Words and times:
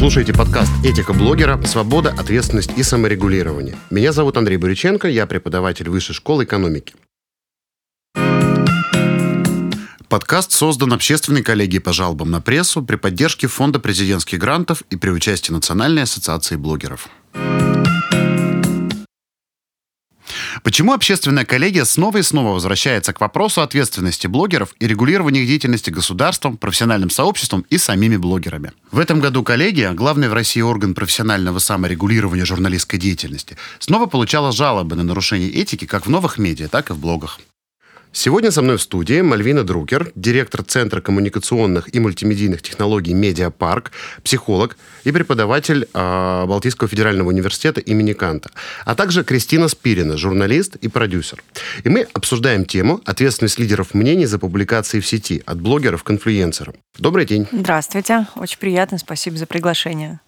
слушаете 0.00 0.32
подкаст 0.32 0.72
«Этика 0.82 1.12
блогера. 1.12 1.62
Свобода, 1.66 2.08
ответственность 2.08 2.70
и 2.74 2.82
саморегулирование». 2.82 3.76
Меня 3.90 4.12
зовут 4.12 4.38
Андрей 4.38 4.56
Буриченко, 4.56 5.06
я 5.08 5.26
преподаватель 5.26 5.90
Высшей 5.90 6.14
школы 6.14 6.44
экономики. 6.44 6.94
Подкаст 10.08 10.52
создан 10.52 10.94
общественной 10.94 11.42
коллегией 11.42 11.80
по 11.80 11.92
жалобам 11.92 12.30
на 12.30 12.40
прессу 12.40 12.82
при 12.82 12.96
поддержке 12.96 13.46
Фонда 13.46 13.78
президентских 13.78 14.38
грантов 14.38 14.82
и 14.88 14.96
при 14.96 15.10
участии 15.10 15.52
Национальной 15.52 16.04
ассоциации 16.04 16.56
блогеров. 16.56 17.10
Почему 20.62 20.92
общественная 20.92 21.44
коллегия 21.44 21.84
снова 21.84 22.18
и 22.18 22.22
снова 22.22 22.52
возвращается 22.52 23.12
к 23.12 23.20
вопросу 23.20 23.62
ответственности 23.62 24.26
блогеров 24.26 24.74
и 24.78 24.86
регулирования 24.86 25.40
их 25.40 25.46
деятельности 25.46 25.90
государством, 25.90 26.56
профессиональным 26.56 27.10
сообществом 27.10 27.64
и 27.70 27.78
самими 27.78 28.16
блогерами? 28.16 28.72
В 28.90 28.98
этом 28.98 29.20
году 29.20 29.42
коллегия, 29.42 29.92
главный 29.92 30.28
в 30.28 30.34
России 30.34 30.60
орган 30.60 30.94
профессионального 30.94 31.58
саморегулирования 31.58 32.44
журналистской 32.44 32.98
деятельности, 32.98 33.56
снова 33.78 34.06
получала 34.06 34.52
жалобы 34.52 34.96
на 34.96 35.02
нарушение 35.02 35.50
этики 35.50 35.86
как 35.86 36.06
в 36.06 36.10
новых 36.10 36.36
медиа, 36.38 36.68
так 36.68 36.90
и 36.90 36.92
в 36.92 36.98
блогах. 36.98 37.40
Сегодня 38.12 38.50
со 38.50 38.60
мной 38.60 38.76
в 38.76 38.82
студии 38.82 39.20
Мальвина 39.20 39.62
Друкер, 39.62 40.10
директор 40.16 40.64
Центра 40.64 41.00
коммуникационных 41.00 41.94
и 41.94 42.00
мультимедийных 42.00 42.60
технологий 42.60 43.14
«Медиапарк», 43.14 43.92
психолог 44.24 44.76
и 45.04 45.12
преподаватель 45.12 45.88
э, 45.94 46.44
Балтийского 46.46 46.88
федерального 46.88 47.28
университета 47.28 47.80
имени 47.80 48.12
Канта, 48.12 48.50
а 48.84 48.96
также 48.96 49.22
Кристина 49.22 49.68
Спирина, 49.68 50.16
журналист 50.16 50.74
и 50.76 50.88
продюсер. 50.88 51.42
И 51.84 51.88
мы 51.88 52.08
обсуждаем 52.12 52.64
тему 52.64 53.00
«Ответственность 53.04 53.60
лидеров 53.60 53.94
мнений 53.94 54.26
за 54.26 54.40
публикации 54.40 54.98
в 54.98 55.06
сети 55.06 55.42
от 55.46 55.60
блогеров 55.60 56.02
к 56.02 56.10
инфлюенсерам». 56.10 56.74
Добрый 56.98 57.26
день. 57.26 57.46
Здравствуйте. 57.52 58.26
Очень 58.34 58.58
приятно. 58.58 58.98
Спасибо 58.98 59.36
за 59.36 59.46
приглашение. 59.46 60.18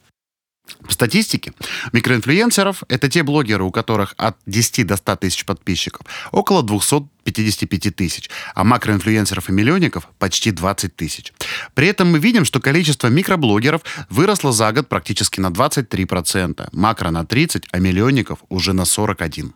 В 0.87 0.93
статистике 0.93 1.53
микроинфлюенсеров– 1.93 2.83
это 2.89 3.09
те 3.09 3.23
блогеры, 3.23 3.65
у 3.65 3.71
которых 3.71 4.15
от 4.17 4.37
10 4.47 4.87
до 4.87 4.97
100 4.97 5.17
тысяч 5.17 5.45
подписчиков, 5.45 6.07
около 6.33 6.63
255 6.63 7.95
тысяч, 7.95 8.31
а 8.55 8.65
макроинфлюенсеров 8.65 9.49
и 9.49 9.53
миллионников– 9.53 10.09
почти 10.19 10.51
20 10.51 10.95
тысяч. 10.95 11.33
При 11.75 11.87
этом 11.87 12.11
мы 12.11 12.19
видим, 12.19 12.45
что 12.45 12.61
количество 12.61 13.09
микроблогеров 13.09 13.83
выросло 14.11 14.53
за 14.53 14.73
год 14.73 14.89
практически 14.89 15.41
на 15.41 15.49
23%, 15.49 16.69
макро 16.73 17.11
на 17.11 17.23
30%, 17.23 17.65
а 17.71 17.79
миллионников 17.79 18.41
уже 18.49 18.73
на 18.73 18.83
41%. 18.83 19.53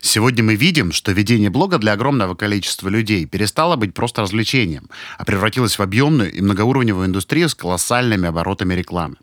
Сегодня 0.00 0.44
мы 0.44 0.54
видим, 0.54 0.92
что 0.92 1.12
ведение 1.12 1.50
блога 1.50 1.78
для 1.78 1.92
огромного 1.92 2.34
количества 2.34 2.88
людей 2.88 3.26
перестало 3.26 3.76
быть 3.76 3.94
просто 3.94 4.22
развлечением, 4.22 4.88
а 5.18 5.24
превратилось 5.24 5.78
в 5.78 5.82
объемную 5.82 6.32
и 6.32 6.40
многоуровневую 6.40 7.06
индустрию 7.06 7.48
с 7.48 7.54
колоссальными 7.54 8.28
оборотами 8.28 8.74
рекламы. 8.74 9.16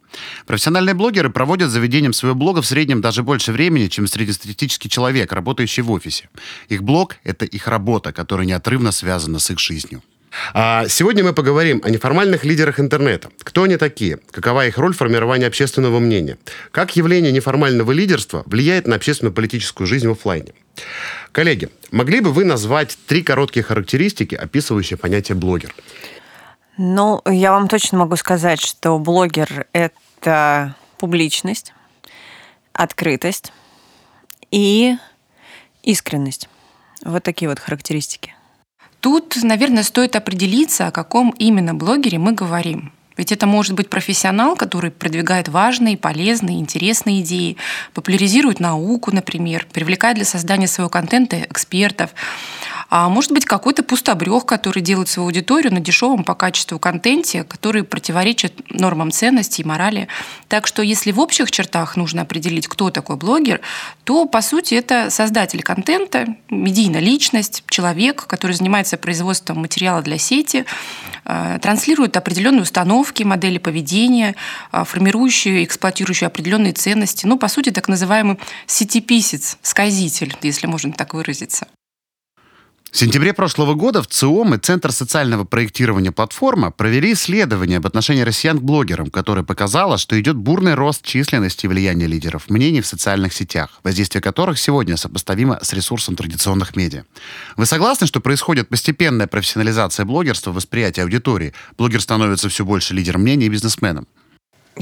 Профессиональные 0.45 0.93
блогеры 0.93 1.29
проводят 1.29 1.69
за 1.69 1.79
ведением 1.79 2.13
своего 2.13 2.35
блога 2.35 2.61
в 2.61 2.65
среднем 2.65 3.01
даже 3.01 3.23
больше 3.23 3.51
времени, 3.51 3.87
чем 3.87 4.07
среднестатистический 4.07 4.89
человек, 4.89 5.31
работающий 5.31 5.83
в 5.83 5.91
офисе. 5.91 6.29
Их 6.69 6.83
блог— 6.83 7.17
это 7.23 7.45
их 7.45 7.67
работа, 7.67 8.11
которая 8.11 8.47
неотрывно 8.47 8.91
связана 8.91 9.39
с 9.39 9.49
их 9.51 9.59
жизнью. 9.59 10.01
А 10.53 10.87
сегодня 10.87 11.23
мы 11.23 11.33
поговорим 11.33 11.81
о 11.83 11.89
неформальных 11.89 12.45
лидерах 12.45 12.79
интернета. 12.79 13.29
Кто 13.39 13.63
они 13.63 13.77
такие? 13.77 14.19
Какова 14.31 14.65
их 14.65 14.77
роль 14.77 14.93
в 14.93 14.97
формировании 14.97 15.45
общественного 15.45 15.99
мнения? 15.99 16.37
Как 16.71 16.95
явление 16.95 17.31
неформального 17.31 17.91
лидерства 17.91 18.43
влияет 18.45 18.87
на 18.87 18.95
общественную 18.95 19.33
политическую 19.33 19.87
жизнь 19.87 20.07
в 20.07 20.11
офлайне? 20.11 20.53
Коллеги, 21.31 21.69
могли 21.91 22.21
бы 22.21 22.31
вы 22.31 22.45
назвать 22.45 22.97
три 23.07 23.23
короткие 23.23 23.63
характеристики, 23.63 24.35
описывающие 24.35 24.97
понятие 24.97 25.35
блогер? 25.35 25.75
Ну, 26.77 27.21
я 27.25 27.51
вам 27.51 27.67
точно 27.67 27.99
могу 27.99 28.15
сказать, 28.15 28.61
что 28.61 28.97
блогер– 28.97 29.67
это 29.73 30.75
публичность, 30.97 31.73
открытость 32.73 33.51
и 34.49 34.95
искренность. 35.83 36.47
Вот 37.03 37.23
такие 37.23 37.49
вот 37.49 37.59
характеристики. 37.59 38.33
Тут, 39.01 39.35
наверное, 39.41 39.81
стоит 39.81 40.15
определиться, 40.15 40.87
о 40.87 40.91
каком 40.91 41.31
именно 41.31 41.73
блогере 41.73 42.19
мы 42.19 42.33
говорим. 42.33 42.91
Ведь 43.17 43.31
это 43.31 43.47
может 43.47 43.73
быть 43.73 43.89
профессионал, 43.89 44.55
который 44.55 44.91
продвигает 44.91 45.49
важные, 45.49 45.97
полезные, 45.97 46.59
интересные 46.59 47.21
идеи, 47.21 47.57
популяризирует 47.93 48.59
науку, 48.59 49.11
например, 49.11 49.67
привлекает 49.73 50.15
для 50.15 50.25
создания 50.25 50.67
своего 50.67 50.89
контента 50.89 51.41
экспертов. 51.41 52.11
А 52.91 53.07
может 53.07 53.31
быть 53.31 53.45
какой-то 53.45 53.83
пустобрех, 53.83 54.45
который 54.45 54.83
делает 54.83 55.07
свою 55.07 55.27
аудиторию 55.27 55.73
на 55.73 55.79
дешевом 55.79 56.25
по 56.25 56.35
качеству 56.35 56.77
контенте, 56.77 57.45
который 57.45 57.85
противоречит 57.85 58.69
нормам 58.69 59.11
ценностей 59.11 59.61
и 59.61 59.65
морали. 59.65 60.09
Так 60.49 60.67
что 60.67 60.81
если 60.81 61.13
в 61.13 61.19
общих 61.21 61.49
чертах 61.51 61.95
нужно 61.95 62.23
определить, 62.23 62.67
кто 62.67 62.89
такой 62.89 63.15
блогер, 63.15 63.61
то, 64.03 64.25
по 64.25 64.41
сути, 64.41 64.73
это 64.73 65.09
создатель 65.09 65.63
контента, 65.63 66.35
медийная 66.49 66.99
личность, 66.99 67.63
человек, 67.69 68.25
который 68.27 68.57
занимается 68.57 68.97
производством 68.97 69.59
материала 69.59 70.01
для 70.01 70.17
сети, 70.17 70.65
э, 71.23 71.59
транслирует 71.61 72.17
определенные 72.17 72.63
установки, 72.63 73.23
модели 73.23 73.57
поведения, 73.57 74.35
э, 74.73 74.83
формирующие, 74.83 75.63
эксплуатирующие 75.63 76.27
определенные 76.27 76.73
ценности. 76.73 77.25
Ну, 77.25 77.37
по 77.37 77.47
сути, 77.47 77.69
так 77.69 77.87
называемый 77.87 78.37
сетиписец, 78.67 79.57
сказитель, 79.61 80.35
если 80.41 80.67
можно 80.67 80.91
так 80.91 81.13
выразиться. 81.13 81.67
В 82.91 82.97
сентябре 82.97 83.33
прошлого 83.33 83.73
года 83.73 84.01
в 84.01 84.07
ЦИОМ 84.07 84.55
и 84.55 84.57
Центр 84.57 84.91
социального 84.91 85.45
проектирования 85.45 86.11
«Платформа» 86.11 86.71
провели 86.71 87.13
исследование 87.13 87.77
об 87.77 87.87
отношении 87.87 88.21
россиян 88.21 88.59
к 88.59 88.61
блогерам, 88.61 89.09
которое 89.09 89.43
показало, 89.43 89.97
что 89.97 90.19
идет 90.19 90.35
бурный 90.35 90.73
рост 90.73 91.01
численности 91.05 91.65
и 91.65 91.69
влияния 91.69 92.05
лидеров 92.05 92.49
мнений 92.49 92.81
в 92.81 92.85
социальных 92.85 93.31
сетях, 93.31 93.79
воздействие 93.83 94.21
которых 94.21 94.59
сегодня 94.59 94.97
сопоставимо 94.97 95.57
с 95.61 95.71
ресурсом 95.71 96.17
традиционных 96.17 96.75
медиа. 96.75 97.05
Вы 97.55 97.65
согласны, 97.65 98.07
что 98.07 98.19
происходит 98.19 98.67
постепенная 98.67 99.27
профессионализация 99.27 100.05
блогерства, 100.05 100.51
восприятия 100.51 101.03
аудитории? 101.03 101.53
Блогер 101.77 102.01
становится 102.01 102.49
все 102.49 102.65
больше 102.65 102.93
лидером 102.93 103.21
мнений 103.21 103.45
и 103.45 103.49
бизнесменом. 103.49 104.05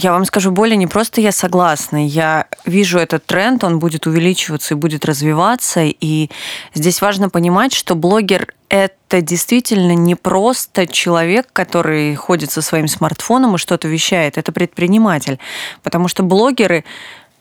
Я 0.01 0.13
вам 0.13 0.23
скажу 0.23 0.51
более, 0.51 0.77
не 0.77 0.87
просто 0.87 1.19
я 1.19 1.33
согласна, 1.33 2.07
я 2.07 2.45
вижу 2.63 2.99
этот 2.99 3.25
тренд, 3.25 3.65
он 3.65 3.79
будет 3.79 4.07
увеличиваться 4.07 4.73
и 4.73 4.77
будет 4.77 5.03
развиваться, 5.03 5.81
и 5.83 6.29
здесь 6.73 7.01
важно 7.01 7.29
понимать, 7.29 7.73
что 7.73 7.95
блогер 7.95 8.53
это 8.69 9.21
действительно 9.21 9.95
не 9.95 10.15
просто 10.15 10.87
человек, 10.87 11.47
который 11.51 12.15
ходит 12.15 12.49
со 12.49 12.61
своим 12.61 12.87
смартфоном 12.87 13.55
и 13.55 13.57
что-то 13.57 13.89
вещает, 13.89 14.37
это 14.37 14.53
предприниматель, 14.53 15.37
потому 15.83 16.07
что 16.07 16.23
блогеры 16.23 16.85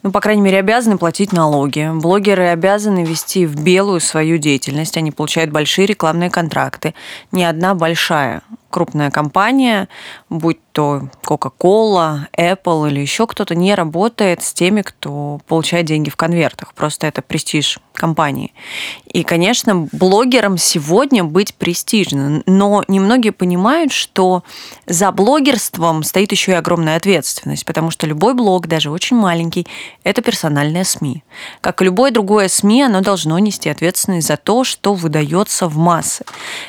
ну, 0.05 0.13
по 0.13 0.21
крайней 0.21 0.43
мере, 0.43 0.59
обязаны 0.59 0.97
платить 0.97 1.33
налоги. 1.33 1.91
Блогеры 1.93 2.47
обязаны 2.47 3.05
вести 3.05 3.47
в 3.47 3.61
белую 3.61 4.01
свою 4.01 4.39
деятельность. 4.39 4.97
Они 4.97 5.11
получают 5.11 5.51
большие 5.51 5.87
рекламные 5.87 6.31
контракты. 6.31 6.95
Не 7.33 7.45
одна 7.45 7.75
большая 7.75 8.43
крупная 8.71 9.11
компания, 9.11 9.89
будь 10.29 10.59
то 10.73 11.09
Coca-Cola, 11.25 12.27
Apple 12.39 12.89
или 12.89 13.01
еще 13.01 13.27
кто-то, 13.27 13.57
не 13.57 13.75
работает 13.75 14.45
с 14.45 14.53
теми, 14.53 14.83
кто 14.83 15.41
получает 15.49 15.87
деньги 15.87 16.09
в 16.09 16.15
конвертах. 16.15 16.73
Просто 16.75 17.09
это 17.09 17.21
престиж 17.21 17.81
компании. 17.95 18.55
И, 19.13 19.25
конечно, 19.25 19.89
блогерам 19.91 20.57
сегодня 20.57 21.25
быть 21.25 21.57
престижно. 21.57 22.45
Но 22.47 22.85
немногие 22.87 23.33
понимают, 23.33 23.91
что 23.91 24.45
за 24.87 25.11
блогерством 25.11 26.05
стоит 26.05 26.31
еще 26.31 26.53
и 26.53 26.55
огромная 26.55 26.97
ответственность, 26.97 27.65
потому 27.65 27.91
что 27.91 28.07
любой 28.07 28.35
блог, 28.35 28.69
даже 28.69 28.91
очень 28.91 29.17
маленький, 29.17 29.67
это 30.05 30.23
персональная 30.23 30.85
СМИ. 30.85 31.25
Как 31.61 31.83
и 31.83 31.87
любое 31.87 32.13
другое 32.13 32.47
СМИ, 32.47 32.83
оно 32.85 33.01
должно 33.01 33.37
нести 33.41 33.69
ответственность 33.69 34.29
за 34.29 34.37
то, 34.37 34.63
что 34.63 34.95
выдается 34.95 35.67
в 35.67 35.77
массы. 35.77 36.25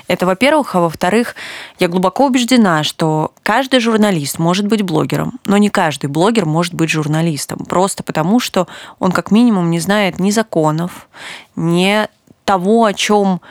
Это, 0.08 0.26
во-первых. 0.26 0.74
А 0.74 0.80
во-вторых, 0.80 1.36
я 1.78 1.89
глубоко 1.90 2.28
убеждена, 2.28 2.84
что 2.84 3.34
каждый 3.44 3.80
журналист 3.80 4.40
может 4.40 4.68
быть 4.68 4.82
блогером, 4.84 5.40
но 5.46 5.58
не 5.58 5.70
каждый 5.70 6.08
блогер 6.08 6.46
может 6.46 6.74
быть 6.74 6.90
журналистом. 6.90 7.60
Просто 7.66 8.04
потому, 8.04 8.40
что 8.40 8.68
он 9.00 9.12
как 9.12 9.32
минимум 9.32 9.70
не 9.70 9.80
знает 9.80 10.20
ни 10.20 10.32
законов, 10.32 11.08
ни 11.56 12.08
того, 12.50 12.86
о 12.86 12.94
чем 12.96 13.42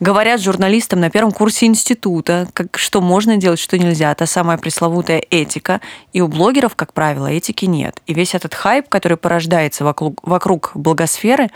говорят 0.00 0.40
журналистам 0.40 0.98
на 0.98 1.10
первом 1.10 1.30
курсе 1.30 1.66
института, 1.66 2.48
как, 2.54 2.76
что 2.76 3.00
можно 3.00 3.36
делать, 3.36 3.60
что 3.60 3.78
нельзя. 3.78 4.12
Та 4.16 4.26
самая 4.26 4.58
пресловутая 4.58 5.22
этика. 5.30 5.80
И 6.12 6.20
у 6.20 6.26
блогеров, 6.26 6.74
как 6.74 6.92
правило, 6.92 7.28
этики 7.28 7.66
нет. 7.66 8.00
И 8.06 8.14
весь 8.14 8.34
этот 8.34 8.54
хайп, 8.54 8.88
который 8.88 9.16
порождается 9.16 9.84
вокруг, 9.84 10.18
вокруг 10.26 10.72
благосферы, 10.74 11.50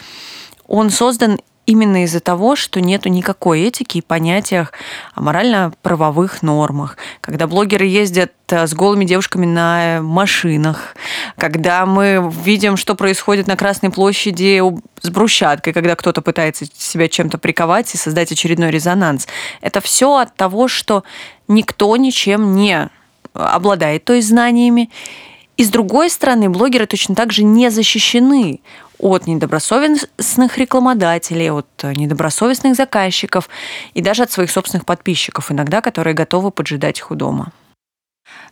он 0.69 0.91
создан 0.91 1.41
именно 1.67 2.05
из-за 2.05 2.21
того, 2.21 2.57
что 2.57 2.81
нету 2.81 3.09
никакой 3.09 3.63
этики 3.63 3.99
и 3.99 4.03
понятиях 4.03 4.73
о 5.15 5.21
морально-правовых 5.23 6.43
нормах. 6.43 6.97
Когда 7.21 7.47
блогеры 7.47 7.87
ездят 7.87 8.33
э, 8.49 8.67
с 8.67 8.75
голыми 8.75 9.05
девушками 9.05 9.47
на 9.47 10.01
машинах, 10.03 10.97
когда 11.37 11.87
мы 11.87 12.33
видим, 12.45 12.77
что 12.77 12.95
происходит 12.95 13.47
на 13.47 13.57
Красной 13.57 13.91
площади 13.91 14.61
с 15.01 15.11
брусчаткой, 15.11 15.73
когда 15.73 15.95
кто-то 15.95 16.21
пытается 16.21 16.67
себя 16.77 17.09
чем-то 17.09 17.39
приковать 17.39 17.95
и 17.95 17.99
создать 17.99 18.33
очередной 18.33 18.71
резонанс. 18.71 19.29
Это 19.61 19.81
все 19.81 20.17
от 20.17 20.35
того, 20.35 20.69
что 20.69 21.05
никто 21.47 21.97
ничем 21.97 22.57
не 22.57 22.89
обладает 23.35 24.05
той 24.05 24.21
знаниями, 24.21 24.91
И 25.57 25.65
с 25.65 25.69
другой 25.69 26.11
стороны, 26.11 26.49
блогеры 26.49 26.87
точно 26.87 27.15
так 27.15 27.33
же 27.33 27.45
не 27.45 27.71
защищены 27.71 28.61
от 29.03 29.27
недобросовестных 29.27 30.57
рекламодателей, 30.57 31.51
от 31.51 31.69
недобросовестных 31.83 32.77
заказчиков 32.77 33.51
и 33.93 34.01
даже 34.01 34.23
от 34.23 34.33
своих 34.33 34.51
собственных 34.51 34.87
подписчиков, 34.87 35.51
иногда 35.53 35.83
которые 35.83 36.15
готовы 36.15 36.51
поджидать 36.51 37.01
их 37.01 37.11
у 37.11 37.15
дома. 37.15 37.53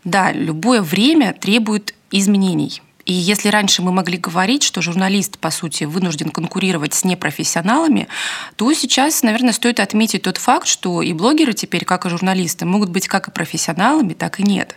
Да, 0.05 0.33
любое 0.33 0.83
время 0.83 1.33
требует 1.33 1.95
изменений. 2.11 2.83
И 3.07 3.13
если 3.13 3.49
раньше 3.49 3.83
мы 3.83 3.93
могли 3.93 4.19
говорить, 4.19 4.63
что 4.63 4.83
журналист, 4.83 5.39
по 5.39 5.51
сути, 5.51 5.85
вынужден 5.85 6.31
конкурировать 6.31 6.95
с 6.95 7.05
непрофессионалами, 7.05 8.09
то 8.57 8.73
сейчас, 8.73 9.23
наверное, 9.23 9.53
стоит 9.53 9.81
отметить 9.81 10.23
тот 10.23 10.37
факт, 10.37 10.67
что 10.67 11.01
и 11.03 11.13
блогеры 11.13 11.53
теперь, 11.53 11.85
как 11.85 12.07
и 12.07 12.11
журналисты, 12.11 12.67
могут 12.67 12.91
быть 12.91 13.09
как 13.09 13.29
и 13.29 13.31
профессионалами, 13.31 14.13
так 14.13 14.39
и 14.39 14.43
нет. 14.43 14.77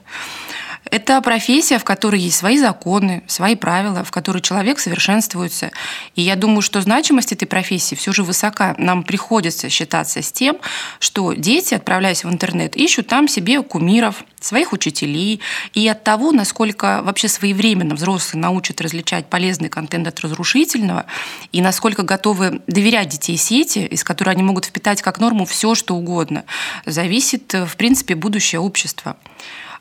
Это 0.94 1.20
профессия, 1.22 1.80
в 1.80 1.84
которой 1.84 2.20
есть 2.20 2.38
свои 2.38 2.56
законы, 2.60 3.24
свои 3.26 3.56
правила, 3.56 4.04
в 4.04 4.12
которой 4.12 4.44
человек 4.44 4.78
совершенствуется. 4.78 5.72
И 6.14 6.22
я 6.22 6.36
думаю, 6.36 6.62
что 6.62 6.82
значимость 6.82 7.32
этой 7.32 7.48
профессии 7.48 7.96
все 7.96 8.14
же 8.14 8.22
высока. 8.22 8.76
Нам 8.78 9.02
приходится 9.02 9.70
считаться 9.70 10.22
с 10.22 10.32
тем, 10.32 10.58
что 11.00 11.34
дети, 11.34 11.74
отправляясь 11.74 12.24
в 12.24 12.30
интернет, 12.30 12.76
ищут 12.76 13.08
там 13.08 13.28
себе 13.28 13.64
кумиров, 13.64 14.24
своих 14.40 14.72
учителей. 14.72 15.42
И 15.74 15.88
от 15.88 16.04
того, 16.04 16.32
насколько 16.32 17.02
вообще 17.02 17.28
своевременно 17.28 17.96
взрослые 17.96 18.44
научат 18.44 18.80
различать 18.80 19.26
полезный 19.26 19.70
контент 19.70 20.08
от 20.08 20.20
разрушительного, 20.20 21.08
и 21.52 21.64
насколько 21.64 22.04
готовы 22.04 22.62
доверять 22.68 23.10
детей 23.10 23.38
сети, 23.38 23.80
из 23.80 24.04
которой 24.04 24.36
они 24.36 24.44
могут 24.44 24.66
впитать 24.66 25.02
как 25.02 25.20
норму 25.20 25.46
все, 25.46 25.74
что 25.74 25.96
угодно, 25.96 26.44
зависит, 26.86 27.52
в 27.52 27.78
принципе, 27.78 28.14
будущее 28.14 28.62
общества. 28.62 29.18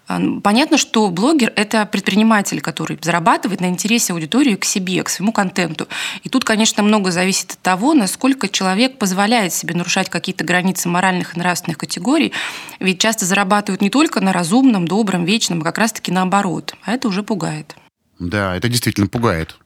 Понятно, 0.07 0.77
что 0.77 1.09
блогер– 1.11 1.53
это 1.57 1.87
предприниматель, 1.87 2.61
который 2.61 2.99
зарабатывает 3.01 3.61
на 3.61 3.67
интересе 3.67 4.13
аудитории 4.13 4.57
к 4.57 4.65
себе, 4.65 5.03
к 5.03 5.09
своему 5.09 5.33
контенту. 5.33 5.89
И 6.23 6.29
тут, 6.29 6.45
конечно, 6.45 6.83
много 6.83 7.11
зависит 7.11 7.53
от 7.53 7.59
того, 7.61 7.95
насколько 7.95 8.49
человек 8.49 8.99
позволяет 8.99 9.53
себе 9.53 9.75
нарушать 9.75 10.11
какие-то 10.11 10.45
границы 10.45 10.89
моральных 10.89 11.37
и 11.37 11.39
нравственных 11.39 11.79
категорий. 11.79 12.33
Ведь 12.81 13.01
часто 13.01 13.25
зарабатывают 13.25 13.81
не 13.81 13.91
только 13.91 14.21
на 14.21 14.33
разумном, 14.33 14.87
добром, 14.87 15.25
вечном, 15.25 15.63
а 15.63 15.65
как 15.65 15.79
раз-таки 15.79 16.13
наоборот. 16.13 16.75
А 16.83 16.93
это 16.93 17.09
уже 17.09 17.23
пугает. 17.23 17.75
Да, 18.19 18.57
это 18.57 18.69
действительно 18.69 19.07
пугает 19.07 19.57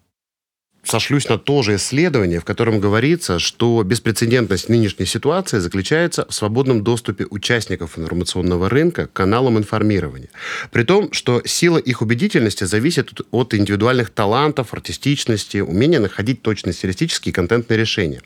сошлюсь 0.89 1.29
на 1.29 1.39
то 1.39 1.63
же 1.63 1.77
исследование, 1.77 2.41
в 2.41 2.45
котором 2.45 2.81
говорится, 2.81 3.39
что 3.39 3.83
беспрецедентность 3.83 4.69
нынешней 4.69 5.07
ситуации 5.07 5.59
заключается 5.59 6.27
в 6.29 6.35
свободном 6.35 6.83
доступе 6.83 7.27
участников 7.29 7.99
информационного 7.99 8.69
рынка 8.69 9.07
к 9.07 9.13
каналам 9.13 9.59
информирования. 9.59 10.29
При 10.71 10.85
том, 10.85 11.13
что 11.13 11.43
сила 11.45 11.79
их 11.79 12.03
убедительности 12.03 12.65
зависит 12.65 13.21
от 13.31 13.55
индивидуальных 13.55 14.11
талантов, 14.11 14.73
артистичности, 14.73 15.59
умения 15.59 16.01
находить 16.01 16.43
точные 16.43 16.73
стилистические 16.73 17.33
контентные 17.33 17.79
решения. 17.79 18.23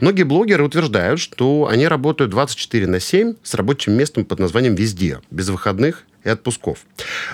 Многие 0.00 0.24
блогеры 0.24 0.64
утверждают, 0.64 1.20
что 1.20 1.68
они 1.70 1.88
работают 1.88 2.30
24 2.30 2.86
на 2.86 3.00
7 3.00 3.34
с 3.42 3.54
рабочим 3.54 3.92
местом 3.92 4.24
под 4.24 4.38
названием 4.38 4.74
«Везде», 4.74 5.20
без 5.30 5.48
выходных 5.48 6.04
и 6.26 6.28
отпусков. 6.28 6.80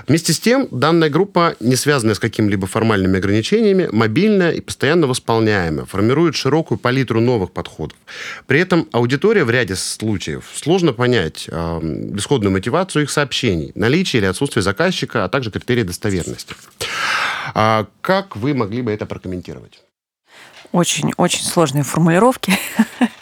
Вместе 0.07 0.33
с 0.33 0.39
тем, 0.39 0.69
данная 0.71 1.09
группа, 1.09 1.57
не 1.61 1.77
связанная 1.77 2.15
с 2.15 2.19
какими-либо 2.19 2.67
формальными 2.67 3.19
ограничениями, 3.19 3.89
мобильная 3.91 4.53
и 4.53 4.61
постоянно 4.61 5.07
восполняемая, 5.07 5.87
формирует 5.87 6.37
широкую 6.37 6.79
палитру 6.79 7.21
новых 7.21 7.53
подходов. 7.53 7.97
При 8.47 8.61
этом 8.61 8.89
аудитория 8.93 9.45
в 9.45 9.51
ряде 9.51 9.75
случаев 9.77 10.45
сложно 10.55 10.93
понять 10.93 11.47
э, 11.49 11.81
исходную 12.17 12.53
мотивацию 12.53 13.05
их 13.05 13.11
сообщений, 13.11 13.73
наличие 13.75 14.21
или 14.21 14.27
отсутствие 14.27 14.63
заказчика, 14.63 15.25
а 15.25 15.29
также 15.29 15.51
критерии 15.51 15.83
достоверности. 15.83 16.55
А 17.55 17.87
как 18.03 18.37
вы 18.37 18.55
могли 18.55 18.83
бы 18.83 18.93
это 18.93 19.07
прокомментировать? 19.07 19.81
Очень-очень 20.73 21.45
сложные 21.45 21.83
формулировки. 21.83 22.59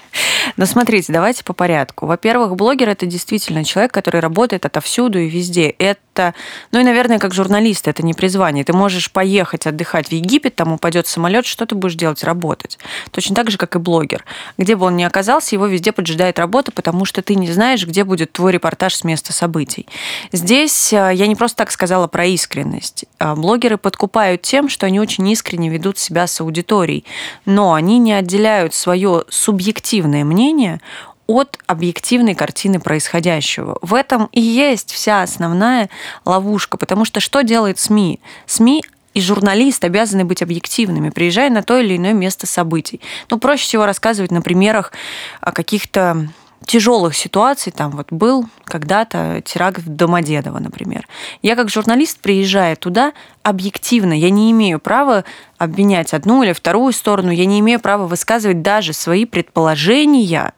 Но 0.56 0.66
смотрите, 0.66 1.12
давайте 1.12 1.44
по 1.44 1.52
порядку. 1.52 2.06
Во-первых, 2.06 2.56
блогер 2.56 2.88
это 2.88 3.06
действительно 3.06 3.64
человек, 3.64 3.92
который 3.92 4.20
работает 4.20 4.66
отовсюду 4.66 5.18
и 5.18 5.28
везде. 5.28 5.70
Это, 5.78 6.34
ну 6.72 6.80
и, 6.80 6.84
наверное, 6.84 7.18
как 7.18 7.34
журналист, 7.34 7.88
это 7.88 8.04
не 8.04 8.14
призвание. 8.14 8.64
Ты 8.64 8.72
можешь 8.72 9.10
поехать 9.10 9.66
отдыхать 9.66 10.08
в 10.08 10.12
Египет, 10.12 10.54
там 10.56 10.72
упадет 10.72 11.06
самолет, 11.06 11.46
что 11.46 11.66
ты 11.66 11.74
будешь 11.74 11.94
делать? 11.94 12.22
Работать. 12.24 12.78
Точно 13.10 13.34
так 13.34 13.50
же, 13.50 13.58
как 13.58 13.76
и 13.76 13.78
блогер. 13.78 14.24
Где 14.58 14.76
бы 14.76 14.86
он 14.86 14.96
ни 14.96 15.02
оказался, 15.02 15.54
его 15.54 15.66
везде 15.66 15.92
поджидает 15.92 16.38
работа, 16.38 16.72
потому 16.72 17.04
что 17.04 17.22
ты 17.22 17.34
не 17.34 17.50
знаешь, 17.50 17.86
где 17.86 18.04
будет 18.04 18.32
твой 18.32 18.52
репортаж 18.52 18.94
с 18.94 19.04
места 19.04 19.32
событий. 19.32 19.86
Здесь 20.32 20.92
э, 20.92 21.12
я 21.14 21.26
не 21.26 21.36
просто 21.36 21.58
так 21.58 21.70
сказала 21.70 22.06
про 22.06 22.26
искренность. 22.26 23.04
А 23.18 23.34
блогеры 23.34 23.76
подкупают 23.76 24.42
тем, 24.42 24.68
что 24.68 24.86
они 24.86 25.00
очень 25.00 25.28
искренне 25.28 25.68
ведут 25.68 25.98
себя 25.98 26.26
с 26.26 26.40
аудиторией, 26.40 27.04
но 27.44 27.74
они 27.74 27.98
не 27.98 28.12
отделяют 28.12 28.74
свое 28.74 29.24
субъективное 29.28 30.24
мнение 30.30 30.80
от 31.26 31.58
объективной 31.66 32.34
картины 32.34 32.80
происходящего. 32.80 33.78
В 33.82 33.94
этом 33.94 34.28
и 34.32 34.40
есть 34.40 34.90
вся 34.92 35.22
основная 35.22 35.90
ловушка, 36.24 36.76
потому 36.76 37.04
что 37.04 37.20
что 37.20 37.42
делает 37.42 37.78
СМИ? 37.78 38.18
СМИ 38.46 38.82
и 39.14 39.20
журналист 39.20 39.84
обязаны 39.84 40.24
быть 40.24 40.42
объективными, 40.42 41.10
приезжая 41.10 41.50
на 41.50 41.62
то 41.62 41.78
или 41.78 41.96
иное 41.96 42.12
место 42.12 42.46
событий. 42.46 43.00
Ну, 43.28 43.38
проще 43.38 43.64
всего 43.64 43.86
рассказывать 43.86 44.30
на 44.30 44.40
примерах 44.40 44.92
каких-то 45.40 46.28
тяжелых 46.70 47.16
ситуаций. 47.16 47.72
Там 47.72 47.90
вот 47.90 48.12
был 48.12 48.46
когда-то 48.64 49.42
теракт 49.44 49.80
в 49.80 49.88
Домодедово, 49.88 50.60
например. 50.60 51.08
Я 51.42 51.56
как 51.56 51.68
журналист, 51.68 52.20
приезжая 52.20 52.76
туда, 52.76 53.12
объективно, 53.42 54.12
я 54.12 54.30
не 54.30 54.52
имею 54.52 54.78
права 54.78 55.24
обвинять 55.58 56.14
одну 56.14 56.44
или 56.44 56.52
вторую 56.52 56.92
сторону, 56.92 57.32
я 57.32 57.44
не 57.44 57.58
имею 57.58 57.80
права 57.80 58.06
высказывать 58.06 58.62
даже 58.62 58.92
свои 58.92 59.24
предположения, 59.24 60.54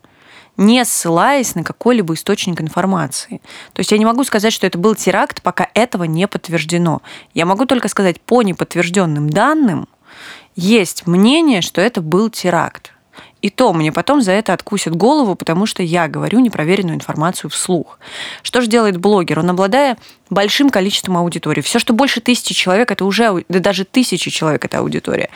не 0.59 0.85
ссылаясь 0.85 1.55
на 1.55 1.65
какой-либо 1.65 2.13
источник 2.13 2.61
информации. 2.61 3.41
То 3.73 3.81
есть 3.81 3.91
я 3.91 3.97
не 3.97 4.05
могу 4.05 4.23
сказать, 4.25 4.53
что 4.53 4.67
это 4.67 4.77
был 4.77 4.95
теракт, 4.95 5.41
пока 5.41 5.69
этого 5.73 6.05
не 6.05 6.29
подтверждено. 6.29 7.01
Я 7.33 7.47
могу 7.47 7.65
только 7.65 7.89
сказать, 7.89 8.21
по 8.21 8.43
неподтвержденным 8.43 9.31
данным 9.31 9.89
есть 10.57 11.07
мнение, 11.07 11.63
что 11.63 11.81
это 11.81 12.03
был 12.03 12.29
теракт. 12.29 12.93
И 13.43 13.51
то 13.51 13.73
мне 13.73 13.91
потом 13.91 14.23
за 14.23 14.31
это 14.31 14.53
откусят 14.53 14.95
голову, 14.95 15.35
потому 15.35 15.67
что 15.67 15.83
я 15.83 16.07
говорю 16.07 16.39
непроверенную 16.39 16.95
информацию 16.95 17.51
вслух. 17.51 17.99
Что 18.43 18.61
же 18.61 18.69
делает 18.69 18.99
блогер? 18.99 19.41
Он, 19.41 19.51
обладая 19.51 19.99
большим 20.31 20.71
количеством 20.71 21.17
аудитории, 21.17 21.61
все, 21.61 21.81
что 21.81 21.93
больше 21.93 22.21
тысячи 22.21 22.55
человек, 22.55 22.93
это 22.93 23.05
уже, 23.05 23.45
да 23.49 23.59
даже 23.59 23.85
тысячи 23.85 24.31
человек, 24.31 24.65
это 24.65 24.79
аудитория. 24.79 25.29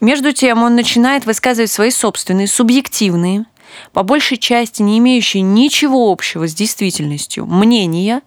Между 0.00 0.32
тем, 0.32 0.62
он 0.62 0.74
начинает 0.74 1.26
высказывать 1.26 1.70
свои 1.70 1.90
собственные, 1.90 2.48
субъективные, 2.48 3.44
по 3.92 4.02
большей 4.02 4.38
части 4.38 4.80
не 4.82 4.98
имеющие 4.98 5.42
ничего 5.42 6.10
общего 6.10 6.48
с 6.48 6.54
действительностью, 6.54 7.44
мнения, 7.44 8.22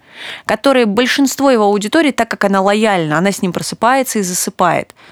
которые 0.46 0.86
большинство 0.86 1.50
его 1.50 1.64
аудитории, 1.64 2.12
так 2.12 2.30
как 2.30 2.44
она 2.46 2.62
лояльна, 2.62 3.18
она 3.18 3.32
с 3.32 3.42
ним 3.42 3.52
просыпается 3.52 4.20
и 4.20 4.22
засыпает– 4.22 4.94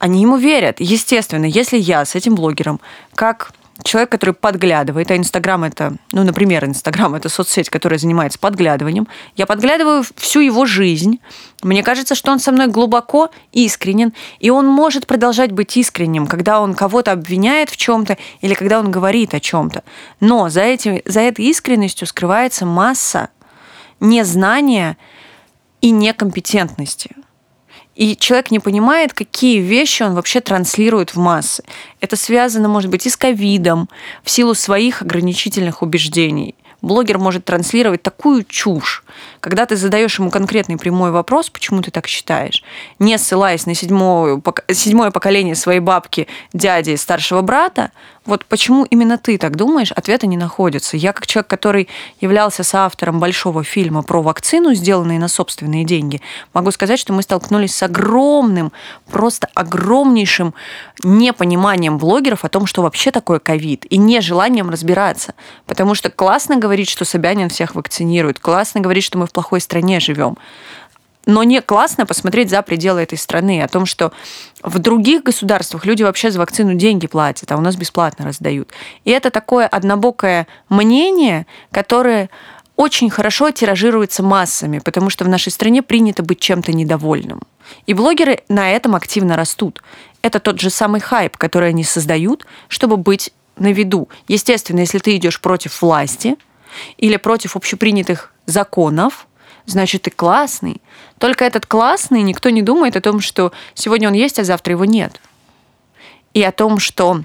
они 0.00 0.22
ему 0.22 0.38
верят. 0.38 0.80
Естественно, 0.80 1.44
если 1.44 1.78
я 1.78 2.04
с 2.04 2.14
этим 2.14 2.34
блогером, 2.34 2.80
как 3.14 3.52
человек, 3.84 4.10
который 4.10 4.34
подглядывает, 4.34 5.10
а 5.10 5.16
Инстаграм 5.16 5.62
это, 5.62 5.96
ну, 6.12 6.24
например, 6.24 6.64
Инстаграм 6.64 7.14
это 7.14 7.28
соцсеть, 7.28 7.70
которая 7.70 7.98
занимается 7.98 8.38
подглядыванием, 8.38 9.08
я 9.36 9.46
подглядываю 9.46 10.02
всю 10.16 10.40
его 10.40 10.64
жизнь, 10.64 11.20
мне 11.62 11.82
кажется, 11.82 12.14
что 12.14 12.32
он 12.32 12.40
со 12.40 12.50
мной 12.50 12.66
глубоко 12.66 13.30
искренен, 13.52 14.12
и 14.38 14.50
он 14.50 14.66
может 14.66 15.06
продолжать 15.06 15.52
быть 15.52 15.76
искренним, 15.76 16.26
когда 16.26 16.60
он 16.60 16.74
кого-то 16.74 17.12
обвиняет 17.12 17.70
в 17.70 17.76
чем-то 17.76 18.16
или 18.40 18.54
когда 18.54 18.80
он 18.80 18.90
говорит 18.90 19.34
о 19.34 19.40
чем-то. 19.40 19.84
Но 20.20 20.48
за, 20.48 20.62
этим, 20.62 21.00
за 21.04 21.20
этой 21.20 21.44
искренностью 21.46 22.06
скрывается 22.06 22.64
масса 22.66 23.28
незнания 24.00 24.96
и 25.80 25.90
некомпетентности– 25.90 27.16
и 28.00 28.16
человек 28.16 28.50
не 28.50 28.60
понимает, 28.60 29.12
какие 29.12 29.60
вещи 29.60 30.02
он 30.02 30.14
вообще 30.14 30.40
транслирует 30.40 31.10
в 31.10 31.18
массы. 31.18 31.62
Это 32.00 32.16
связано, 32.16 32.66
может 32.66 32.90
быть, 32.90 33.04
и 33.04 33.10
с 33.10 33.16
ковидом, 33.16 33.90
в 34.24 34.30
силу 34.30 34.54
своих 34.54 35.02
ограничительных 35.02 35.82
убеждений 35.82 36.54
блогер 36.80 37.18
может 37.18 37.44
транслировать 37.44 38.02
такую 38.02 38.44
чушь, 38.44 39.04
когда 39.40 39.66
ты 39.66 39.76
задаешь 39.76 40.18
ему 40.18 40.30
конкретный 40.30 40.76
прямой 40.76 41.10
вопрос, 41.10 41.50
почему 41.50 41.82
ты 41.82 41.90
так 41.90 42.06
считаешь, 42.06 42.62
не 42.98 43.16
ссылаясь 43.18 43.66
на 43.66 43.74
седьмое, 43.74 44.40
седьмое 44.70 45.10
поколение 45.10 45.54
своей 45.54 45.80
бабки, 45.80 46.28
дяди, 46.52 46.94
старшего 46.96 47.42
брата, 47.42 47.90
вот 48.26 48.44
почему 48.44 48.84
именно 48.84 49.16
ты 49.16 49.38
так 49.38 49.56
думаешь, 49.56 49.92
ответа 49.92 50.26
не 50.26 50.36
находится. 50.36 50.96
Я 50.96 51.12
как 51.14 51.26
человек, 51.26 51.48
который 51.48 51.88
являлся 52.20 52.62
соавтором 52.62 53.18
большого 53.18 53.64
фильма 53.64 54.02
про 54.02 54.22
вакцину, 54.22 54.74
сделанный 54.74 55.18
на 55.18 55.26
собственные 55.26 55.84
деньги, 55.84 56.20
могу 56.52 56.70
сказать, 56.70 57.00
что 57.00 57.14
мы 57.14 57.22
столкнулись 57.22 57.74
с 57.74 57.82
огромным, 57.82 58.72
просто 59.10 59.48
огромнейшим 59.54 60.54
непониманием 61.02 61.96
блогеров 61.96 62.44
о 62.44 62.50
том, 62.50 62.66
что 62.66 62.82
вообще 62.82 63.10
такое 63.10 63.38
ковид, 63.38 63.86
и 63.88 63.96
нежеланием 63.96 64.68
разбираться. 64.68 65.34
Потому 65.66 65.94
что 65.94 66.10
классно 66.10 66.56
говорить, 66.56 66.90
что 66.90 67.06
Собянин 67.06 67.48
всех 67.48 67.74
вакцинирует, 67.74 68.38
классно 68.38 68.80
говорить, 68.80 69.04
что 69.04 69.18
мы 69.18 69.26
в 69.30 69.32
плохой 69.32 69.60
стране 69.60 70.00
живем. 70.00 70.36
но 71.26 71.44
не 71.44 71.60
классно 71.60 72.06
посмотреть 72.06 72.50
за 72.50 72.62
пределы 72.62 73.02
этой 73.02 73.18
страны, 73.18 73.62
о 73.62 73.68
том, 73.68 73.86
что 73.86 74.12
в 74.62 74.78
других 74.78 75.22
государствах 75.22 75.84
люди 75.84 76.02
вообще 76.02 76.30
за 76.30 76.38
вакцину 76.38 76.74
деньги 76.74 77.06
платят, 77.06 77.52
а 77.52 77.56
у 77.56 77.60
нас 77.60 77.76
бесплатно 77.76 78.24
раздают. 78.24 78.70
И 79.04 79.10
это 79.10 79.30
такое 79.30 79.66
однобокое 79.66 80.46
мнение, 80.68 81.46
которое 81.70 82.30
очень 82.76 83.10
хорошо 83.10 83.50
тиражируется 83.50 84.22
массами, 84.22 84.78
потому 84.78 85.10
что 85.10 85.24
в 85.24 85.28
нашей 85.28 85.52
стране 85.52 85.82
принято 85.82 86.22
быть 86.22 86.40
чем-то 86.40 86.72
недовольным. 86.72 87.42
И 87.86 87.94
блогеры 87.94 88.40
на 88.48 88.72
этом 88.72 88.96
активно 88.96 89.36
растут. 89.36 89.82
Это 90.22 90.40
тот 90.40 90.58
же 90.58 90.70
самый 90.70 91.00
хайп, 91.00 91.36
который 91.36 91.68
они 91.68 91.84
создают, 91.84 92.46
чтобы 92.68 92.96
быть 92.96 93.32
на 93.56 93.70
виду. 93.70 94.08
Естественно, 94.26 94.80
если 94.80 94.98
ты 94.98 95.14
идешь 95.16 95.40
против 95.40 95.82
власти 95.82 96.36
или 96.96 97.16
против 97.18 97.56
общепринятых 97.56 98.32
законов, 98.50 99.26
значит, 99.66 100.02
ты 100.02 100.10
классный. 100.10 100.80
Только 101.18 101.44
этот 101.44 101.66
классный 101.66 102.22
никто 102.22 102.50
не 102.50 102.62
думает 102.62 102.96
о 102.96 103.00
том, 103.00 103.20
что 103.20 103.52
сегодня 103.74 104.08
он 104.08 104.14
есть, 104.14 104.38
а 104.38 104.44
завтра 104.44 104.72
его 104.72 104.84
нет. 104.84 105.20
И 106.34 106.42
о 106.42 106.52
том, 106.52 106.78
что 106.78 107.22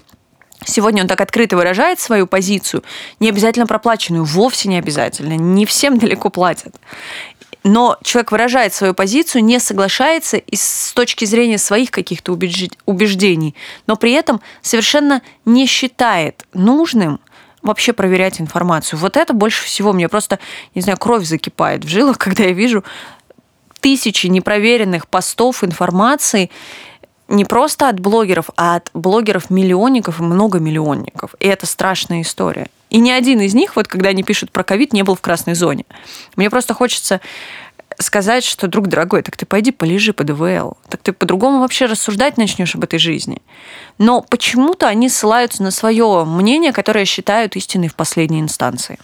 Сегодня 0.64 1.04
он 1.04 1.08
так 1.08 1.22
открыто 1.22 1.58
выражает 1.58 2.00
свою 2.00 2.28
позицию, 2.28 2.84
не 3.20 3.30
обязательно 3.30 3.68
проплаченную, 3.68 4.24
вовсе 4.24 4.70
не 4.70 4.78
обязательно, 4.78 5.34
не 5.36 5.66
всем 5.66 6.00
далеко 6.00 6.30
платят. 6.30 6.76
Но 7.64 7.98
человек 8.04 8.32
выражает 8.32 8.74
свою 8.74 8.94
позицию, 8.94 9.44
не 9.44 9.60
соглашается 9.60 10.38
и 10.38 10.56
с 10.56 10.94
точки 10.94 11.26
зрения 11.26 11.58
своих 11.58 11.92
каких-то 11.92 12.32
убеждений, 12.32 13.56
но 13.88 13.96
при 13.96 14.14
этом 14.14 14.42
совершенно 14.62 15.22
не 15.46 15.66
считает 15.66 16.46
нужным 16.54 17.20
вообще 17.66 17.94
проверять 17.94 18.40
информацию. 18.40 19.00
Вот 19.00 19.18
это 19.18 19.34
больше 19.34 19.66
всего 19.66 19.94
мне 19.94 20.08
просто, 20.08 20.40
не 20.74 20.82
знаю, 20.82 20.98
кровь 20.98 21.26
закипает 21.26 21.84
в 21.84 21.88
жилах, 21.88 22.18
когда 22.20 22.44
я 22.44 22.52
вижу 22.52 22.84
тысячи 23.82 24.28
непроверенных 24.28 25.08
постов 25.08 25.64
информации, 25.64 26.50
не 27.28 27.44
просто 27.44 27.90
от 27.90 28.00
блогеров, 28.00 28.50
а 28.56 28.76
от 28.76 28.90
блогеров-миллионников 28.94 30.20
и 30.20 30.24
многомиллионников. 30.24 31.36
И 31.40 31.48
это 31.48 31.66
страшная 31.66 32.22
история. 32.22 32.68
И 32.90 33.00
ни 33.00 33.10
один 33.10 33.42
из 33.42 33.54
них, 33.54 33.76
вот 33.76 33.88
когда 33.88 34.10
они 34.10 34.24
пишут 34.24 34.52
про 34.52 34.64
ковид, 34.64 34.94
не 34.94 35.04
был 35.04 35.16
в 35.16 35.22
красной 35.22 35.56
зоне. 35.56 35.86
Мне 36.36 36.50
просто 36.50 36.74
хочется 36.74 37.20
сказать, 38.00 38.44
что, 38.44 38.68
друг 38.68 38.88
дорогой, 38.88 39.22
так 39.22 39.38
ты 39.38 39.46
пойди 39.46 39.72
полежи 39.72 40.14
под 40.14 40.30
ИВЛ. 40.32 40.78
Так 40.90 41.02
ты 41.02 41.14
по-другому 41.14 41.60
вообще 41.60 41.86
рассуждать 41.86 42.38
начнешь 42.38 42.76
об 42.76 42.84
этой 42.84 43.00
жизни. 43.00 43.42
Но 43.98 44.22
почему-то 44.22 44.88
они 44.88 45.10
ссылаются 45.10 45.64
на 45.64 45.72
свое 45.72 46.26
мнение, 46.26 46.74
которое 46.74 47.06
считают 47.06 47.56
истиной 47.56 47.88
в 47.88 47.96
последней 47.96 48.42
инстанции 48.42 48.98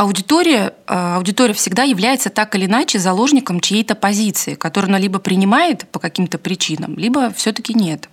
аудитория, 0.00 0.72
э, 0.86 0.94
аудитория 1.16 1.52
всегда 1.52 1.82
является 1.82 2.30
так 2.30 2.54
или 2.54 2.64
иначе 2.64 2.98
заложником 2.98 3.60
чьей-то 3.60 3.94
позиции, 3.94 4.54
которую 4.54 4.88
она 4.88 4.98
либо 4.98 5.18
принимает 5.18 5.86
по 5.90 5.98
каким-то 5.98 6.38
причинам, 6.38 6.96
либо 6.96 7.30
все-таки 7.36 7.74
нет. 7.74 8.08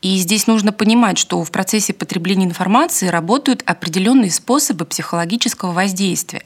И 0.00 0.16
здесь 0.18 0.46
нужно 0.46 0.72
понимать, 0.72 1.18
что 1.18 1.42
в 1.42 1.50
процессе 1.50 1.92
потребления 1.92 2.44
информации 2.46 3.08
работают 3.08 3.62
определенные 3.66 4.30
способы 4.30 4.84
психологического 4.84 5.72
воздействия. 5.72 6.42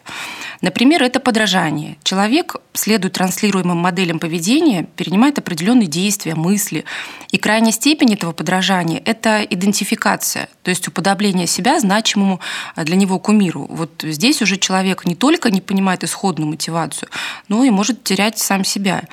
Например, 0.62 1.02
это 1.02 1.20
подражание. 1.20 1.98
Человек, 2.02 2.56
следуя 2.72 3.10
транслируемым 3.10 3.76
моделям 3.76 4.18
поведения, 4.18 4.86
перенимает 4.96 5.38
определенные 5.38 5.86
действия, 5.86 6.34
мысли. 6.34 6.84
И 7.30 7.38
крайняя 7.38 7.72
степень 7.72 8.14
этого 8.14 8.32
подражания– 8.32 9.02
это 9.04 9.42
идентификация, 9.42 10.48
то 10.62 10.70
есть 10.70 10.86
уподобление 10.88 11.46
себя 11.46 11.78
значимому 11.80 12.40
для 12.76 12.96
него 12.96 13.18
кумиру. 13.18 13.66
Вот 13.70 13.90
здесь 14.02 14.42
уже 14.42 14.56
человек 14.58 15.04
не 15.06 15.14
только 15.14 15.50
не 15.50 15.60
понимает 15.60 16.04
исходную 16.04 16.50
мотивацию, 16.50 17.08
но 17.48 17.64
и 17.64 17.70
может 17.70 18.04
терять 18.04 18.38
сам 18.38 18.64
себя. 18.64 19.04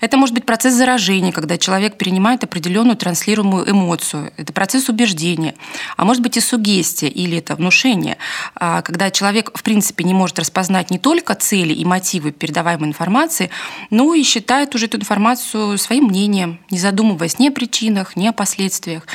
Это 0.00 0.16
может 0.16 0.34
быть 0.34 0.46
процесс 0.46 0.74
заражения, 0.74 1.32
когда 1.32 1.58
человек 1.58 1.96
перенимает 1.96 2.44
определенную 2.44 2.96
транслируемую 2.96 3.70
эмоцию, 3.70 3.84
эмоцию, 3.84 4.32
это 4.36 4.52
процесс 4.52 4.88
убеждения, 4.88 5.54
а 5.96 6.04
может 6.04 6.22
быть 6.22 6.36
и 6.36 6.40
сугестия 6.40 7.08
или 7.08 7.38
это 7.38 7.54
внушение, 7.56 8.16
а, 8.54 8.82
когда 8.82 9.10
человек 9.10 9.50
в 9.54 9.62
принципе 9.62 10.04
не 10.04 10.14
может 10.14 10.38
распознать 10.38 10.90
не 10.90 10.98
только 10.98 11.34
цели 11.34 11.72
и 11.72 11.84
мотивы 11.84 12.32
передаваемой 12.32 12.88
информации, 12.88 13.50
но 13.90 14.14
и 14.14 14.22
считает 14.22 14.74
уже 14.74 14.86
эту 14.86 14.98
информацию 14.98 15.78
своим 15.78 16.04
мнением, 16.04 16.60
не 16.70 16.78
задумываясь 16.78 17.38
ни 17.38 17.48
о 17.48 17.52
причинах, 17.52 18.16
ни 18.16 18.26
о 18.26 18.32
последствиях. 18.32 19.06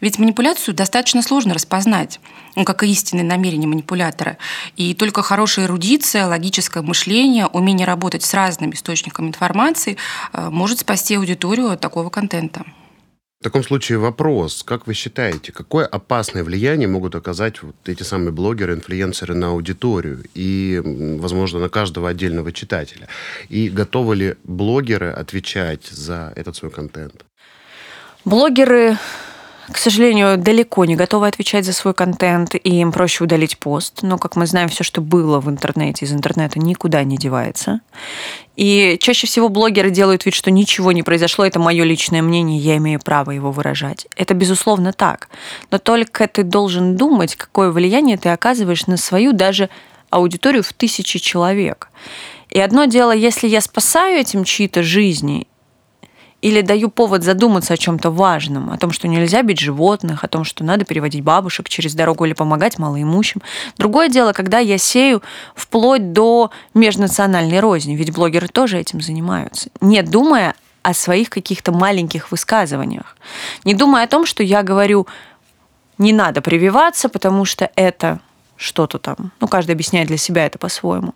Ведь 0.00 0.18
манипуляцию 0.18 0.74
достаточно 0.74 1.22
сложно 1.22 1.54
распознать, 1.54 2.20
ну, 2.54 2.64
как 2.64 2.82
и 2.82 2.90
истинные 2.90 3.24
намерения 3.24 3.66
манипулятора. 3.66 4.38
И 4.76 4.94
только 4.94 5.22
хорошая 5.22 5.66
эрудиция, 5.66 6.26
логическое 6.26 6.82
мышление, 6.82 7.46
умение 7.46 7.86
работать 7.86 8.22
с 8.22 8.32
разными 8.32 8.74
источниками 8.74 9.28
информации 9.28 9.96
а, 10.32 10.50
может 10.50 10.80
спасти 10.80 11.16
аудиторию 11.16 11.70
от 11.70 11.80
такого 11.80 12.10
контента. 12.10 12.64
В 13.40 13.44
таком 13.44 13.62
случае 13.62 13.98
вопрос, 13.98 14.64
как 14.64 14.88
вы 14.88 14.94
считаете, 14.94 15.52
какое 15.52 15.86
опасное 15.86 16.42
влияние 16.42 16.88
могут 16.88 17.14
оказать 17.14 17.62
вот 17.62 17.76
эти 17.86 18.02
самые 18.02 18.32
блогеры, 18.32 18.74
инфлюенсеры 18.74 19.36
на 19.36 19.50
аудиторию 19.50 20.24
и, 20.34 20.82
возможно, 20.84 21.60
на 21.60 21.68
каждого 21.68 22.08
отдельного 22.08 22.50
читателя? 22.50 23.06
И 23.48 23.68
готовы 23.68 24.16
ли 24.16 24.36
блогеры 24.42 25.10
отвечать 25.10 25.86
за 25.86 26.32
этот 26.34 26.56
свой 26.56 26.72
контент? 26.72 27.24
Блогеры 28.24 28.98
к 29.70 29.76
сожалению, 29.76 30.38
далеко 30.38 30.84
не 30.86 30.96
готовы 30.96 31.28
отвечать 31.28 31.64
за 31.64 31.72
свой 31.72 31.92
контент, 31.92 32.54
и 32.54 32.80
им 32.80 32.90
проще 32.90 33.24
удалить 33.24 33.58
пост. 33.58 33.98
Но, 34.02 34.16
как 34.16 34.34
мы 34.34 34.46
знаем, 34.46 34.68
все, 34.68 34.82
что 34.82 35.00
было 35.00 35.40
в 35.40 35.50
интернете, 35.50 36.06
из 36.06 36.12
интернета 36.12 36.58
никуда 36.58 37.04
не 37.04 37.18
девается. 37.18 37.80
И 38.56 38.96
чаще 39.00 39.26
всего 39.26 39.48
блогеры 39.48 39.90
делают 39.90 40.24
вид, 40.24 40.34
что 40.34 40.50
ничего 40.50 40.92
не 40.92 41.02
произошло, 41.02 41.44
это 41.44 41.58
мое 41.58 41.84
личное 41.84 42.22
мнение, 42.22 42.58
я 42.58 42.78
имею 42.78 42.98
право 42.98 43.30
его 43.30 43.52
выражать. 43.52 44.06
Это, 44.16 44.34
безусловно, 44.34 44.92
так. 44.92 45.28
Но 45.70 45.78
только 45.78 46.26
ты 46.28 46.44
должен 46.44 46.96
думать, 46.96 47.36
какое 47.36 47.70
влияние 47.70 48.16
ты 48.16 48.30
оказываешь 48.30 48.86
на 48.86 48.96
свою 48.96 49.32
даже 49.32 49.68
аудиторию 50.10 50.62
в 50.62 50.72
тысячи 50.72 51.18
человек. 51.18 51.90
И 52.48 52.58
одно 52.58 52.86
дело, 52.86 53.14
если 53.14 53.46
я 53.46 53.60
спасаю 53.60 54.18
этим 54.18 54.44
чьи-то 54.44 54.82
жизни, 54.82 55.46
или 56.40 56.60
даю 56.60 56.88
повод 56.88 57.24
задуматься 57.24 57.74
о 57.74 57.76
чем-то 57.76 58.10
важном, 58.10 58.70
о 58.70 58.78
том, 58.78 58.92
что 58.92 59.08
нельзя 59.08 59.42
бить 59.42 59.58
животных, 59.58 60.22
о 60.22 60.28
том, 60.28 60.44
что 60.44 60.62
надо 60.62 60.84
переводить 60.84 61.22
бабушек 61.22 61.68
через 61.68 61.94
дорогу 61.94 62.24
или 62.24 62.32
помогать 62.32 62.78
малоимущим. 62.78 63.42
Другое 63.76 64.08
дело, 64.08 64.32
когда 64.32 64.58
я 64.60 64.78
сею 64.78 65.22
вплоть 65.54 66.12
до 66.12 66.50
межнациональной 66.74 67.58
розни, 67.60 67.94
ведь 67.94 68.12
блогеры 68.12 68.46
тоже 68.46 68.78
этим 68.78 69.00
занимаются, 69.00 69.70
не 69.80 70.02
думая 70.02 70.54
о 70.82 70.94
своих 70.94 71.28
каких-то 71.28 71.72
маленьких 71.72 72.30
высказываниях, 72.30 73.16
не 73.64 73.74
думая 73.74 74.04
о 74.04 74.08
том, 74.08 74.24
что 74.24 74.44
я 74.44 74.62
говорю, 74.62 75.08
не 75.98 76.12
надо 76.12 76.40
прививаться, 76.40 77.08
потому 77.08 77.44
что 77.44 77.68
это 77.74 78.20
что-то 78.58 78.98
там. 78.98 79.32
Ну, 79.40 79.48
каждый 79.48 79.72
объясняет 79.72 80.08
для 80.08 80.16
себя 80.16 80.44
это 80.44 80.58
по-своему. 80.58 81.14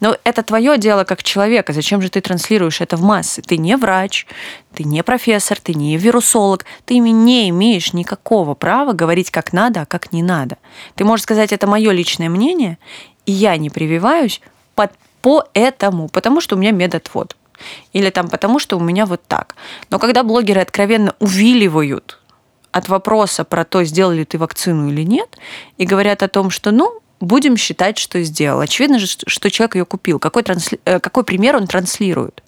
Но 0.00 0.16
это 0.24 0.42
твое 0.42 0.76
дело 0.78 1.04
как 1.04 1.22
человека. 1.22 1.72
Зачем 1.72 2.02
же 2.02 2.10
ты 2.10 2.20
транслируешь 2.20 2.80
это 2.80 2.96
в 2.96 3.02
массы? 3.02 3.40
Ты 3.42 3.56
не 3.56 3.76
врач, 3.76 4.26
ты 4.74 4.84
не 4.84 5.02
профессор, 5.02 5.58
ты 5.58 5.74
не 5.74 5.96
вирусолог. 5.96 6.64
Ты 6.84 6.98
не 6.98 7.48
имеешь 7.48 7.94
никакого 7.94 8.54
права 8.54 8.92
говорить 8.92 9.30
как 9.30 9.52
надо, 9.52 9.82
а 9.82 9.86
как 9.86 10.12
не 10.12 10.22
надо. 10.22 10.58
Ты 10.94 11.04
можешь 11.04 11.24
сказать, 11.24 11.52
это 11.52 11.66
мое 11.66 11.90
личное 11.92 12.28
мнение, 12.28 12.78
и 13.24 13.32
я 13.32 13.56
не 13.56 13.70
прививаюсь 13.70 14.40
под, 14.74 14.92
по 15.22 15.44
этому, 15.54 16.08
потому 16.08 16.40
что 16.40 16.56
у 16.56 16.58
меня 16.58 16.72
медотвод. 16.72 17.36
Или 17.92 18.10
там 18.10 18.28
потому, 18.28 18.58
что 18.58 18.76
у 18.76 18.80
меня 18.80 19.06
вот 19.06 19.22
так. 19.26 19.54
Но 19.88 19.98
когда 19.98 20.22
блогеры 20.22 20.60
откровенно 20.60 21.14
увиливают 21.20 22.18
от 22.72 22.88
вопроса 22.88 23.44
про 23.44 23.64
то, 23.64 23.84
сделали 23.84 24.18
ли 24.18 24.24
ты 24.24 24.38
вакцину 24.38 24.90
или 24.90 25.02
нет, 25.02 25.38
и 25.78 25.84
говорят 25.84 26.22
о 26.22 26.28
том, 26.28 26.50
что, 26.50 26.72
ну, 26.72 27.00
будем 27.20 27.56
считать, 27.56 27.98
что 27.98 28.22
сделал. 28.22 28.60
Очевидно 28.60 28.98
же, 28.98 29.06
что 29.06 29.50
человек 29.50 29.76
ее 29.76 29.84
купил. 29.84 30.18
Какой, 30.18 30.42
трансли... 30.42 30.80
Э, 30.84 30.98
какой 30.98 31.24
пример 31.24 31.56
он 31.56 31.66
транслирует? 31.66 32.42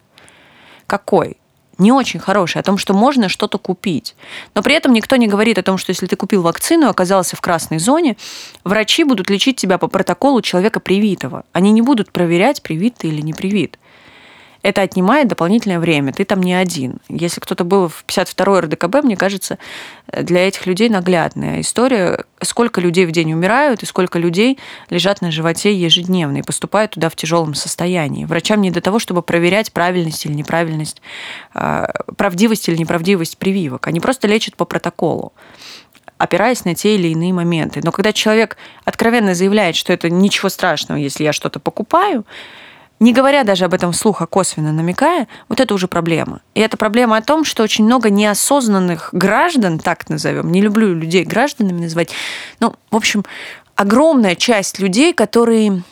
Какой? 0.87 1.37
не 1.79 1.93
очень 1.93 2.21
хороший, 2.21 2.61
о 2.61 2.63
том, 2.63 2.79
что 2.79 2.95
можно 2.95 3.29
что-то 3.29 3.59
купить. 3.59 4.15
Но 4.55 4.63
при 4.63 4.75
этом 4.75 4.93
никто 4.93 5.17
не 5.17 5.27
говорит 5.27 5.59
о 5.59 5.63
том, 5.63 5.79
что 5.79 5.91
если 5.91 6.07
ты 6.07 6.17
купил 6.17 6.43
вакцину 6.43 6.87
и 6.87 6.91
оказался 6.91 7.37
в 7.37 7.41
красной 7.41 7.79
зоне, 7.79 8.17
врачи 8.63 9.05
будут 9.05 9.31
лечить 9.31 9.57
тебя 9.57 9.79
по 9.79 9.89
протоколу 9.89 10.43
человека 10.43 10.81
привитого. 10.81 11.45
Они 11.53 11.73
не 11.73 11.83
будут 11.83 12.13
проверять, 12.13 12.63
привит 12.63 12.97
ты 12.99 13.09
или 13.09 13.21
не 13.21 13.33
привит 13.33 13.79
это 14.65 14.81
отнимает 14.81 15.29
дополнительное 15.29 15.79
время. 15.79 16.15
Ты 16.15 16.25
там 16.25 16.43
не 16.43 16.55
один. 16.55 16.97
Если 17.11 17.39
кто-то 17.39 17.65
был 17.65 17.89
в 17.89 18.03
52-й 18.09 18.61
РДКБ, 18.61 19.05
мне 19.05 19.15
кажется, 19.15 19.59
для 20.11 20.49
этих 20.49 20.65
людей 20.65 20.89
наглядная 20.89 21.61
история, 21.61 22.25
сколько 22.41 22.81
людей 22.81 23.05
в 23.05 23.13
день 23.13 23.35
умирают 23.35 23.83
и 23.83 23.87
сколько 23.87 24.19
людей 24.19 24.59
лежат 24.89 25.21
на 25.21 25.31
животе 25.31 25.75
ежедневно 25.75 26.39
и 26.39 26.43
поступают 26.43 26.93
туда 26.93 27.11
в 27.11 27.15
тяжелом 27.15 27.55
состоянии. 27.55 28.25
Врачам 28.25 28.63
не 28.63 28.71
до 28.71 28.81
того, 28.81 28.99
чтобы 28.99 29.21
проверять 29.21 29.71
правильность 29.71 30.25
или 30.25 30.33
неправильность, 30.33 31.03
а, 31.53 31.93
правдивость 32.17 32.67
или 32.71 32.77
неправдивость 32.77 33.37
прививок. 33.37 33.87
Они 33.87 34.01
просто 34.01 34.27
лечат 34.29 34.57
по 34.57 34.65
протоколу 34.65 35.35
опираясь 36.17 36.65
на 36.65 36.75
те 36.75 36.95
или 36.95 37.09
иные 37.09 37.35
моменты. 37.35 37.81
Но 37.83 37.93
когда 37.93 38.13
человек 38.13 38.57
откровенно 38.85 39.35
заявляет, 39.35 39.77
что 39.77 39.93
это 39.93 40.09
ничего 40.09 40.49
страшного, 40.49 40.97
если 40.97 41.25
я 41.25 41.35
что-то 41.35 41.59
покупаю, 41.59 42.25
не 43.01 43.13
говоря 43.13 43.45
даже 43.45 43.65
об 43.65 43.75
этом 43.75 43.93
вслух, 43.93 44.23
а 44.23 44.27
косвенно 44.27 44.73
намекая, 44.73 45.29
вот 45.49 45.61
это 45.61 45.75
уже 45.75 45.89
проблема. 45.89 46.41
И 46.55 46.61
это 46.61 46.77
проблема 46.77 47.17
о 47.17 47.23
том, 47.23 47.45
что 47.45 47.63
очень 47.63 47.85
много 47.85 48.11
неосознанных 48.11 49.11
граждан, 49.13 49.79
так 49.79 50.09
назовем, 50.09 50.51
не 50.53 50.61
люблю 50.61 50.95
людей 50.95 51.25
гражданами 51.25 51.83
называть, 51.83 52.11
ну, 52.61 52.75
в 52.91 52.97
общем, 52.97 53.25
огромная 53.77 54.37
часть 54.37 54.79
людей, 54.79 55.13
которые 55.13 55.83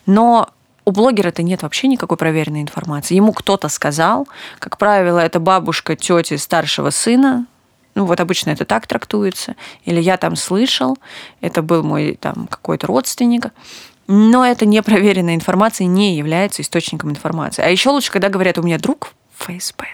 Но 0.06 0.50
у 0.86 0.92
блогера-то 0.92 1.44
нет 1.44 1.64
вообще 1.64 1.88
никакой 1.88 2.18
проверенной 2.18 2.62
информации. 2.62 3.16
Ему 3.16 3.34
кто-то 3.34 3.70
сказал, 3.70 4.28
как 4.60 4.78
правило, 4.78 5.20
это 5.20 5.40
бабушка 5.40 5.96
тети 5.96 6.38
старшего 6.38 6.92
сына, 6.92 7.48
ну 7.96 8.06
вот 8.06 8.20
обычно 8.20 8.52
это 8.52 8.66
так 8.66 8.88
трактуется, 8.88 9.56
или 9.86 10.00
я 10.00 10.18
там 10.18 10.36
слышал, 10.36 10.98
это 11.42 11.62
был 11.62 11.82
мой 11.82 12.18
там 12.20 12.48
какой-то 12.48 12.88
родственник, 12.88 13.48
но 14.08 14.46
это 14.46 14.66
непроверенная 14.66 15.34
информация 15.34 15.88
не 15.88 16.16
является 16.16 16.62
источником 16.62 17.10
информации. 17.10 17.64
А 17.64 17.70
еще 17.70 17.90
лучше, 17.90 18.12
когда 18.12 18.30
говорят, 18.30 18.58
у 18.58 18.62
меня 18.62 18.78
друг 18.78 19.14
в 19.34 19.46
ФСБ. 19.46 19.86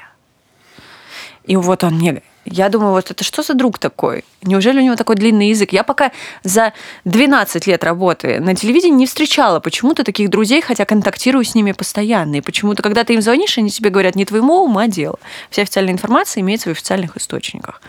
И 1.46 1.56
вот 1.56 1.84
он 1.84 1.96
мне 1.96 2.22
я 2.46 2.70
думаю, 2.70 2.94
вот 2.94 3.12
это 3.12 3.24
что 3.24 3.44
за 3.44 3.54
друг 3.54 3.78
такой? 3.78 4.24
Неужели 4.42 4.80
у 4.80 4.84
него 4.84 4.96
такой 4.96 5.16
длинный 5.16 5.50
язык? 5.50 5.74
Я 5.74 5.84
пока 5.84 6.12
за 6.44 6.74
12 7.06 7.68
лет 7.68 7.84
работы 7.84 8.40
на 8.40 8.56
телевидении 8.56 8.98
не 8.98 9.06
встречала 9.06 9.60
почему-то 9.60 10.04
таких 10.04 10.30
друзей, 10.30 10.62
хотя 10.62 10.86
контактирую 10.86 11.46
с 11.46 11.54
ними 11.54 11.72
постоянно. 11.72 12.38
И 12.38 12.42
почему-то, 12.42 12.82
когда 12.82 13.04
ты 13.04 13.14
им 13.14 13.22
звонишь, 13.22 13.60
они 13.60 13.70
тебе 13.70 13.92
говорят, 13.92 14.16
не 14.16 14.26
твоему 14.26 14.64
ума 14.64 14.88
дело. 14.88 15.20
Вся 15.52 15.62
официальная 15.62 15.94
информация 15.94 16.42
имеется 16.42 16.70
в 16.70 16.72
официальных 16.72 17.16
источниках. 17.16 17.82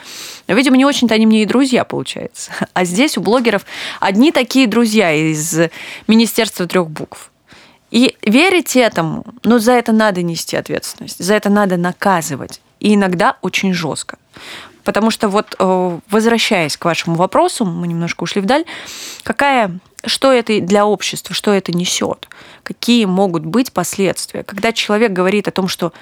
Но, 0.48 0.54
видимо, 0.54 0.76
не 0.76 0.84
очень-то 0.84 1.14
они 1.14 1.24
мне 1.24 1.42
и 1.42 1.46
друзья, 1.46 1.84
получается. 1.84 2.52
А 2.74 2.84
здесь 2.84 3.18
у 3.18 3.20
блогеров 3.20 3.64
одни 4.00 4.32
такие 4.32 4.66
друзья 4.66 5.12
из 5.12 5.58
Министерства 6.06 6.66
трех 6.66 6.88
букв. 6.90 7.30
И 7.90 8.16
верить 8.22 8.76
этому, 8.76 9.24
но 9.44 9.58
за 9.58 9.72
это 9.72 9.92
надо 9.92 10.22
нести 10.22 10.56
ответственность, 10.56 11.22
за 11.22 11.34
это 11.34 11.50
надо 11.50 11.76
наказывать 11.76 12.60
и 12.82 12.94
иногда 12.94 13.36
очень 13.42 13.72
жестко. 13.72 14.18
Потому 14.82 15.12
что 15.12 15.28
вот 15.28 15.54
э, 15.58 15.98
возвращаясь 16.10 16.76
к 16.76 16.84
вашему 16.84 17.14
вопросу, 17.14 17.64
мы 17.64 17.86
немножко 17.86 18.24
ушли 18.24 18.42
вдаль, 18.42 18.64
какая, 19.22 19.78
что 20.04 20.32
это 20.32 20.60
для 20.60 20.84
общества, 20.84 21.32
что 21.34 21.52
это 21.52 21.70
несет, 21.70 22.28
какие 22.64 23.04
могут 23.04 23.46
быть 23.46 23.72
последствия. 23.72 24.42
Когда 24.42 24.72
человек 24.72 25.12
говорит 25.12 25.46
о 25.46 25.52
том, 25.52 25.68
что 25.68 25.92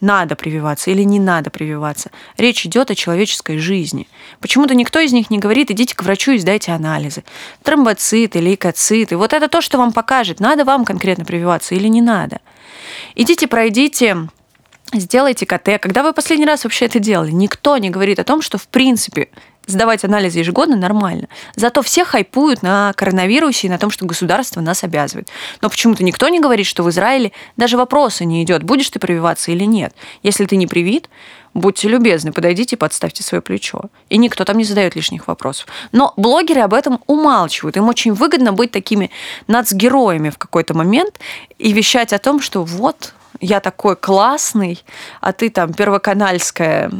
надо 0.00 0.34
прививаться 0.34 0.90
или 0.90 1.02
не 1.02 1.20
надо 1.20 1.50
прививаться. 1.50 2.10
Речь 2.38 2.64
идет 2.64 2.90
о 2.90 2.94
человеческой 2.94 3.58
жизни. 3.58 4.08
Почему-то 4.40 4.74
никто 4.74 4.98
из 4.98 5.12
них 5.12 5.28
не 5.28 5.38
говорит, 5.38 5.70
идите 5.70 5.94
к 5.94 6.02
врачу 6.02 6.32
и 6.32 6.38
сдайте 6.38 6.72
анализы. 6.72 7.22
Тромбоциты, 7.62 8.38
лейкоциты. 8.38 9.18
Вот 9.18 9.34
это 9.34 9.48
то, 9.48 9.60
что 9.60 9.76
вам 9.76 9.92
покажет, 9.92 10.40
надо 10.40 10.64
вам 10.64 10.86
конкретно 10.86 11.26
прививаться 11.26 11.74
или 11.74 11.86
не 11.86 12.00
надо. 12.00 12.40
Идите, 13.14 13.46
пройдите 13.46 14.28
сделайте 14.92 15.46
КТ. 15.46 15.80
Когда 15.80 16.02
вы 16.02 16.12
последний 16.12 16.46
раз 16.46 16.64
вообще 16.64 16.86
это 16.86 16.98
делали? 16.98 17.30
Никто 17.30 17.76
не 17.76 17.90
говорит 17.90 18.18
о 18.18 18.24
том, 18.24 18.42
что 18.42 18.58
в 18.58 18.68
принципе 18.68 19.28
сдавать 19.66 20.04
анализы 20.04 20.40
ежегодно 20.40 20.76
нормально. 20.76 21.28
Зато 21.54 21.82
все 21.82 22.04
хайпуют 22.04 22.62
на 22.62 22.92
коронавирусе 22.94 23.66
и 23.66 23.70
на 23.70 23.78
том, 23.78 23.90
что 23.90 24.04
государство 24.04 24.60
нас 24.60 24.84
обязывает. 24.84 25.28
Но 25.62 25.70
почему-то 25.70 26.04
никто 26.04 26.28
не 26.28 26.40
говорит, 26.40 26.66
что 26.66 26.82
в 26.82 26.90
Израиле 26.90 27.32
даже 27.56 27.76
вопроса 27.76 28.24
не 28.24 28.42
идет, 28.42 28.62
будешь 28.62 28.90
ты 28.90 28.98
прививаться 28.98 29.52
или 29.52 29.64
нет. 29.64 29.94
Если 30.22 30.44
ты 30.46 30.56
не 30.56 30.66
привит, 30.66 31.08
будьте 31.54 31.88
любезны, 31.88 32.32
подойдите 32.32 32.76
и 32.76 32.78
подставьте 32.78 33.22
свое 33.22 33.42
плечо. 33.42 33.82
И 34.08 34.18
никто 34.18 34.44
там 34.44 34.58
не 34.58 34.64
задает 34.64 34.96
лишних 34.96 35.28
вопросов. 35.28 35.66
Но 35.92 36.12
блогеры 36.16 36.60
об 36.62 36.74
этом 36.74 37.00
умалчивают. 37.06 37.76
Им 37.76 37.88
очень 37.88 38.12
выгодно 38.12 38.52
быть 38.52 38.72
такими 38.72 39.10
нацгероями 39.46 40.30
в 40.30 40.38
какой-то 40.38 40.74
момент 40.74 41.20
и 41.58 41.72
вещать 41.72 42.12
о 42.12 42.18
том, 42.18 42.40
что 42.40 42.64
вот, 42.64 43.14
я 43.40 43.60
такой 43.60 43.96
классный, 43.96 44.82
а 45.20 45.32
ты 45.32 45.50
там 45.50 45.72
первоканальская 45.72 46.90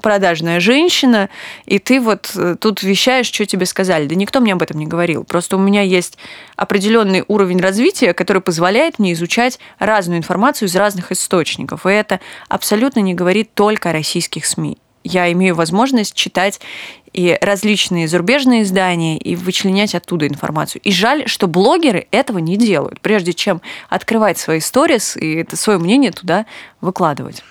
продажная 0.00 0.60
женщина, 0.60 1.28
и 1.66 1.78
ты 1.78 2.00
вот 2.00 2.32
э, 2.34 2.56
тут 2.58 2.82
вещаешь, 2.82 3.26
что 3.26 3.44
тебе 3.46 3.66
сказали. 3.66 4.06
Да 4.06 4.14
никто 4.14 4.40
мне 4.40 4.54
об 4.54 4.62
этом 4.62 4.78
не 4.78 4.86
говорил. 4.86 5.24
Просто 5.24 5.56
у 5.56 5.60
меня 5.60 5.82
есть 5.82 6.18
определенный 6.56 7.24
уровень 7.28 7.60
развития, 7.60 8.14
который 8.14 8.42
позволяет 8.42 8.98
мне 8.98 9.12
изучать 9.12 9.58
разную 9.78 10.18
информацию 10.18 10.68
из 10.68 10.76
разных 10.76 11.12
источников. 11.12 11.86
И 11.86 11.90
это 11.90 12.20
абсолютно 12.48 13.00
не 13.00 13.14
говорит 13.14 13.54
только 13.54 13.90
о 13.90 13.92
российских 13.92 14.46
СМИ. 14.46 14.78
Я 15.02 15.30
имею 15.32 15.54
возможность 15.54 16.14
читать 16.14 16.60
и 17.12 17.36
различные 17.40 18.06
зарубежные 18.06 18.62
издания 18.62 19.18
и 19.18 19.34
вычленять 19.34 19.94
оттуда 19.94 20.26
информацию. 20.26 20.82
И 20.82 20.92
жаль, 20.92 21.26
что 21.26 21.46
блогеры 21.46 22.06
этого 22.10 22.38
не 22.38 22.56
делают, 22.56 23.00
прежде 23.00 23.32
чем 23.32 23.60
открывать 23.88 24.38
свои 24.38 24.60
сторис 24.60 25.16
и 25.16 25.34
это 25.34 25.56
свое 25.56 25.78
мнение 25.78 26.12
туда 26.12 26.46
выкладывать. 26.80 27.42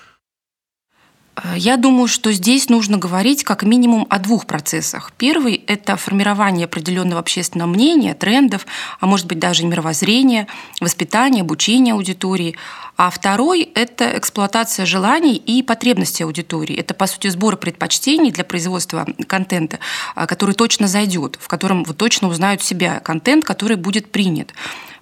Я 1.56 1.78
думаю, 1.78 2.08
что 2.08 2.32
здесь 2.32 2.70
нужно 2.70 2.98
говорить 2.98 3.44
как 3.44 3.64
минимум 3.64 4.08
о 4.10 4.20
двух 4.20 4.46
процессах. 4.46 5.12
Первый– 5.18 5.56
это 5.68 5.96
формирование 5.96 6.66
определенного 6.66 7.20
общественного 7.20 7.70
мнения, 7.70 8.14
трендов, 8.14 8.66
а 9.00 9.06
может 9.06 9.28
быть 9.28 9.40
даже 9.40 9.66
мировоззрения, 9.66 10.48
воспитание, 10.80 11.42
обучение 11.42 11.94
аудитории. 11.94 12.56
А 12.98 13.10
второй– 13.10 13.62
это 13.76 14.18
эксплуатация 14.18 14.86
желаний 14.86 15.36
и 15.36 15.64
потребностей 15.64 16.24
аудитории. 16.24 16.76
Это, 16.76 16.94
по 16.94 17.08
сути, 17.08 17.30
сбор 17.30 17.56
предпочтений 17.58 18.32
для 18.32 18.44
производства 18.44 19.08
контента, 19.28 19.80
а, 20.16 20.28
который 20.28 20.54
точно 20.56 20.88
зайдет, 20.88 21.38
в 21.40 21.48
котором 21.48 21.84
вы 21.84 21.94
точно 21.94 22.28
узнают 22.28 22.62
себя, 22.62 23.00
контент, 23.00 23.46
который 23.46 23.78
будет 23.78 24.12
принят. 24.12 24.54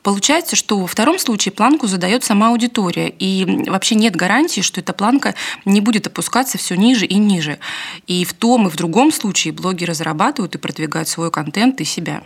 Получается, 0.08 0.56
что 0.56 0.80
во 0.80 0.88
втором 0.88 1.20
случае 1.20 1.52
планку 1.52 1.86
задает 1.86 2.24
сама 2.24 2.52
аудитория, 2.52 3.10
и 3.10 3.66
вообще 3.68 3.94
нет 3.96 4.16
гарантии, 4.16 4.62
что 4.62 4.80
эта 4.80 4.94
планка 4.94 5.36
не 5.66 5.82
будет 5.82 6.08
опускаться 6.08 6.58
все 6.58 6.76
ниже 6.76 7.06
и 7.06 7.16
ниже. 7.16 7.60
И 8.08 8.24
в 8.24 8.34
том 8.34 8.68
и 8.68 8.70
в 8.70 8.78
другом 8.78 9.12
случае 9.12 9.52
блогеры 9.52 9.94
зарабатывают 9.94 10.56
и 10.56 10.60
продвигают 10.60 11.10
свой 11.10 11.30
контент 11.30 11.82
и 11.82 11.84
себя. 11.84 12.24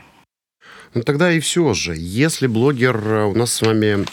Ну 0.94 1.02
тогда 1.02 1.32
и 1.32 1.40
все 1.40 1.74
же, 1.74 1.96
если 1.98 2.46
блогер 2.46 2.98
э, 2.98 3.26
у 3.26 3.34
нас 3.34 3.52
с 3.52 3.62
вами 3.64 4.06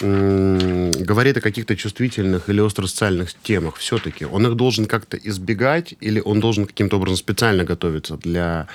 говорит 1.04 1.36
о 1.36 1.42
каких-то 1.42 1.76
чувствительных 1.76 2.48
или 2.48 2.62
остросоциальных 2.62 3.34
темах, 3.34 3.76
все-таки 3.76 4.24
он 4.24 4.46
их 4.46 4.54
должен 4.54 4.86
как-то 4.86 5.18
избегать 5.18 5.94
или 6.00 6.20
он 6.20 6.40
должен 6.40 6.64
каким-то 6.64 6.96
образом 6.96 7.18
специально 7.18 7.64
готовиться 7.64 8.16
для 8.16 8.66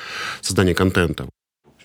создания 0.41 0.75
контента? 0.75 1.27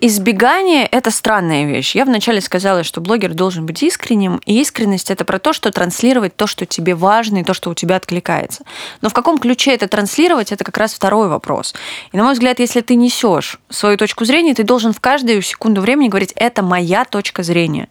Избегание– 0.00 0.86
это 0.92 1.10
странная 1.10 1.64
вещь. 1.64 1.96
Я 1.96 2.04
вначале 2.04 2.40
сказала, 2.40 2.84
что 2.84 3.00
блогер 3.00 3.34
должен 3.34 3.66
быть 3.66 3.82
искренним, 3.82 4.40
и 4.46 4.60
искренность– 4.60 5.10
это 5.12 5.24
про 5.24 5.40
то, 5.40 5.52
что 5.52 5.72
транслировать 5.72 6.36
то, 6.36 6.46
что 6.46 6.66
тебе 6.66 6.94
важно, 6.94 7.38
и 7.38 7.44
то, 7.44 7.52
что 7.52 7.68
у 7.70 7.74
тебя 7.74 7.96
откликается. 7.96 8.64
Но 9.00 9.08
в 9.08 9.12
каком 9.12 9.38
ключе 9.38 9.74
это 9.74 9.88
транслировать– 9.88 10.52
это 10.52 10.62
как 10.62 10.76
раз 10.78 10.94
второй 10.94 11.28
вопрос. 11.28 11.74
И, 12.12 12.16
на 12.16 12.22
мой 12.22 12.34
взгляд, 12.34 12.60
если 12.60 12.80
ты 12.80 12.94
несешь 12.94 13.58
свою 13.70 13.96
точку 13.96 14.24
зрения, 14.24 14.54
ты 14.54 14.62
должен 14.62 14.92
в 14.92 15.00
каждую 15.00 15.42
секунду 15.42 15.80
времени 15.80 16.08
говорить 16.08 16.32
«это 16.36 16.62
моя 16.62 17.04
точка 17.04 17.42
зрения» 17.42 17.88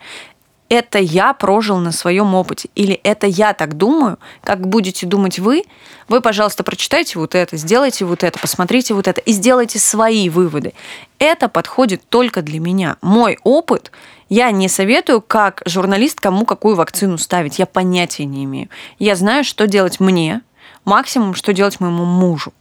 это 0.70 1.00
я 1.00 1.34
прожил 1.34 1.78
на 1.78 1.92
своем 1.92 2.36
опыте, 2.36 2.70
или 2.76 2.94
это 3.04 3.28
я 3.28 3.54
так 3.54 3.78
думаю, 3.78 4.20
как 4.44 4.68
будете 4.68 5.06
думать 5.06 5.40
вы, 5.40 5.64
вы, 6.08 6.22
пожалуйста, 6.22 6.64
прочитайте 6.64 7.20
вот 7.20 7.36
это, 7.36 7.58
сделайте 7.58 8.06
вот 8.06 8.24
это, 8.24 8.38
посмотрите 8.40 8.94
вот 8.94 9.08
это 9.08 9.22
и 9.22 9.32
сделайте 9.32 9.80
свои 9.80 10.30
выводы. 10.30 10.74
Это 11.20 11.50
подходит 11.50 12.08
только 12.10 12.42
для 12.42 12.60
меня. 12.60 12.98
Мой 13.02 13.40
опыт 13.44 13.92
я 14.30 14.52
не 14.52 14.68
советую, 14.68 15.22
как 15.22 15.62
журналист, 15.66 16.20
кому 16.20 16.46
какую 16.46 16.76
вакцину 16.76 17.18
ставить. 17.18 17.60
Я 17.60 17.66
понятия 17.66 18.26
не 18.26 18.44
имею. 18.44 18.70
Я 19.00 19.16
знаю, 19.16 19.44
что 19.44 19.68
делать 19.68 20.00
мне, 20.00 20.42
максимум, 20.86 21.34
что 21.34 21.54
делать 21.54 21.80
моему 21.80 22.06
мужу 22.06 22.54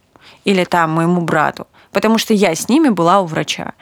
или 0.45 0.63
там 0.63 0.91
моему 0.91 1.21
брату, 1.21 1.67
потому 1.91 2.17
что 2.17 2.33
я 2.33 2.55
с 2.55 2.69
ними 2.69 2.89
была 2.89 3.19
у 3.19 3.25
врача. 3.25 3.73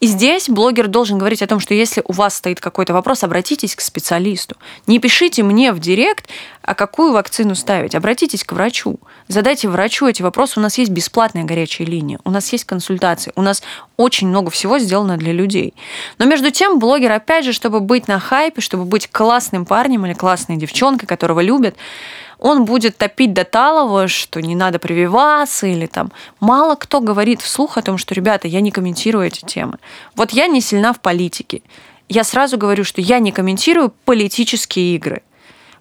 И 0.00 0.06
здесь 0.06 0.48
блогер 0.48 0.88
должен 0.88 1.18
говорить 1.18 1.42
о 1.42 1.46
том, 1.46 1.60
что 1.60 1.74
если 1.74 2.02
у 2.06 2.12
вас 2.12 2.34
стоит 2.34 2.58
какой-то 2.58 2.94
вопрос, 2.94 3.22
обратитесь 3.22 3.76
к 3.76 3.82
специалисту. 3.82 4.56
Не 4.86 4.98
пишите 4.98 5.42
мне 5.42 5.72
в 5.72 5.78
директ, 5.78 6.26
а 6.62 6.74
какую 6.74 7.12
вакцину 7.12 7.54
ставить. 7.54 7.94
Обратитесь 7.94 8.42
к 8.42 8.52
врачу. 8.52 8.98
Задайте 9.28 9.68
врачу 9.68 10.08
эти 10.08 10.22
вопросы. 10.22 10.58
У 10.58 10.62
нас 10.62 10.78
есть 10.78 10.90
бесплатная 10.90 11.44
горячая 11.44 11.86
линия, 11.86 12.18
у 12.24 12.30
нас 12.30 12.50
есть 12.52 12.64
консультации, 12.64 13.32
у 13.36 13.42
нас 13.42 13.62
очень 13.98 14.28
много 14.28 14.50
всего 14.50 14.78
сделано 14.78 15.18
для 15.18 15.32
людей. 15.32 15.74
Но 16.18 16.24
между 16.24 16.50
тем 16.50 16.78
блогер, 16.78 17.12
опять 17.12 17.44
же, 17.44 17.52
чтобы 17.52 17.80
быть 17.80 18.08
на 18.08 18.18
хайпе, 18.18 18.62
чтобы 18.62 18.86
быть 18.86 19.08
классным 19.10 19.66
парнем 19.66 20.06
или 20.06 20.14
классной 20.14 20.56
девчонкой, 20.56 21.06
которого 21.06 21.40
любят, 21.40 21.76
он 22.40 22.64
будет 22.64 22.96
топить 22.96 23.32
до 23.32 23.44
талого, 23.44 24.08
что 24.08 24.40
не 24.40 24.56
надо 24.56 24.78
прививаться 24.78 25.66
или 25.66 25.86
там. 25.86 26.10
Мало 26.40 26.74
кто 26.74 27.00
говорит 27.00 27.42
вслух 27.42 27.76
о 27.76 27.82
том, 27.82 27.98
что, 27.98 28.14
ребята, 28.14 28.48
я 28.48 28.60
не 28.60 28.70
комментирую 28.70 29.26
эти 29.26 29.44
темы. 29.44 29.78
Вот 30.16 30.30
я 30.30 30.46
не 30.46 30.60
сильна 30.60 30.92
в 30.92 31.00
политике. 31.00 31.62
Я 32.08 32.24
сразу 32.24 32.58
говорю, 32.58 32.82
что 32.82 33.00
я 33.00 33.18
не 33.18 33.30
комментирую 33.30 33.92
политические 34.04 34.96
игры 34.96 35.22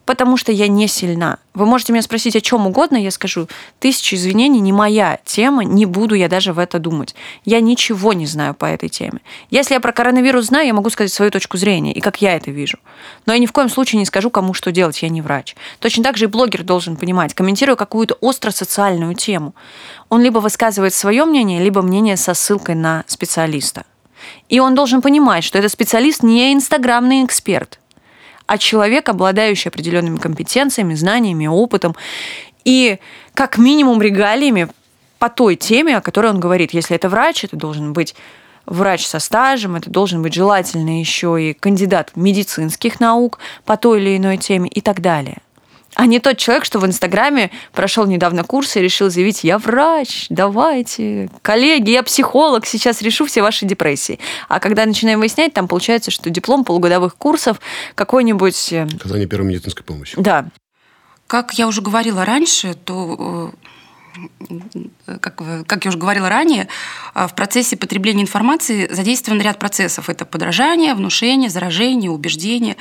потому 0.09 0.37
что 0.37 0.51
я 0.51 0.67
не 0.67 0.87
сильна. 0.87 1.37
Вы 1.53 1.67
можете 1.67 1.93
меня 1.93 2.01
спросить 2.01 2.35
о 2.35 2.41
чем 2.41 2.65
угодно, 2.65 2.97
я 2.97 3.11
скажу, 3.11 3.47
тысячи 3.77 4.15
извинений, 4.15 4.59
не 4.59 4.73
моя 4.73 5.19
тема, 5.23 5.63
не 5.63 5.85
буду 5.85 6.15
я 6.15 6.27
даже 6.27 6.51
в 6.51 6.57
это 6.57 6.79
думать. 6.79 7.13
Я 7.45 7.61
ничего 7.61 8.13
не 8.13 8.25
знаю 8.25 8.55
по 8.55 8.65
этой 8.65 8.89
теме. 8.89 9.19
Если 9.51 9.75
я 9.75 9.79
про 9.79 9.91
коронавирус 9.91 10.45
знаю, 10.45 10.65
я 10.65 10.73
могу 10.73 10.89
сказать 10.89 11.13
свою 11.13 11.29
точку 11.29 11.57
зрения 11.57 11.93
и 11.93 12.01
как 12.01 12.23
я 12.23 12.35
это 12.35 12.49
вижу. 12.49 12.79
Но 13.27 13.33
я 13.33 13.39
ни 13.39 13.45
в 13.45 13.51
коем 13.51 13.69
случае 13.69 13.99
не 13.99 14.05
скажу, 14.05 14.31
кому 14.31 14.55
что 14.55 14.71
делать, 14.71 14.99
я 15.03 15.09
не 15.09 15.21
врач. 15.21 15.55
Точно 15.77 16.03
так 16.03 16.17
же 16.17 16.25
и 16.25 16.27
блогер 16.27 16.63
должен 16.63 16.95
понимать, 16.95 17.35
комментируя 17.35 17.75
какую-то 17.75 18.15
остро-социальную 18.15 19.13
тему, 19.13 19.53
он 20.09 20.23
либо 20.23 20.39
высказывает 20.39 20.95
свое 20.95 21.23
мнение, 21.25 21.61
либо 21.63 21.83
мнение 21.83 22.17
со 22.17 22.33
ссылкой 22.33 22.73
на 22.73 23.03
специалиста. 23.05 23.85
И 24.49 24.59
он 24.59 24.73
должен 24.73 25.03
понимать, 25.03 25.43
что 25.43 25.59
этот 25.59 25.71
специалист 25.71 26.23
не 26.23 26.51
инстаграмный 26.51 27.23
эксперт 27.23 27.79
а 28.49 28.57
человек, 28.57 29.07
обладающий 29.09 29.69
определенными 29.69 30.17
компетенциями, 30.17 30.95
знаниями, 30.95 31.45
опытом 31.45 31.95
и 32.65 32.97
как 33.35 33.59
минимум 33.59 34.01
регалиями 34.01 34.69
по 35.19 35.29
той 35.29 35.55
теме, 35.55 35.95
о 35.95 36.01
которой 36.01 36.31
он 36.31 36.39
говорит. 36.39 36.73
Если 36.73 36.95
это 36.95 37.09
врач, 37.09 37.43
это 37.43 37.55
должен 37.55 37.93
быть 37.93 38.15
врач 38.65 39.05
со 39.05 39.19
стажем, 39.19 39.75
это 39.75 39.91
должен 39.91 40.23
быть 40.23 40.33
желательно 40.33 40.99
еще 40.99 41.37
и 41.39 41.53
кандидат 41.53 42.13
медицинских 42.15 42.99
наук 42.99 43.37
по 43.65 43.77
той 43.77 44.01
или 44.01 44.17
иной 44.17 44.37
теме 44.37 44.67
и 44.67 44.81
так 44.81 44.99
далее 44.99 45.37
а 45.99 46.05
не 46.05 46.21
тот 46.21 46.37
человек, 46.37 46.63
что 46.63 46.79
в 46.79 46.85
Инстаграме 46.85 47.51
прошел 47.73 48.05
недавно 48.05 48.45
курс 48.45 48.77
и 48.77 48.79
решил 48.79 49.09
заявить, 49.09 49.43
я 49.43 49.57
врач, 49.57 50.27
давайте, 50.29 51.29
коллеги, 51.41 51.89
я 51.89 52.03
психолог, 52.03 52.65
сейчас 52.65 53.01
решу 53.01 53.25
все 53.25 53.41
ваши 53.41 53.65
депрессии. 53.65 54.17
А 54.47 54.61
когда 54.61 54.85
начинаем 54.85 55.19
выяснять, 55.19 55.51
там 55.53 55.67
получается, 55.67 56.09
что 56.09 56.29
диплом 56.29 56.63
полугодовых 56.63 57.17
курсов 57.17 57.59
какой-нибудь... 57.95 58.71
Э, 58.71 58.87
Оказание 58.95 59.27
первой 59.27 59.47
медицинской 59.47 59.83
помощи. 59.83 60.15
Да. 60.17 60.45
Как 61.27 61.55
я 61.55 61.67
уже 61.67 61.81
говорила 61.81 62.23
раньше, 62.23 62.75
то 62.75 63.51
э, 63.53 63.68
как, 65.19 65.41
как 65.67 65.85
я 65.85 65.89
уже 65.89 65.97
говорила 65.97 66.29
ранее, 66.29 66.67
а, 67.13 67.27
в 67.27 67.35
процессе 67.35 67.77
потребления 67.77 68.21
информации 68.21 68.87
задействован 68.91 69.41
ряд 69.41 69.59
процессов. 69.59 70.09
Это 70.09 70.25
подражание, 70.25 70.93
внушение, 70.93 71.49
заражение, 71.49 72.11
убеждение. 72.11 72.75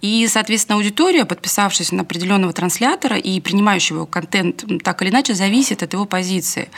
И, 0.00 0.26
соответственно, 0.28 0.76
аудитория, 0.76 1.24
подписавшись 1.24 1.92
на 1.92 2.02
определенного 2.02 2.52
транслятора 2.52 3.16
и 3.16 3.40
принимающего 3.40 3.96
его 3.98 4.06
контент, 4.06 4.64
так 4.82 5.02
или 5.02 5.10
иначе 5.10 5.34
зависит 5.34 5.82
от 5.82 5.92
его 5.92 6.04
позиции. 6.04 6.68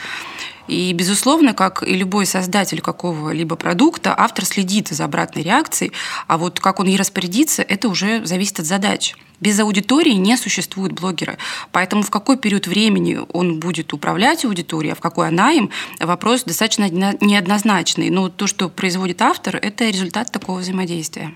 И, 0.67 0.91
безусловно, 0.93 1.53
как 1.53 1.83
и 1.83 1.93
любой 1.93 2.25
создатель 2.25 2.81
какого-либо 2.81 3.55
продукта, 3.55 4.13
автор 4.17 4.45
следит 4.45 4.89
за 4.89 5.05
обратной 5.05 5.43
реакцией, 5.43 5.91
а 6.27 6.37
вот 6.37 6.59
как 6.59 6.79
он 6.79 6.87
ей 6.87 6.97
распорядится, 6.97 7.61
это 7.61 7.89
уже 7.89 8.25
зависит 8.25 8.59
от 8.59 8.65
задач. 8.65 9.15
Без 9.39 9.59
аудитории 9.59 10.13
не 10.13 10.35
существует 10.35 10.93
блогера. 10.93 11.37
Поэтому 11.71 12.01
в 12.01 12.09
какой 12.09 12.37
период 12.37 12.67
времени 12.67 13.19
он 13.33 13.59
будет 13.59 13.93
управлять 13.93 14.45
аудиторией, 14.45 14.93
а 14.93 14.95
в 14.95 14.99
какой 14.99 15.27
она 15.27 15.51
им, 15.51 15.69
вопрос 15.99 16.43
достаточно 16.43 16.89
неоднозначный. 16.89 18.09
Но 18.09 18.29
то, 18.29 18.47
что 18.47 18.67
производит 18.67 19.21
автор, 19.21 19.57
это 19.57 19.87
результат 19.89 20.31
такого 20.31 20.59
взаимодействия. 20.59 21.35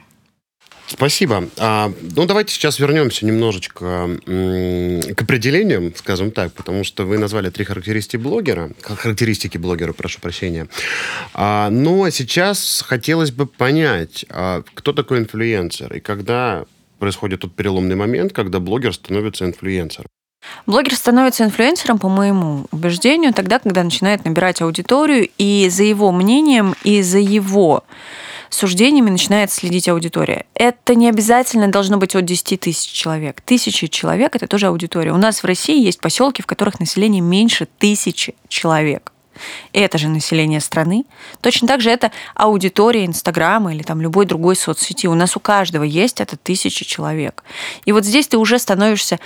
Спасибо. 0.91 1.47
А, 1.57 1.91
ну, 2.01 2.25
давайте 2.25 2.53
сейчас 2.53 2.77
вернемся 2.77 3.25
немножечко 3.25 4.09
к 4.25 5.21
определениям, 5.21 5.95
скажем 5.95 6.31
так, 6.31 6.53
потому 6.53 6.83
что 6.83 7.05
вы 7.05 7.17
назвали 7.17 7.49
три 7.49 7.63
характеристики 7.63 8.17
блогера, 8.17 8.71
характеристики 8.81 9.57
блогера, 9.57 9.93
прошу 9.93 10.19
прощения. 10.19 10.67
А, 11.33 11.69
но 11.69 12.09
сейчас 12.09 12.83
хотелось 12.85 13.31
бы 13.31 13.45
понять, 13.45 14.25
а, 14.29 14.63
кто 14.73 14.91
такой 14.91 15.19
инфлюенсер 15.19 15.93
и 15.93 16.01
когда 16.01 16.65
происходит 16.99 17.39
тот 17.39 17.55
переломный 17.55 17.95
момент, 17.95 18.33
когда 18.33 18.59
блогер 18.59 18.93
становится 18.93 19.45
инфлюенсером. 19.45 20.07
Блогер 20.65 20.95
становится 20.95 21.45
инфлюенсером, 21.45 21.99
по 21.99 22.09
моему 22.09 22.65
убеждению, 22.71 23.33
тогда, 23.33 23.59
когда 23.59 23.81
начинает 23.81 24.25
набирать 24.25 24.61
аудиторию, 24.61 25.29
и 25.37 25.69
за 25.69 25.83
его 25.83 26.11
мнением, 26.11 26.75
и 26.83 27.01
за 27.01 27.19
его 27.19 27.85
суждениями 28.53 29.09
начинает 29.09 29.51
следить 29.51 29.89
аудитория. 29.89 30.45
Это 30.53 30.95
не 30.95 31.09
обязательно 31.09 31.69
должно 31.69 31.97
быть 31.97 32.15
от 32.15 32.25
10 32.25 32.59
тысяч 32.59 32.91
человек. 32.91 33.41
Тысячи 33.41 33.87
человек– 33.87 34.35
это 34.37 34.47
тоже 34.47 34.67
аудитория. 34.67 35.11
У 35.13 35.17
нас 35.17 35.41
в 35.41 35.45
России 35.45 35.83
есть 35.83 35.99
поселки, 35.99 36.41
в 36.41 36.45
которых 36.45 36.79
население 36.79 37.21
меньше 37.21 37.67
тысячи 37.77 38.35
человек. 38.47 39.11
Это 39.73 39.97
же 39.97 40.09
население 40.09 40.59
страны. 40.59 41.05
Точно 41.39 41.67
так 41.67 41.81
же 41.81 41.89
это 41.89 42.11
аудитория 42.35 43.05
Инстаграма 43.05 43.73
или 43.73 43.81
там 43.81 44.01
любой 44.01 44.25
другой 44.25 44.55
соцсети. 44.55 45.07
У 45.07 45.15
нас 45.15 45.35
у 45.35 45.39
каждого 45.39 45.83
есть 45.83 46.19
это 46.21 46.37
тысяча 46.37 46.85
человек. 46.85 47.43
И 47.85 47.91
вот 47.91 48.05
здесь 48.05 48.27
ты 48.27 48.37
уже 48.37 48.59
становишься 48.59 49.19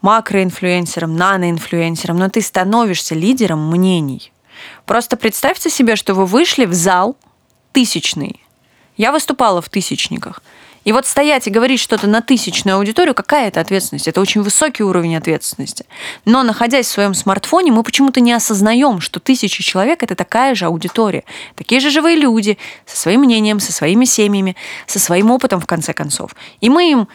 макроинфлюенсером, 0.00 1.16
наноинфлюенсером, 1.16 2.16
но 2.18 2.28
ты 2.28 2.40
становишься 2.40 3.14
лидером 3.14 3.70
мнений. 3.70 4.32
Просто 4.84 5.16
представьте 5.16 5.68
себе, 5.68 5.96
что 5.96 6.14
вы 6.14 6.26
вышли 6.26 6.64
в 6.64 6.72
зал 6.72 7.16
тысячный. 7.76 8.40
Я 8.96 9.12
выступала 9.12 9.60
в 9.60 9.68
тысячниках. 9.68 10.42
И 10.84 10.92
вот 10.92 11.04
стоять 11.04 11.46
и 11.46 11.50
говорить 11.50 11.78
что-то 11.78 12.06
на 12.06 12.22
тысячную 12.22 12.78
аудиторию, 12.78 13.14
какая 13.14 13.48
это 13.48 13.60
ответственность? 13.60 14.08
Это 14.08 14.18
очень 14.22 14.40
высокий 14.40 14.82
уровень 14.82 15.14
ответственности. 15.14 15.84
Но 16.24 16.42
находясь 16.42 16.86
в 16.86 16.90
своем 16.90 17.12
смартфоне, 17.12 17.72
мы 17.72 17.82
почему-то 17.82 18.20
не 18.20 18.32
осознаем, 18.32 19.02
что 19.02 19.20
тысячи 19.20 19.62
человек– 19.62 20.02
это 20.04 20.14
такая 20.14 20.54
же 20.54 20.64
аудитория. 20.64 21.24
Такие 21.54 21.82
же 21.82 21.90
живые 21.90 22.16
люди, 22.16 22.56
со 22.86 22.96
своим 22.96 23.20
мнением, 23.20 23.60
со 23.60 23.74
своими 23.74 24.06
семьями, 24.06 24.56
со 24.86 24.98
своим 24.98 25.30
опытом, 25.30 25.60
в 25.60 25.66
конце 25.66 25.92
концов. 25.92 26.30
И 26.62 26.70
мы 26.70 26.90
им 26.90 27.08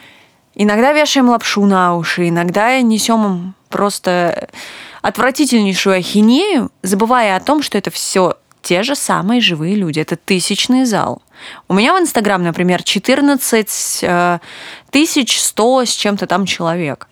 иногда 0.54 0.94
вешаем 0.94 1.30
лапшу 1.30 1.66
на 1.66 1.96
уши, 1.96 2.30
иногда 2.30 2.80
несем 2.82 3.26
им 3.26 3.56
просто 3.70 4.48
отвратительнейшую 5.02 5.96
ахинею, 5.98 6.70
забывая 6.84 7.36
о 7.36 7.40
том, 7.40 7.64
что 7.64 7.80
это 7.80 7.90
все 7.90 8.38
те 8.62 8.84
же 8.84 8.96
самые 8.96 9.42
живые 9.42 9.76
люди. 9.76 10.00
Это 10.00 10.16
тысячный 10.16 10.86
зал. 10.86 11.22
У 11.68 11.74
меня 11.74 11.94
в 11.94 12.00
Инстаграм, 12.00 12.42
например, 12.42 12.84
14 12.84 14.00
э, 14.04 14.40
тысяч 14.90 15.42
100 15.42 15.86
с 15.86 15.90
чем-то 15.90 16.28
там 16.28 16.46
человек. 16.46 17.08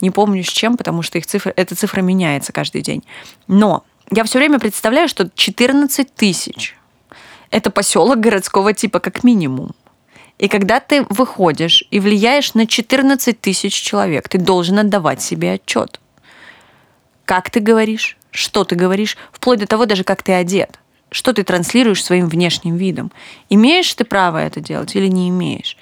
Не 0.00 0.10
помню 0.10 0.42
с 0.44 0.48
чем, 0.48 0.76
потому 0.76 1.02
что 1.02 1.18
их 1.18 1.26
цифра, 1.26 1.52
эта 1.56 1.74
цифра 1.74 2.00
меняется 2.00 2.52
каждый 2.52 2.82
день. 2.82 3.02
Но 3.46 3.84
я 4.10 4.24
все 4.24 4.38
время 4.38 4.58
представляю, 4.58 5.08
что 5.08 5.30
14 5.34 6.14
тысяч 6.14 6.76
Это 7.50 7.70
поселок 7.70 8.20
городского 8.20 8.72
типа 8.72 9.00
как 9.00 9.24
минимум. 9.24 9.72
И 10.38 10.48
когда 10.48 10.80
ты 10.80 11.04
выходишь 11.10 11.84
и 11.90 12.00
влияешь 12.00 12.54
на 12.54 12.66
14 12.66 13.40
тысяч 13.40 13.74
человек, 13.74 14.28
ты 14.28 14.38
должен 14.38 14.78
отдавать 14.78 15.20
себе 15.20 15.52
отчет. 15.52 16.00
Как 17.24 17.50
ты 17.50 17.60
говоришь, 17.60 18.16
что 18.30 18.64
ты 18.64 18.74
говоришь, 18.74 19.16
вплоть 19.32 19.58
до 19.58 19.66
того 19.66 19.86
даже, 19.86 20.02
как 20.04 20.22
ты 20.22 20.32
одет, 20.32 20.78
что 21.10 21.32
ты 21.32 21.42
транслируешь 21.42 22.04
своим 22.04 22.28
внешним 22.28 22.76
видом. 22.76 23.12
Имеешь 23.48 23.92
ты 23.94 24.04
право 24.04 24.38
это 24.38 24.60
делать 24.60 24.94
или 24.96 25.06
не 25.06 25.28
имеешь? 25.28 25.76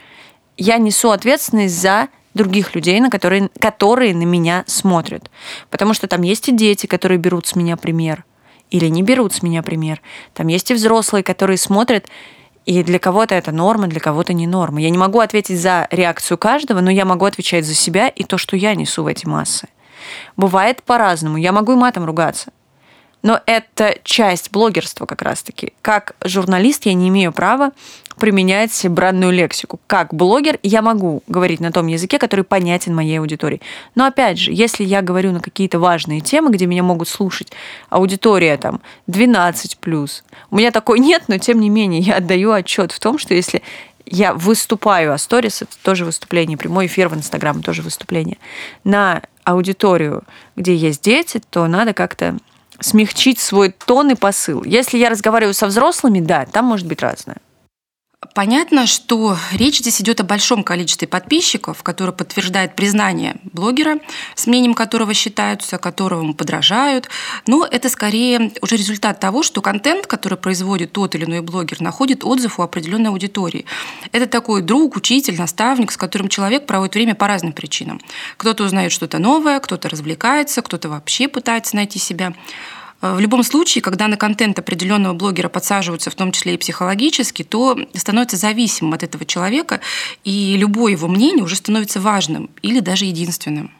Я 0.57 0.79
несу 0.79 1.11
ответственность 1.11 1.81
за 1.81 2.09
других 2.35 2.75
людей, 2.75 3.01
на 3.01 3.11
которые, 3.11 3.51
которые 3.61 4.15
на 4.15 4.25
меня 4.25 4.65
смотрят. 4.67 5.31
Потому 5.71 5.95
что 5.95 6.07
там 6.07 6.23
есть 6.23 6.49
и 6.49 6.53
дети, 6.53 6.87
которые 6.87 7.19
берут 7.19 7.47
с 7.47 7.57
меня 7.57 7.77
пример, 7.77 8.25
или 8.71 8.87
не 8.87 9.03
берут 9.03 9.35
с 9.35 9.43
меня 9.43 9.63
пример. 9.63 10.01
Там 10.35 10.49
есть 10.49 10.71
и 10.71 10.75
взрослые, 10.75 11.23
которые 11.23 11.59
смотрят 11.59 12.07
и 12.69 12.83
для 12.83 12.99
кого-то 12.99 13.35
это 13.35 13.51
норма, 13.51 13.87
для 13.87 13.99
кого-то 13.99 14.35
не 14.35 14.47
норма. 14.47 14.83
Я 14.83 14.91
не 14.91 14.99
могу 14.99 15.21
ответить 15.21 15.59
за 15.59 15.89
реакцию 15.91 16.37
каждого, 16.37 16.81
но 16.81 16.91
я 16.91 17.07
могу 17.07 17.25
отвечать 17.25 17.65
за 17.65 17.75
себя 17.75 18.09
и 18.09 18.25
то, 18.25 18.37
что 18.37 18.57
я 18.57 18.75
несу 18.75 19.03
в 19.03 19.07
эти 19.07 19.27
массы. 19.27 19.69
Бывает 20.37 20.83
по-разному. 20.83 21.39
Я 21.39 21.53
могу 21.53 21.73
и 21.73 21.77
матом 21.77 22.05
ругаться. 22.05 22.53
Но 23.23 23.41
это 23.47 23.97
часть 24.05 24.51
блогерства 24.51 25.07
как 25.07 25.23
раз-таки. 25.23 25.73
Как 25.83 26.15
журналист 26.25 26.87
я 26.87 26.95
не 26.95 27.09
имею 27.09 27.33
права 27.33 27.73
применять 28.19 28.87
бранную 28.89 29.33
лексику. 29.33 29.81
Как 29.87 30.13
блогер 30.13 30.59
я 30.63 30.83
могу 30.83 31.23
говорить 31.29 31.61
на 31.61 31.73
том 31.73 31.87
языке, 31.87 32.19
который 32.19 32.45
понятен 32.45 32.95
моей 32.95 33.19
аудитории. 33.21 33.61
Но 33.95 34.07
опять 34.07 34.39
же, 34.39 34.53
если 34.53 34.85
я 34.85 35.03
говорю 35.03 35.33
на 35.33 35.41
какие-то 35.41 35.79
важные 35.79 36.21
темы, 36.21 36.51
где 36.51 36.67
меня 36.67 36.83
могут 36.83 37.09
слушать 37.09 37.53
аудитория 37.91 38.57
там 38.57 38.81
12 39.07 39.79
плюс, 39.79 40.25
у 40.51 40.57
меня 40.57 40.71
такой 40.71 40.99
нет, 40.99 41.25
но 41.29 41.39
тем 41.39 41.61
не 41.61 41.71
менее 41.71 42.01
я 42.01 42.17
отдаю 42.17 42.53
отчет 42.53 42.93
в 42.93 42.99
том, 42.99 43.19
что 43.19 43.35
если 43.35 43.63
я 44.11 44.33
выступаю, 44.33 45.13
а 45.13 45.19
сторис 45.19 45.63
это 45.63 45.77
тоже 45.83 46.05
выступление, 46.05 46.57
прямой 46.57 46.87
эфир 46.87 47.09
в 47.09 47.15
Инстаграм 47.15 47.63
тоже 47.63 47.83
выступление, 47.83 48.39
на 48.83 49.23
аудиторию, 49.45 50.25
где 50.57 50.75
есть 50.75 51.03
дети, 51.03 51.41
то 51.51 51.67
надо 51.67 51.93
как-то 51.93 52.37
смягчить 52.81 53.39
свой 53.39 53.71
тон 53.71 54.11
и 54.11 54.15
посыл. 54.15 54.63
Если 54.65 54.99
я 54.99 55.11
разговариваю 55.11 55.55
со 55.55 55.67
взрослыми, 55.67 56.21
да, 56.21 56.47
там 56.47 56.67
может 56.67 56.87
быть 56.87 57.03
разное. 57.03 57.39
Понятно, 58.35 58.87
что 58.87 59.37
речь 59.53 59.79
здесь 59.79 60.01
идет 60.01 60.19
о 60.21 60.25
большом 60.25 60.65
количестве 60.65 61.07
подписчиков, 61.07 61.85
которые 61.85 62.13
подтверждают 62.13 62.75
признание 62.75 63.37
блогера, 63.45 64.01
с 64.35 64.49
мнением 64.49 64.75
которого 64.75 65.15
считаются, 65.15 65.79
которому 65.79 66.35
подражают. 66.35 67.09
Но 67.47 67.65
это 67.65 67.89
скорее 67.89 68.51
уже 68.61 68.77
результат 68.77 69.21
того, 69.21 69.45
что 69.45 69.63
контент, 69.63 70.09
который 70.09 70.37
производит 70.37 70.91
тот 70.91 71.15
или 71.15 71.27
иной 71.27 71.43
блогер, 71.43 71.81
находит 71.81 72.25
отзыв 72.25 72.59
у 72.59 72.63
определенной 72.63 73.11
аудитории. 73.11 73.67
Это 74.11 74.27
такой 74.27 74.63
друг, 74.63 74.97
учитель, 74.97 75.39
наставник, 75.39 75.93
с 75.93 75.97
которым 75.97 76.29
человек 76.29 76.67
проводит 76.67 76.97
время 76.97 77.15
по 77.15 77.29
разным 77.29 77.53
причинам. 77.53 78.01
Кто-то 78.37 78.65
узнает 78.65 78.91
что-то 78.91 79.19
новое, 79.19 79.61
кто-то 79.61 79.89
развлекается, 79.89 80.63
кто-то 80.63 80.89
вообще 80.89 81.29
пытается 81.29 81.77
найти 81.77 82.01
себя. 82.01 82.35
Э, 83.01 83.15
в 83.15 83.21
любом 83.21 83.43
случае, 83.43 83.83
когда 83.83 84.09
на 84.09 84.17
контент 84.17 84.59
определенного 84.59 85.15
блогера 85.15 85.49
подсаживаются, 85.49 86.11
в 86.11 86.15
том 86.15 86.33
числе 86.33 86.55
и 86.55 86.59
психологически, 86.59 87.45
то 87.45 87.79
становится 87.95 88.37
зависимым 88.37 88.95
от 88.95 89.03
этого 89.03 89.25
человека, 89.25 89.81
и 90.25 90.57
любое 90.57 90.93
его 90.93 91.09
мнение 91.09 91.45
уже 91.45 91.57
становится 91.57 92.01
важным 92.01 92.51
или 92.63 92.81
даже 92.81 93.05
единственным. 93.05 93.73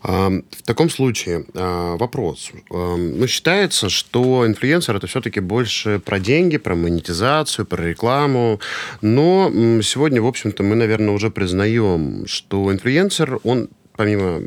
В 0.00 0.62
таком 0.64 0.90
случае 0.90 1.44
а, 1.54 1.96
вопрос. 1.96 2.52
Ну, 2.70 3.26
считается, 3.26 3.88
что 3.88 4.46
инфлюенсер 4.46 4.96
это 4.96 5.08
все-таки 5.08 5.40
больше 5.40 5.98
про 5.98 6.20
деньги, 6.20 6.56
про 6.56 6.76
монетизацию, 6.76 7.66
про 7.66 7.82
рекламу. 7.82 8.60
Но 9.00 9.50
сегодня, 9.82 10.22
в 10.22 10.26
общем-то, 10.26 10.62
мы, 10.62 10.76
наверное, 10.76 11.12
уже 11.12 11.30
признаем, 11.30 12.26
что 12.26 12.72
инфлюенсер, 12.72 13.40
он 13.42 13.68
помимо 13.98 14.42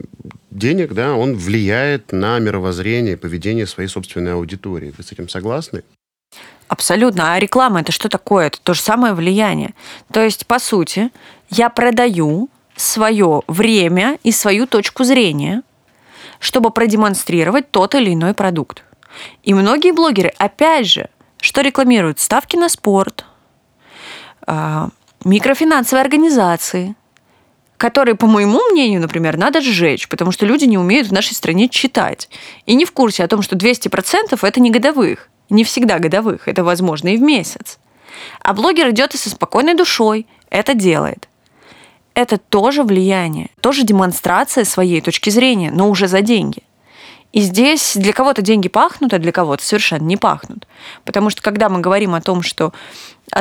денег, 0.50 0.94
да, 0.94 1.14
он 1.14 1.36
влияет 1.36 2.14
на 2.14 2.40
мировоззрение 2.40 3.18
поведение 3.18 3.68
своей 3.68 3.90
собственной 3.90 4.34
аудитории. 4.34 4.94
Вы 4.98 5.04
с 5.04 5.12
этим 5.12 5.28
согласны? 5.28 5.84
Абсолютно. 6.70 7.34
А 7.34 7.40
реклама 7.40 7.82
это 7.82 7.92
что 7.92 8.08
такое? 8.08 8.48
Это 8.48 8.62
то 8.62 8.74
же 8.74 8.80
самое 8.80 9.14
влияние. 9.14 9.74
То 10.14 10.24
есть, 10.24 10.48
по 10.48 10.58
сути, 10.58 11.10
я 11.50 11.70
продаю 11.70 12.50
свое 12.78 13.42
время 13.48 14.18
и 14.24 14.32
свою 14.32 14.68
точку 14.68 15.04
зрения, 15.04 15.64
чтобы 16.40 16.72
продемонстрировать 16.72 17.70
тот 17.72 17.94
или 17.94 18.14
иной 18.14 18.34
продукт. 18.34 18.84
И 19.44 19.54
многие 19.54 19.92
блогеры, 19.92 20.32
опять 20.38 20.88
же, 20.88 21.10
что 21.42 21.60
рекламируют? 21.60 22.22
Ставки 22.22 22.56
на 22.56 22.70
спорт, 22.70 23.26
а, 24.48 24.88
микрофинансовые 25.26 26.04
организации– 26.04 26.96
которые, 27.82 28.13
по 28.13 28.28
моему 28.28 28.60
мнению, 28.72 29.02
например, 29.02 29.38
надо 29.38 29.60
сжечь, 29.60 30.08
потому 30.08 30.32
что 30.32 30.46
люди 30.46 30.65
не 30.65 30.78
умеют 30.78 31.08
в 31.08 31.13
нашей 31.13 31.34
стране 31.34 31.67
читать. 31.67 32.30
И 32.67 32.76
не 32.76 32.86
в 32.86 32.91
курсе 32.91 33.24
о 33.24 33.28
том, 33.28 33.41
что 33.41 33.56
200% 33.56 34.38
это 34.39 34.60
не 34.60 34.70
годовых. 34.70 35.30
Не 35.50 35.63
всегда 35.63 35.98
годовых, 35.98 36.48
это 36.48 36.63
возможно 36.63 37.08
и 37.08 37.17
в 37.17 37.22
месяц. 37.22 37.80
А 38.44 38.54
блогер 38.54 38.91
идет 38.91 39.15
и 39.15 39.17
со 39.17 39.32
спокойной 39.32 39.74
душой 39.74 40.28
это 40.52 40.76
делает. 40.76 41.28
Это 42.13 42.38
тоже 42.38 42.84
влияние, 42.84 43.50
тоже 43.62 43.82
демонстрация 43.82 44.63
своей 44.63 45.02
точки 45.02 45.32
зрения, 45.32 45.72
но 45.72 45.89
уже 45.89 46.08
за 46.08 46.22
деньги. 46.22 46.62
И 47.34 47.39
здесь 47.39 47.94
для 47.96 48.13
кого-то 48.13 48.44
деньги 48.44 48.67
пахнут, 48.67 49.12
а 49.13 49.17
для 49.17 49.32
кого-то 49.32 49.63
совершенно 49.63 50.04
не 50.04 50.17
пахнут. 50.17 50.67
Потому 51.04 51.32
что 51.32 51.41
когда 51.41 51.67
мы 51.67 51.80
говорим 51.80 52.13
о 52.13 52.22
том, 52.22 52.44
что 52.44 52.74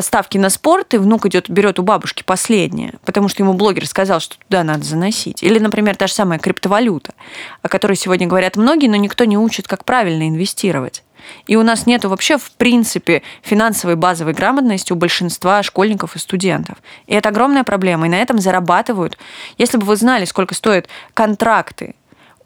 ставки 0.00 0.38
на 0.38 0.50
спорт, 0.50 0.94
и 0.94 0.98
внук 0.98 1.26
идет, 1.26 1.50
берет 1.50 1.79
у 1.79 1.83
бабушки 1.83 2.22
последнее, 2.22 2.94
потому 3.05 3.29
что 3.29 3.42
ему 3.42 3.55
блогер 3.55 3.87
сказал, 3.87 4.20
что 4.20 4.38
туда 4.38 4.62
надо 4.62 4.85
заносить. 4.85 5.42
Или, 5.42 5.59
например, 5.59 5.96
та 5.96 6.07
же 6.07 6.14
самая 6.14 6.38
криптовалюта, 6.38 7.14
о 7.62 7.68
которой 7.68 7.96
сегодня 7.96 8.26
говорят 8.26 8.57
многие, 8.57 8.87
но 8.87 8.96
никто 8.96 9.24
не 9.24 9.37
учит, 9.37 9.66
как 9.66 9.85
правильно 9.85 10.29
инвестировать. 10.29 11.03
И 11.46 11.57
у 11.57 11.62
нас 11.62 11.87
нет 11.87 12.05
вообще, 12.05 12.38
в 12.38 12.50
принципе, 12.53 13.22
финансовой 13.42 13.96
базовой 13.96 14.33
грамотности 14.33 14.92
у 14.92 14.96
большинства 14.96 15.62
школьников 15.62 16.16
и 16.16 16.18
студентов. 16.18 16.79
И 17.07 17.14
это 17.14 17.29
огромная 17.29 17.64
проблема. 17.64 18.07
И 18.07 18.11
на 18.11 18.16
этом 18.16 18.38
зарабатывают. 18.38 19.18
Если 19.59 19.76
бы 19.76 19.85
вы 19.85 19.96
знали, 19.96 20.24
сколько 20.24 20.55
стоят 20.55 20.88
контракты 21.14 21.94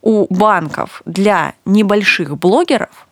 у 0.03 0.27
банков 0.35 1.03
для 1.05 1.55
небольших 1.65 2.37
блогеров, 2.37 3.07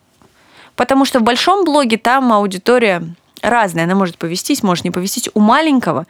потому 0.75 1.05
что 1.05 1.19
в 1.19 1.23
большом 1.23 1.65
блоге 1.65 1.97
там 1.97 2.33
аудитория 2.33 3.03
разная, 3.43 3.83
она 3.83 3.95
может 3.95 4.17
повестись, 4.17 4.63
может 4.63 4.83
не 4.83 4.91
повестись. 4.91 5.29
У 5.33 5.39
маленького 5.39 6.07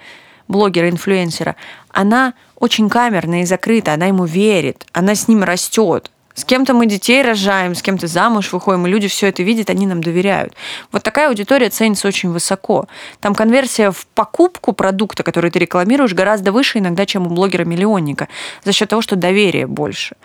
блогера-инфлюенсера 0.47 1.55
она 1.89 2.33
очень 2.57 2.89
камерная 2.89 3.41
и 3.41 3.45
закрыта, 3.45 3.93
она 3.93 4.05
ему 4.05 4.25
верит, 4.25 4.85
она 4.93 5.15
с 5.15 5.27
ним 5.27 5.43
растет. 5.43 6.09
С 6.35 6.45
кем-то 6.45 6.73
мы 6.73 6.87
детей 6.87 7.21
рожаем, 7.21 7.75
с 7.75 7.81
кем-то 7.83 8.07
замуж 8.07 8.51
выходим, 8.53 8.87
и 8.87 8.89
люди 8.89 9.07
все 9.07 9.27
это 9.27 9.43
видят, 9.43 9.69
они 9.69 9.85
нам 9.85 10.01
доверяют. 10.01 10.53
Вот 10.91 11.03
такая 11.03 11.27
аудитория 11.29 11.69
ценится 11.69 12.07
очень 12.07 12.31
высоко. 12.31 12.87
Там 13.19 13.35
конверсия 13.35 13.91
в 13.91 14.07
покупку 14.15 14.73
продукта, 14.73 15.21
который 15.21 15.51
ты 15.51 15.59
рекламируешь, 15.59 16.13
гораздо 16.13 16.51
выше 16.51 16.79
иногда, 16.79 17.05
чем 17.05 17.27
у 17.27 17.29
блогера-миллионника, 17.29 18.29
за 18.63 18.71
счет 18.71 18.89
того, 18.89 19.03
что 19.03 19.15
доверие 19.15 19.67
больше. 19.67 20.15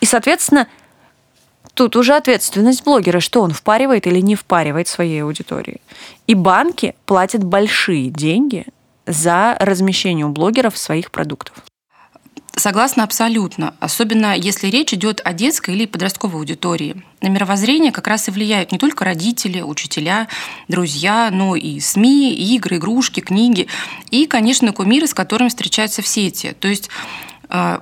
И, 0.00 0.06
соответственно, 0.06 0.66
тут 1.80 1.96
уже 1.96 2.14
ответственность 2.14 2.84
блогера, 2.84 3.20
что 3.20 3.40
он 3.40 3.52
впаривает 3.52 4.06
или 4.06 4.20
не 4.20 4.34
впаривает 4.34 4.86
своей 4.86 5.22
аудитории. 5.22 5.80
И 6.26 6.34
банки 6.34 6.94
платят 7.06 7.42
большие 7.42 8.10
деньги 8.10 8.66
за 9.06 9.56
размещение 9.58 10.26
у 10.26 10.28
блогеров 10.28 10.76
своих 10.76 11.10
продуктов. 11.10 11.54
Согласна 12.54 13.04
абсолютно, 13.04 13.72
особенно 13.80 14.36
если 14.36 14.66
речь 14.66 14.92
идет 14.92 15.22
о 15.24 15.32
детской 15.32 15.74
или 15.74 15.86
подростковой 15.86 16.40
аудитории. 16.40 17.02
На 17.22 17.28
мировоззрение 17.28 17.92
как 17.92 18.08
раз 18.08 18.28
и 18.28 18.30
влияют 18.30 18.72
не 18.72 18.78
только 18.78 19.06
родители, 19.06 19.62
учителя, 19.62 20.28
друзья, 20.68 21.30
но 21.32 21.56
и 21.56 21.80
СМИ, 21.80 22.34
игры, 22.34 22.76
игрушки, 22.76 23.20
книги 23.20 23.68
и, 24.10 24.26
конечно, 24.26 24.74
кумиры, 24.74 25.06
с 25.06 25.14
которыми 25.14 25.48
встречаются 25.48 26.02
в 26.02 26.06
сети. 26.06 26.54
То 26.60 26.68
есть 26.68 26.90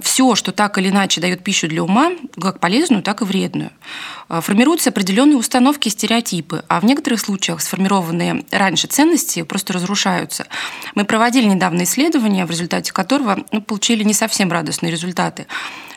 все, 0.00 0.34
что 0.34 0.52
так 0.52 0.78
или 0.78 0.88
иначе 0.88 1.20
дает 1.20 1.44
пищу 1.44 1.68
для 1.68 1.82
ума, 1.82 2.12
как 2.40 2.58
полезную, 2.60 3.02
так 3.02 3.20
и 3.20 3.24
вредную. 3.24 3.70
А, 4.28 4.40
формируются 4.40 4.90
определенные 4.90 5.36
установки 5.36 5.88
и 5.88 5.90
стереотипы, 5.90 6.64
а 6.68 6.80
в 6.80 6.84
некоторых 6.84 7.20
случаях 7.20 7.60
сформированные 7.60 8.44
раньше 8.50 8.86
ценности 8.86 9.42
просто 9.42 9.72
разрушаются. 9.72 10.46
Мы 10.94 11.04
проводили 11.04 11.46
недавно 11.46 11.84
исследование, 11.84 12.44
в 12.44 12.50
результате 12.50 12.92
которого 12.92 13.44
ну, 13.52 13.62
получили 13.62 14.04
не 14.04 14.14
совсем 14.14 14.50
радостные 14.52 14.92
результаты. 14.92 15.46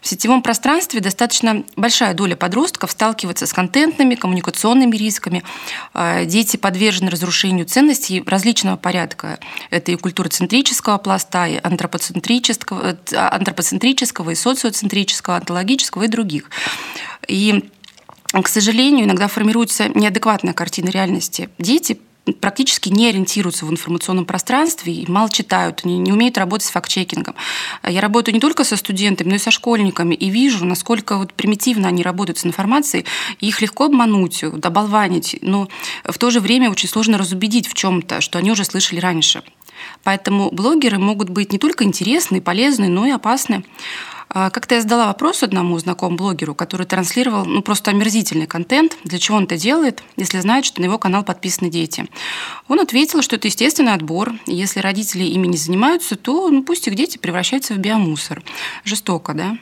В 0.02 0.08
сетевом 0.08 0.42
пространстве 0.42 1.00
достаточно 1.00 1.64
большая 1.76 2.16
доля 2.16 2.36
подростков 2.36 2.92
сталкивается 2.92 3.46
с 3.46 3.54
контентными, 3.54 4.16
коммуникационными 4.16 4.98
рисками. 4.98 5.44
А, 5.94 6.26
дети 6.26 6.58
подвержены 6.58 7.12
разрушению 7.12 7.68
ценностей 7.68 8.24
различного 8.26 8.78
порядка. 8.78 9.40
Это 9.70 9.92
и 9.92 9.96
культуроцентрического 9.96 10.98
пласта, 10.98 11.48
и 11.48 11.60
антропоцентрического, 11.62 12.98
э, 13.12 13.16
антропоцентрического 13.16 14.32
и 14.32 14.36
социоцентрического, 14.36 15.38
онтологического 15.38 16.04
и 16.04 16.08
других. 16.08 16.50
И 17.28 17.70
к 18.34 18.48
сожалению, 18.48 19.06
иногда 19.06 19.28
формируется 19.28 19.90
неадекватная 19.90 20.54
картина 20.54 20.90
реальности. 20.90 21.50
Дети 21.60 22.00
практически 22.34 22.90
не 22.90 23.10
ориентируются 23.10 23.66
в 23.66 23.72
информационном 23.72 24.26
пространстве 24.26 24.94
и 24.94 25.12
мало 25.12 25.30
читают, 25.30 25.86
не, 25.86 25.98
не 25.98 26.12
умеют 26.12 26.38
работать 26.38 26.68
с 26.68 26.72
факт-чекингом. 26.72 27.36
Я 27.88 28.02
работаю 28.02 28.34
не 28.34 28.42
только 28.42 28.64
со 28.64 28.78
студентами, 28.78 29.30
но 29.30 29.36
и 29.36 29.40
со 29.40 29.52
школьниками, 29.52 30.16
и 30.16 30.30
вижу, 30.30 30.66
насколько 30.66 31.18
вот 31.18 31.34
примитивно 31.34 31.88
они 31.88 32.04
работают 32.04 32.38
с 32.38 32.46
информацией, 32.46 33.06
их 33.40 33.62
легко 33.62 33.86
обмануть, 33.86 34.44
доболванить, 34.54 35.38
но 35.42 35.68
в 36.06 36.18
то 36.18 36.30
же 36.30 36.40
время 36.40 36.70
очень 36.70 36.90
сложно 36.90 37.18
разубедить 37.18 37.68
в 37.68 37.74
чем-то, 37.74 38.22
что 38.22 38.40
они 38.40 38.52
уже 38.52 38.66
слышали 38.66 39.00
раньше. 39.00 39.44
Поэтому 40.04 40.52
блогеры 40.52 41.00
могут 41.00 41.30
быть 41.30 41.52
не 41.52 41.60
только 41.60 41.84
интересны 41.84 42.38
и 42.38 42.42
полезны, 42.42 42.88
но 42.88 43.06
и 43.06 43.12
опасны. 43.12 43.64
А, 44.34 44.50
как-то 44.50 44.76
я 44.76 44.82
задала 44.82 45.08
вопрос 45.08 45.44
одному 45.44 45.78
знакомому 45.78 46.18
блогеру, 46.18 46.56
который 46.56 46.86
транслировал 46.86 47.44
ну, 47.44 47.62
просто 47.62 47.92
омерзительный 47.92 48.48
контент. 48.48 48.98
Для 49.04 49.20
чего 49.20 49.38
он 49.38 49.44
это 49.44 49.58
делает, 49.58 50.04
если 50.16 50.40
знает, 50.40 50.64
что 50.64 50.80
на 50.80 50.86
его 50.86 50.98
канал 50.98 51.24
подписаны 51.24 51.70
дети? 51.70 52.08
Он 52.70 52.80
ответил, 52.80 53.22
что 53.22 53.36
это 53.36 53.50
естественный 53.50 53.94
отбор. 53.94 54.32
Если 54.46 54.80
родители 54.80 55.24
ими 55.24 55.48
не 55.48 55.58
занимаются, 55.58 56.16
то 56.16 56.50
ну, 56.50 56.64
пусть 56.64 56.88
их 56.88 56.96
дети 56.96 57.18
превращаются 57.18 57.74
в 57.74 57.78
биомусор. 57.78 58.42
Жестоко, 58.86 59.34
да? 59.34 59.58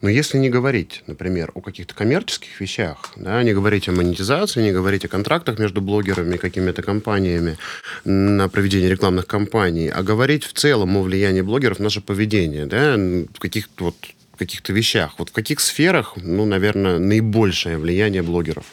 Но 0.00 0.08
если 0.08 0.38
не 0.38 0.48
говорить, 0.48 1.02
например, 1.06 1.50
о 1.54 1.60
каких-то 1.60 1.94
коммерческих 1.94 2.60
вещах, 2.60 3.12
да, 3.16 3.42
не 3.42 3.52
говорить 3.52 3.88
о 3.88 3.92
монетизации, 3.92 4.62
не 4.62 4.72
говорить 4.72 5.04
о 5.04 5.08
контрактах 5.08 5.58
между 5.58 5.82
блогерами 5.82 6.36
и 6.36 6.38
какими-то 6.38 6.82
компаниями 6.82 7.58
на 8.04 8.48
проведение 8.48 8.88
рекламных 8.88 9.26
кампаний, 9.26 9.90
а 9.90 10.02
говорить 10.02 10.44
в 10.44 10.54
целом 10.54 10.96
о 10.96 11.02
влиянии 11.02 11.42
блогеров 11.42 11.78
на 11.80 11.84
наше 11.84 12.00
поведение, 12.00 12.66
да, 12.66 12.96
в 12.96 13.38
каких-то 13.38 13.84
вот 13.84 13.96
каких-то 14.38 14.72
вещах. 14.72 15.18
Вот 15.18 15.28
в 15.28 15.32
каких 15.32 15.60
сферах, 15.60 16.14
ну, 16.16 16.46
наверное, 16.46 16.98
наибольшее 16.98 17.76
влияние 17.76 18.22
блогеров 18.22 18.64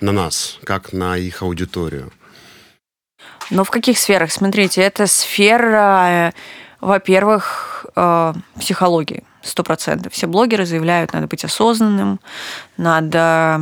на 0.00 0.10
нас, 0.10 0.58
как 0.64 0.94
на 0.94 1.18
их 1.18 1.42
аудиторию? 1.42 2.10
Но 3.50 3.64
в 3.64 3.70
каких 3.70 3.98
сферах? 3.98 4.32
Смотрите, 4.32 4.80
это 4.80 5.06
сфера, 5.06 6.32
во-первых, 6.80 7.84
э, 7.94 8.32
психологии 8.58 9.22
сто 9.42 9.62
процентов. 9.62 10.12
Все 10.12 10.26
блогеры 10.26 10.66
заявляют, 10.66 11.12
надо 11.12 11.26
быть 11.26 11.44
осознанным, 11.44 12.20
надо 12.76 13.60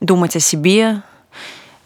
думать 0.00 0.36
о 0.36 0.40
себе, 0.40 1.02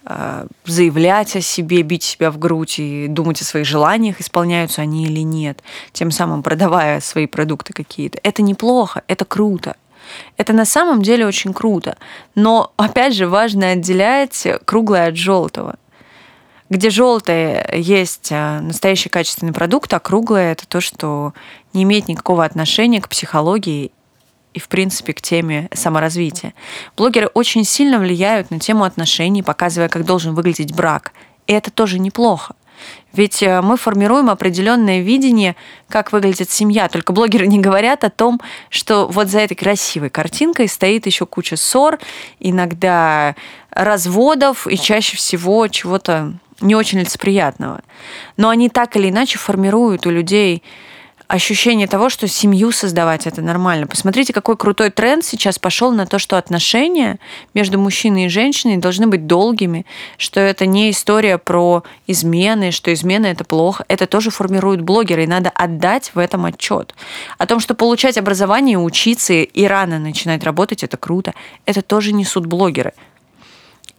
э, 0.05 0.46
заявлять 0.64 1.37
о 1.37 1.40
себе, 1.40 1.83
бить 1.83 2.03
себя 2.03 2.31
в 2.31 2.38
грудь 2.38 2.79
и 2.79 3.07
думать 3.09 3.40
о 3.40 3.44
своих 3.44 3.66
желаниях, 3.66 4.20
исполняются 4.20 4.83
они 4.83 5.05
или 5.05 5.20
нет, 5.20 5.62
тем 5.92 6.11
самым 6.11 6.42
продавая 6.42 7.00
свои 7.00 7.26
продукты 7.26 7.72
какие-то. 7.72 8.18
Это 8.22 8.42
неплохо, 8.42 9.03
это 9.07 9.24
круто. 9.24 9.76
Это 10.37 10.53
на 10.53 10.64
самом 10.64 11.03
деле 11.03 11.26
очень 11.26 11.53
круто. 11.53 11.96
Но, 12.35 12.72
опять 12.76 13.14
же, 13.14 13.29
важно 13.29 13.70
отделять 13.70 14.46
круглое 14.64 15.09
от 15.09 15.16
желтого 15.16 15.76
где 16.70 16.88
желтое 16.88 17.68
есть 17.74 18.28
э, 18.30 18.61
настоящий 18.61 19.09
качественный 19.09 19.52
продукт, 19.52 19.92
а 19.92 19.98
круглое 19.98 20.52
это 20.52 20.66
то, 20.66 20.80
что 20.80 21.35
не 21.72 21.83
имеет 21.83 22.09
никакого 22.09 22.44
отношения 22.44 23.00
к 23.00 23.09
психологии 23.09 23.90
и, 24.54 24.61
в 24.61 24.68
принципе, 24.68 25.12
к 25.12 25.20
теме 25.20 25.68
саморазвития. 25.74 26.54
Блогеры 26.96 27.26
очень 27.35 27.64
сильно 27.64 27.98
влияют 27.98 28.50
на 28.50 28.61
тему 28.61 28.85
отношений, 28.85 29.42
показывая, 29.42 29.88
как 29.88 30.04
должен 30.04 30.35
выглядеть 30.35 30.74
брак. 30.74 31.12
И 31.48 31.52
это 31.52 31.72
тоже 31.72 31.98
неплохо. 31.98 32.54
Ведь 33.12 33.42
э, 33.42 33.61
мы 33.61 33.76
формируем 33.76 34.30
определенное 34.30 35.00
видение, 35.00 35.56
как 35.88 36.12
выглядит 36.12 36.50
семья. 36.50 36.88
Только 36.88 37.12
блогеры 37.12 37.48
не 37.48 37.59
говорят 37.59 38.04
о 38.04 38.11
том, 38.11 38.40
что 38.68 39.09
вот 39.09 39.28
за 39.28 39.40
этой 39.40 39.56
красивой 39.56 40.11
картинкой 40.11 40.68
стоит 40.68 41.06
еще 41.06 41.26
куча 41.26 41.56
ссор, 41.56 41.98
иногда 42.38 43.35
разводов 43.70 44.68
и 44.68 44.78
чаще 44.78 45.16
всего 45.16 45.66
чего-то 45.66 46.35
не 46.61 46.75
очень 46.75 47.01
лицеприятного. 47.01 47.81
Но 48.37 48.49
они 48.49 48.68
так 48.68 48.96
или 48.96 49.11
иначе 49.11 49.38
формируют 49.38 50.07
у 50.07 50.11
людей 50.11 50.62
ощущение 51.31 51.87
того, 51.87 52.09
что 52.09 52.27
семью 52.27 52.73
создавать 52.73 53.29
это 53.29 53.40
нормально. 53.40 53.87
Посмотрите, 53.87 54.33
какой 54.33 54.57
крутой 54.57 54.90
тренд 54.90 55.25
сейчас 55.25 55.61
пошел 55.61 55.92
на 55.92 56.05
то, 56.05 56.18
что 56.18 56.37
отношения 56.37 57.20
между 57.55 57.79
мужчиной 57.79 58.27
и 58.27 58.29
женщиной 58.29 58.79
должны 58.79 59.07
быть 59.07 59.29
долгими, 59.29 59.87
что 60.18 60.40
это 60.40 60.66
не 60.66 60.90
история 60.90 61.38
про 61.38 61.85
измены, 62.09 62.73
что 62.73 62.92
измены 62.92 63.27
это 63.27 63.44
плохо. 63.44 63.85
Это 63.87 64.09
тоже 64.09 64.31
формируют 64.31 64.81
блогеры, 64.81 65.23
и 65.23 65.29
надо 65.29 65.51
отдать 65.51 66.11
в 66.14 66.18
этом 66.18 66.46
отчет. 66.46 66.96
О 67.38 67.46
том, 67.46 67.61
что 67.61 67.75
получать 67.75 68.18
образование, 68.18 68.77
учиться 68.77 69.33
и 69.33 69.64
рано 69.66 70.01
начинать 70.01 70.42
работать, 70.42 70.83
это 70.83 70.96
круто. 70.96 71.35
Это 71.64 71.81
тоже 71.81 72.12
несут 72.12 72.46
блогеры. 72.46 72.92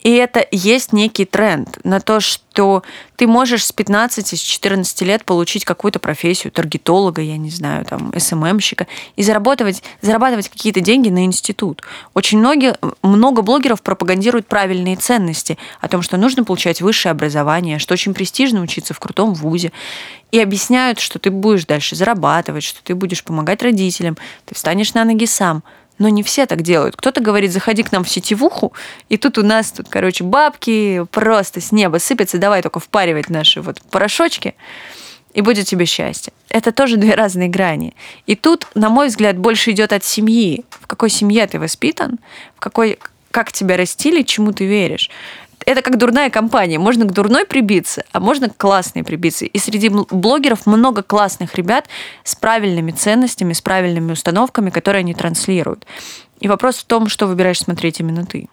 И 0.02 0.12
это 0.12 0.46
есть 0.52 0.94
некий 0.94 1.26
тренд 1.26 1.80
на 1.84 2.00
то, 2.00 2.20
что 2.20 2.84
ты 3.16 3.28
можешь 3.28 3.66
с 3.66 3.72
15, 3.72 4.28
с 4.28 4.40
14 4.40 5.02
лет 5.04 5.24
получить 5.24 5.64
какую-то 5.64 6.00
профессию 6.00 6.52
таргетолога, 6.52 7.22
я 7.22 7.38
не 7.38 7.52
знаю, 7.52 7.86
там, 7.86 8.12
СММщика, 8.18 8.88
и 9.16 9.24
зарабатывать, 9.24 9.84
зарабатывать 10.02 10.50
какие-то 10.50 10.82
деньги 10.82 11.10
на 11.10 11.26
институт. 11.26 11.84
Очень 12.16 12.40
многие, 12.40 12.76
много 13.04 13.44
блогеров 13.44 13.82
пропагандируют 13.84 14.48
правильные 14.48 14.96
ценности 14.96 15.58
о 15.80 15.88
том, 15.88 16.02
что 16.02 16.18
нужно 16.18 16.44
получать 16.44 16.82
высшее 16.82 17.12
образование, 17.12 17.78
что 17.78 17.94
очень 17.94 18.14
престижно 18.14 18.62
учиться 18.62 18.94
в 18.94 19.00
крутом 19.00 19.34
вузе, 19.34 19.72
и 20.32 20.40
объясняют, 20.40 21.00
что 21.00 21.20
ты 21.20 21.30
будешь 21.30 21.66
дальше 21.66 21.96
зарабатывать, 21.96 22.64
что 22.64 22.82
ты 22.84 22.96
будешь 22.96 23.24
помогать 23.24 23.62
родителям, 23.62 24.18
ты 24.46 24.56
встанешь 24.56 24.94
на 24.94 25.06
ноги 25.06 25.26
сам– 25.26 25.64
но 26.02 26.10
не 26.10 26.24
все 26.24 26.48
так 26.48 26.64
делают. 26.64 26.96
Кто-то 26.96 27.22
говорит, 27.22 27.52
заходи 27.52 27.84
к 27.84 27.92
нам 27.92 28.04
в 28.04 28.10
сетевуху, 28.10 28.74
и 29.08 29.18
тут 29.18 29.38
у 29.38 29.44
нас, 29.44 29.72
тут, 29.72 29.88
короче, 29.88 30.24
бабки 30.24 31.06
просто 31.12 31.62
с 31.62 31.72
неба 31.72 31.98
сыпятся, 31.98 32.40
давай 32.40 32.64
только 32.64 32.80
впаривать 32.80 33.30
наши 33.30 33.62
вот 33.62 33.80
порошочки, 33.92 34.56
и 35.34 35.42
будет 35.42 35.68
тебе 35.68 35.86
счастье. 35.86 36.34
Это 36.50 36.72
тоже 36.72 36.98
две 36.98 37.14
разные 37.14 37.50
грани. 37.50 37.94
И 38.26 38.36
тут, 38.36 38.68
на 38.74 38.90
мой 38.90 39.08
взгляд, 39.08 39.38
больше 39.38 39.72
идет 39.72 39.94
от 39.94 40.04
семьи. 40.04 40.66
В 40.72 40.88
какой 40.88 41.10
семье 41.10 41.46
ты 41.46 41.60
воспитан, 41.60 42.18
в 42.56 42.60
какой, 42.60 42.98
как 43.30 43.52
тебя 43.52 43.78
растили, 43.78 44.24
чему 44.24 44.52
ты 44.54 44.66
веришь 44.66 45.12
это 45.66 45.82
как 45.82 45.98
дурная 45.98 46.30
компания. 46.30 46.80
Можно 46.80 47.06
к 47.06 47.14
дурной 47.14 47.46
прибиться, 47.46 48.04
а 48.12 48.20
можно 48.20 48.50
к 48.50 48.58
классной 48.58 49.04
прибиться. 49.04 49.46
И 49.46 49.58
среди 49.58 49.90
блогеров 49.90 50.66
много 50.66 51.04
классных 51.04 51.56
ребят 51.56 51.88
с 52.24 52.36
правильными 52.36 52.92
ценностями, 52.92 53.54
с 53.54 53.62
правильными 53.62 54.12
установками, 54.12 54.70
которые 54.70 55.02
они 55.02 55.14
транслируют. 55.14 55.86
И 56.40 56.48
вопрос 56.48 56.78
в 56.78 56.86
том, 56.86 57.08
что 57.08 57.28
выбираешь 57.28 57.60
смотреть 57.60 58.00
именно 58.00 58.26
ты. 58.26 58.50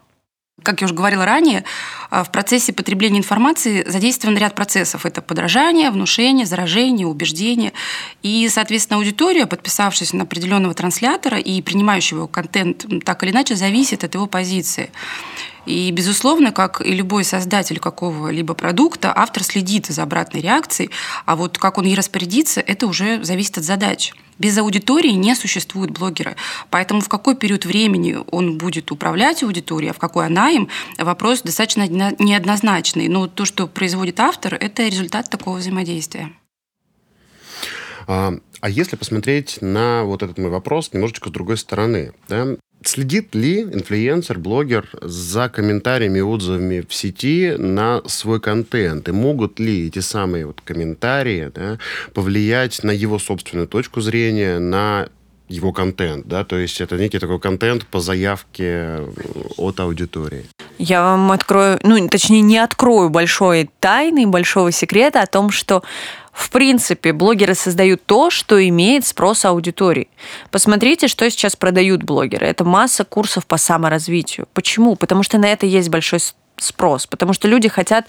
Как 0.64 0.81
я 0.81 0.87
уже 0.87 0.94
говорила 0.94 1.25
ранее, 1.25 1.64
а, 2.11 2.25
в 2.25 2.33
процессе 2.33 2.73
потребления 2.73 3.18
информации 3.18 3.85
задействован 3.88 4.37
ряд 4.37 4.57
процессов. 4.57 5.07
Это 5.07 5.23
подражание, 5.23 5.90
внушение, 5.90 6.47
заражение, 6.47 7.07
убеждение. 7.07 7.73
И, 8.23 8.49
соответственно, 8.49 8.99
аудитория, 8.99 9.47
подписавшись 9.47 10.12
на 10.12 10.25
определенного 10.25 10.75
транслятора 10.75 11.38
и 11.38 11.62
принимающего 11.62 12.18
его 12.18 12.29
контент, 12.29 12.87
так 13.05 13.23
или 13.23 13.31
иначе 13.31 13.55
зависит 13.55 14.03
от 14.03 14.14
его 14.14 14.27
позиции. 14.27 14.90
И, 15.66 15.90
безусловно, 15.90 16.53
как 16.53 16.81
и 16.81 16.94
любой 16.94 17.25
создатель 17.25 17.79
какого-либо 17.79 18.55
продукта, 18.55 19.12
автор 19.14 19.42
следит 19.42 19.87
за 19.87 20.03
обратной 20.03 20.40
реакцией, 20.40 20.90
а 21.27 21.37
вот 21.37 21.59
как 21.59 21.79
он 21.79 21.85
ей 21.85 21.94
распорядится, 21.94 22.61
это 22.61 22.87
уже 22.87 23.23
зависит 23.25 23.59
от 23.59 23.64
задач. 23.64 24.14
Без 24.38 24.57
аудитории 24.57 25.11
не 25.11 25.35
существует 25.35 25.90
блогера. 25.90 26.37
Поэтому 26.71 27.01
в 27.01 27.09
какой 27.09 27.37
период 27.37 27.64
времени 27.64 28.18
он 28.31 28.57
будет 28.57 28.90
управлять 28.92 29.42
аудиторией, 29.42 29.90
а 29.90 29.94
в 29.94 29.99
какой 29.99 30.27
она 30.27 30.51
им, 30.51 30.68
вопрос 30.97 31.42
достаточно 31.42 31.88
неоднозначный. 31.88 33.09
Но 33.09 33.27
то, 33.27 33.44
что 33.44 33.66
производит 33.66 34.21
автор, 34.21 34.55
это 34.55 34.85
результат 34.87 35.29
такого 35.29 35.59
взаимодействия. 35.59 36.31
А, 38.06 38.33
а 38.61 38.71
если 38.71 38.96
посмотреть 38.96 39.59
на 39.61 40.04
вот 40.04 40.23
этот 40.23 40.38
мой 40.38 40.50
вопрос 40.50 40.92
немножечко 40.92 41.29
с 41.29 41.33
другой 41.33 41.59
стороны, 41.59 42.13
да, 42.29 42.56
Следит 42.85 43.35
ли 43.35 43.62
инфлюенсер, 43.62 44.38
блогер 44.38 44.88
за 45.02 45.48
комментариями 45.48 46.18
и 46.18 46.22
отзывами 46.22 46.85
в 46.88 46.94
сети 46.94 47.54
на 47.58 48.02
свой 48.06 48.40
контент? 48.40 49.08
И 49.08 49.12
могут 49.12 49.58
ли 49.58 49.88
эти 49.88 49.98
самые 49.98 50.46
вот 50.46 50.60
комментарии 50.60 51.50
да, 51.54 51.79
повлиять 52.14 52.83
на 52.85 52.92
его 52.92 53.18
собственную 53.18 53.66
точку 53.66 54.00
зрения, 54.00 54.58
на 54.58 55.08
его 55.48 55.72
контент, 55.72 56.26
да, 56.26 56.44
то 56.44 56.56
есть 56.56 56.81
это 56.81 56.96
некий 56.96 57.18
такой 57.18 57.40
контент 57.40 57.87
по 57.87 58.00
заявке 58.00 59.00
от 59.56 59.81
аудитории. 59.81 60.44
Я 60.79 61.02
вам 61.02 61.33
открою, 61.33 61.81
ну, 61.83 62.08
точнее, 62.08 62.42
не 62.42 62.58
открою 62.58 63.08
большой 63.08 63.70
тайны, 63.81 64.26
большого 64.26 64.70
секрета 64.72 65.22
о 65.22 65.26
том, 65.26 65.50
что 65.50 65.83
в 66.38 66.50
принципе, 66.50 67.12
блогеры 67.12 67.54
создают 67.54 68.06
то, 68.06 68.30
что 68.30 68.66
имеет 68.68 69.04
спрос 69.04 69.44
аудитории. 69.44 70.08
Посмотрите, 70.52 71.08
что 71.08 71.28
сейчас 71.28 71.56
продают 71.56 72.04
блогеры. 72.04 72.46
Это 72.46 72.64
масса 72.64 73.04
курсов 73.04 73.44
по 73.44 73.56
саморазвитию. 73.56 74.46
Почему? 74.54 74.94
Потому 74.94 75.24
что 75.24 75.36
на 75.38 75.46
это 75.46 75.66
есть 75.66 75.88
большой 75.88 76.20
спрос. 76.56 77.08
Потому 77.08 77.32
что 77.32 77.48
люди 77.48 77.68
хотят 77.68 78.06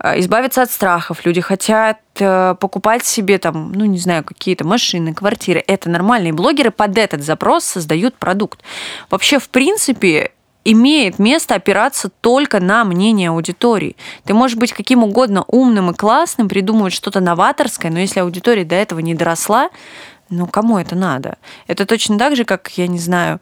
э, 0.00 0.20
избавиться 0.20 0.60
от 0.60 0.70
страхов, 0.70 1.24
люди 1.24 1.40
хотят 1.40 1.98
э, 2.18 2.54
покупать 2.60 3.06
себе 3.06 3.38
там, 3.38 3.72
ну 3.72 3.86
не 3.86 3.98
знаю, 3.98 4.22
какие-то 4.22 4.66
машины, 4.66 5.14
квартиры. 5.14 5.64
Это 5.66 5.88
нормальные 5.88 6.34
блогеры 6.34 6.70
под 6.70 6.98
этот 6.98 7.22
запрос 7.22 7.64
создают 7.64 8.16
продукт. 8.16 8.60
Вообще, 9.08 9.38
в 9.38 9.48
принципе, 9.48 10.32
имеет 10.72 11.20
место 11.20 11.54
опираться 11.54 12.08
только 12.08 12.58
на 12.58 12.84
мнение 12.84 13.30
аудитории. 13.30 13.96
Ты 14.24 14.34
можешь 14.34 14.58
быть 14.58 14.72
каким 14.72 15.04
угодно 15.04 15.44
умным 15.46 15.90
и 15.90 15.94
классным, 15.94 16.48
придумывать 16.48 16.92
что-то 16.92 17.20
новаторское, 17.20 17.90
но 17.90 18.00
если 18.00 18.20
аудитория 18.20 18.64
до 18.64 18.74
этого 18.74 18.98
не 18.98 19.14
доросла, 19.14 19.70
ну 20.28 20.46
кому 20.46 20.78
это 20.78 20.96
надо? 20.96 21.38
Это 21.68 21.86
точно 21.86 22.18
так 22.18 22.34
же, 22.34 22.44
как, 22.44 22.68
я 22.76 22.88
не 22.88 22.98
знаю, 22.98 23.40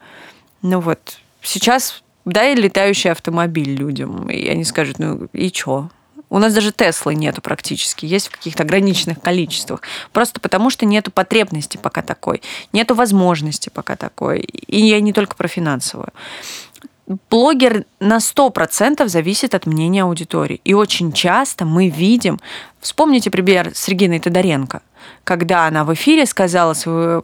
ну 0.61 0.81
вот, 0.81 1.19
сейчас 1.41 2.03
дай 2.27 2.55
летающий 2.55 3.11
автомобиль 3.11 3.75
людям, 3.75 4.29
и 4.29 4.47
они 4.47 4.65
скажут, 4.65 4.99
ну 4.99 5.29
и 5.33 5.51
чё? 5.51 5.89
У 6.29 6.39
нас 6.39 6.53
даже 6.53 6.73
Теслы 6.73 7.15
нету 7.15 7.41
практически, 7.41 8.07
есть 8.07 8.27
в 8.27 8.33
каких-то 8.33 8.65
ограниченных 8.65 9.21
количествах. 9.21 9.83
Просто 10.13 10.41
потому, 10.41 10.69
что 10.69 10.85
нету 10.85 11.13
потребности 11.13 11.77
пока 11.77 12.03
такой, 12.03 12.43
нету 12.73 12.95
возможности 12.95 13.69
пока 13.69 13.95
такой. 13.95 14.41
И 14.41 14.85
я 14.85 15.01
не 15.01 15.13
только 15.13 15.37
про 15.37 15.47
финансовую 15.47 16.09
блогер 17.07 17.85
на 18.01 18.19
100% 18.19 19.07
зависит 19.09 19.55
от 19.55 19.67
мнения 19.67 20.03
аудитории. 20.03 20.61
И 20.65 20.75
очень 20.75 21.13
часто 21.13 21.65
мы 21.65 21.89
видим, 21.89 22.41
вспомните 22.81 23.31
пример 23.31 23.73
с 23.75 23.89
Региной 23.89 24.21
Тодоренко, 24.21 24.83
когда 25.25 25.67
она 25.67 25.85
в 25.85 25.93
эфире 25.95 26.27
сказала 26.27 26.75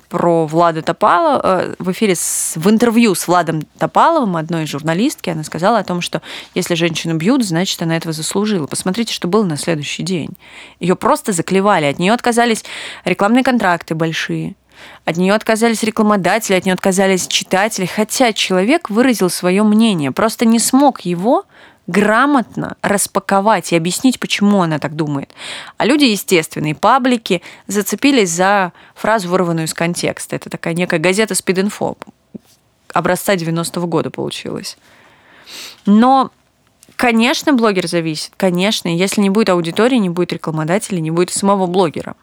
про 0.08 0.46
Влада 0.46 0.82
Топалова, 0.82 1.40
э, 1.42 1.74
в 1.78 1.90
эфире 1.92 2.14
с, 2.14 2.54
в 2.56 2.68
интервью 2.68 3.14
с 3.14 3.26
Владом 3.26 3.62
Топаловым, 3.78 4.36
одной 4.36 4.64
из 4.64 4.68
журналистки, 4.68 5.30
она 5.30 5.44
сказала 5.44 5.78
о 5.78 5.84
том, 5.84 6.00
что 6.00 6.22
если 6.54 6.74
женщину 6.74 7.16
бьют, 7.16 7.44
значит, 7.44 7.80
она 7.82 7.96
этого 7.96 8.12
заслужила. 8.12 8.66
Посмотрите, 8.66 9.12
что 9.12 9.28
было 9.28 9.44
на 9.44 9.56
следующий 9.56 10.02
день. 10.02 10.30
Ее 10.78 10.96
просто 10.96 11.32
заклевали, 11.32 11.86
от 11.86 11.98
нее 11.98 12.12
отказались 12.12 12.64
рекламные 13.04 13.44
контракты 13.44 13.94
большие, 13.94 14.56
от 15.04 15.16
нее 15.16 15.34
отказались 15.34 15.82
рекламодатели, 15.82 16.56
от 16.56 16.64
нее 16.64 16.74
отказались 16.74 17.26
читатели, 17.26 17.86
хотя 17.86 18.32
человек 18.32 18.90
выразил 18.90 19.30
свое 19.30 19.62
мнение, 19.62 20.12
просто 20.12 20.44
не 20.44 20.58
смог 20.58 21.00
его 21.02 21.44
грамотно 21.86 22.76
распаковать 22.82 23.72
и 23.72 23.76
объяснить, 23.76 24.20
почему 24.20 24.62
она 24.62 24.78
так 24.78 24.94
думает. 24.94 25.34
А 25.76 25.84
люди, 25.84 26.04
естественные 26.04 26.74
паблики, 26.74 27.42
зацепились 27.66 28.30
за 28.30 28.72
фразу, 28.94 29.28
вырванную 29.28 29.66
из 29.66 29.74
контекста. 29.74 30.36
Это 30.36 30.50
такая 30.50 30.74
некая 30.74 31.00
газета 31.00 31.34
«Спид-инфо». 31.34 31.96
Образца 32.92 33.34
90-го 33.34 33.86
года 33.86 34.10
получилось. 34.10 34.76
Но 35.86 36.30
Конечно, 37.00 37.54
блогер 37.54 37.86
зависит, 37.86 38.32
конечно. 38.36 38.86
Если 38.94 39.22
не 39.22 39.30
будет 39.30 39.48
аудитории, 39.48 39.96
не 39.96 40.10
будет 40.10 40.34
рекламодателей, 40.34 41.00
не 41.00 41.10
будет 41.10 41.30
самого 41.30 41.66
блогера. 41.66 42.14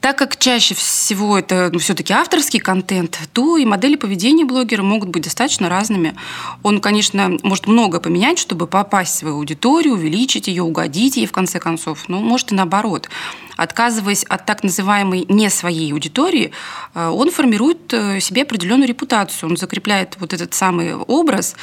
Так 0.00 0.16
как 0.16 0.36
чаще 0.36 0.76
всего 0.76 1.36
это 1.36 1.70
ну, 1.72 1.80
все-таки 1.80 2.12
авторский 2.12 2.60
контент, 2.60 3.18
то 3.32 3.56
и 3.56 3.64
модели 3.64 3.96
поведения 3.96 4.44
блогера 4.44 4.82
могут 4.82 5.08
быть 5.08 5.24
достаточно 5.24 5.68
разными. 5.68 6.14
Он, 6.62 6.80
конечно, 6.80 7.36
может 7.42 7.66
много 7.66 7.98
поменять, 7.98 8.38
чтобы 8.38 8.68
попасть 8.68 9.14
в 9.14 9.18
свою 9.18 9.36
аудиторию, 9.36 9.94
увеличить 9.94 10.46
ее, 10.46 10.62
угодить 10.62 11.16
ей 11.16 11.26
в 11.26 11.32
конце 11.32 11.58
концов, 11.58 12.08
но 12.08 12.20
может 12.20 12.52
и 12.52 12.54
наоборот. 12.54 13.08
Отказываясь 13.56 14.22
от 14.22 14.46
так 14.46 14.62
называемой 14.62 15.26
не 15.28 15.50
своей 15.50 15.92
аудитории, 15.92 16.52
э, 16.94 17.08
он 17.08 17.32
формирует 17.32 17.92
э, 17.92 18.20
себе 18.20 18.42
определенную 18.42 18.86
репутацию, 18.86 19.50
он 19.50 19.56
закрепляет 19.56 20.16
вот 20.20 20.32
этот 20.32 20.54
самый 20.54 20.94
образ 20.94 21.56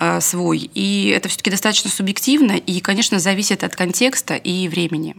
э, 0.00 0.20
свой, 0.20 0.68
и 0.74 1.12
это 1.14 1.28
все-таки 1.28 1.50
достаточно 1.50 1.88
субъективно 1.88 2.52
и, 2.52 2.80
конечно, 2.80 3.20
зависит 3.20 3.62
от 3.62 3.76
контекста 3.76 4.34
и 4.34 4.66
времени. 4.66 5.14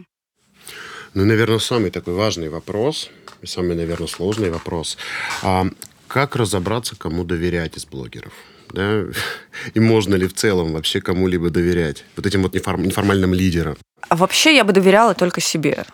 Ну, 1.18 1.24
наверное, 1.24 1.58
самый 1.58 1.90
такой 1.90 2.14
важный 2.14 2.48
вопрос, 2.48 3.10
самый, 3.44 3.74
наверное, 3.74 4.06
сложный 4.06 4.50
вопрос. 4.50 4.96
А 5.42 5.66
как 6.06 6.36
разобраться, 6.36 6.94
кому 6.94 7.24
доверять 7.24 7.76
из 7.76 7.86
блогеров? 7.86 8.32
Да? 8.72 9.02
И 9.74 9.80
можно 9.80 10.14
ли 10.14 10.28
в 10.28 10.32
целом 10.32 10.72
вообще 10.74 11.00
кому-либо 11.00 11.50
доверять? 11.50 12.04
Вот 12.16 12.24
этим 12.24 12.42
вот 12.42 12.54
неформальным 12.54 13.34
лидерам. 13.34 13.76
А 14.08 14.14
вообще 14.14 14.54
я 14.54 14.62
бы 14.62 14.72
доверяла 14.72 15.14
только 15.14 15.40
себе. 15.40 15.84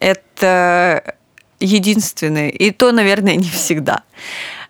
Это 0.00 1.14
единственное. 1.60 2.48
И 2.48 2.72
то, 2.72 2.90
наверное, 2.90 3.36
не 3.36 3.50
всегда. 3.50 4.02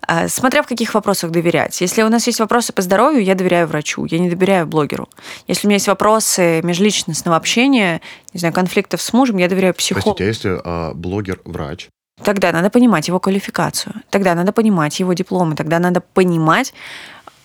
А, 0.06 0.28
смотря 0.28 0.62
в 0.62 0.66
каких 0.66 0.94
вопросах 0.94 1.30
доверять. 1.30 1.80
Если 1.80 2.02
у 2.02 2.08
нас 2.08 2.26
есть 2.26 2.40
вопросы 2.40 2.72
по 2.72 2.82
здоровью, 2.82 3.22
я 3.22 3.34
доверяю 3.34 3.68
врачу, 3.68 4.04
я 4.06 4.18
не 4.18 4.28
доверяю 4.28 4.66
блогеру. 4.66 5.08
Если 5.46 5.66
у 5.66 5.68
меня 5.68 5.76
есть 5.76 5.88
вопросы 5.88 6.60
межличностного 6.62 7.36
общения, 7.36 8.00
не 8.32 8.40
знаю, 8.40 8.52
конфликтов 8.52 9.00
с 9.00 9.12
мужем, 9.12 9.36
я 9.36 9.48
доверяю 9.48 9.74
психологу. 9.74 10.16
Простите, 10.16 10.48
а 10.48 10.54
если 10.54 10.60
а, 10.64 10.94
блогер 10.94 11.40
врач? 11.44 11.88
Тогда 12.22 12.52
надо 12.52 12.70
понимать 12.70 13.08
его 13.08 13.18
квалификацию, 13.18 13.94
тогда 14.10 14.34
надо 14.34 14.52
понимать 14.52 15.00
его 15.00 15.12
дипломы, 15.12 15.56
тогда 15.56 15.78
надо 15.78 16.00
понимать, 16.00 16.74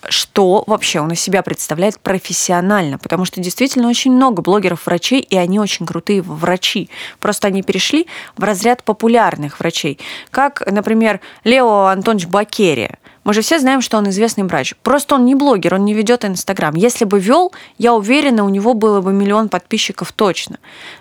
что 0.10 0.64
вообще 0.68 1.00
он 1.00 1.12
из 1.12 1.20
себя 1.20 1.44
представляет 1.44 2.00
профессионально, 2.00 2.98
потому 2.98 3.26
что 3.26 3.42
действительно 3.42 3.90
очень 3.90 4.12
много 4.12 4.42
блогеров-врачей, 4.42 5.20
и 5.20 5.38
они 5.38 5.60
очень 5.60 5.86
крутые 5.86 6.22
врачи. 6.22 6.90
Просто 7.20 7.48
они 7.48 7.64
перешли 7.64 8.08
в 8.36 8.44
разряд 8.44 8.84
популярных 8.84 9.60
врачей. 9.60 10.00
Как, 10.32 10.64
например, 10.70 11.20
Лео 11.44 11.86
Антонович 11.86 12.28
Бакерия. 12.28 12.98
Мы 13.28 13.34
же 13.34 13.42
все 13.42 13.60
знаем, 13.60 13.82
что 13.82 13.98
он 13.98 14.08
известный 14.08 14.46
врач. 14.46 14.74
Просто 14.84 15.16
он 15.16 15.26
не 15.26 15.36
блогер, 15.36 15.74
он 15.74 15.84
не 15.84 15.94
ведет 15.94 16.24
Инстаграм. 16.24 16.74
Если 16.76 17.04
бы 17.04 17.20
вел, 17.20 17.52
я 17.78 17.94
уверена, 17.94 18.46
у 18.46 18.50
него 18.50 18.74
было 18.74 19.02
бы 19.02 19.12
миллион 19.12 19.50
подписчиков 19.50 20.14
точно. 20.14 20.60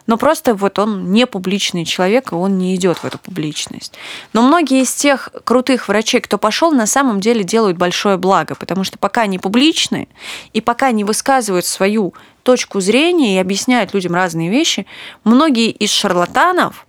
Но 0.09 0.17
просто 0.17 0.57
вот 0.57 0.81
он 0.81 1.13
не 1.13 1.25
публичный 1.29 1.85
человек, 1.85 2.33
и 2.33 2.35
он 2.35 2.59
не 2.59 2.75
идет 2.75 2.99
в 2.99 3.05
эту 3.05 3.19
публичность. 3.19 3.93
Но 4.33 4.43
многие 4.43 4.83
из 4.83 4.93
тех 4.93 5.29
крутых 5.45 5.87
врачей, 5.87 6.21
кто 6.21 6.37
пошел, 6.37 6.73
на 6.73 6.89
самом 6.89 7.21
деле 7.21 7.45
делают 7.45 7.79
большое 7.79 8.17
благо, 8.17 8.57
потому 8.57 8.83
что 8.83 8.99
пока 8.99 9.21
они 9.21 9.39
публичные 9.39 10.09
и 10.53 10.61
пока 10.61 10.91
не 10.91 11.05
высказывают 11.05 11.65
свою 11.65 12.13
точку 12.43 12.81
зрения 12.81 13.37
и 13.37 13.41
объясняют 13.41 13.95
людям 13.95 14.17
разные 14.17 14.51
вещи, 14.51 14.85
многие 15.23 15.71
из 15.71 15.93
шарлатанов 15.93 16.89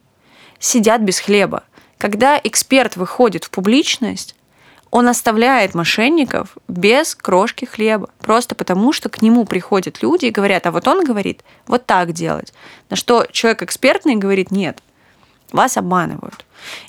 сидят 0.57 1.01
без 1.01 1.19
хлеба. 1.19 1.61
Когда 1.99 2.41
эксперт 2.43 2.95
выходит 2.95 3.43
в 3.43 3.51
публичность, 3.51 4.33
он 4.91 5.07
оставляет 5.07 5.75
мошенников 5.75 6.57
без 6.67 7.15
крошки 7.15 7.65
хлеба. 7.65 8.09
Просто 8.19 8.55
потому, 8.55 8.93
что 8.93 9.09
к 9.09 9.21
нему 9.21 9.45
приходят 9.45 10.01
люди 10.01 10.25
и 10.25 10.31
говорят, 10.31 10.65
а 10.65 10.71
вот 10.71 10.87
он 10.87 11.03
говорит, 11.03 11.43
вот 11.67 11.85
так 11.85 12.13
делать. 12.13 12.53
На 12.89 12.95
что 12.95 13.25
человек 13.31 13.63
экспертный 13.63 14.15
говорит, 14.15 14.51
нет, 14.51 14.81
вас 15.51 15.77
обманывают. 15.77 16.45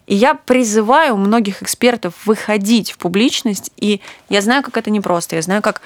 И 0.06 0.14
я 0.14 0.34
призываю 0.34 1.16
многих 1.16 1.62
экспертов 1.62 2.14
выходить 2.24 2.92
в 2.92 2.98
публичность, 2.98 3.70
и 3.76 4.00
я 4.28 4.40
знаю, 4.40 4.62
как 4.62 4.76
это 4.76 4.90
непросто. 4.90 5.36
Я 5.36 5.42
знаю, 5.42 5.62
как 5.62 5.80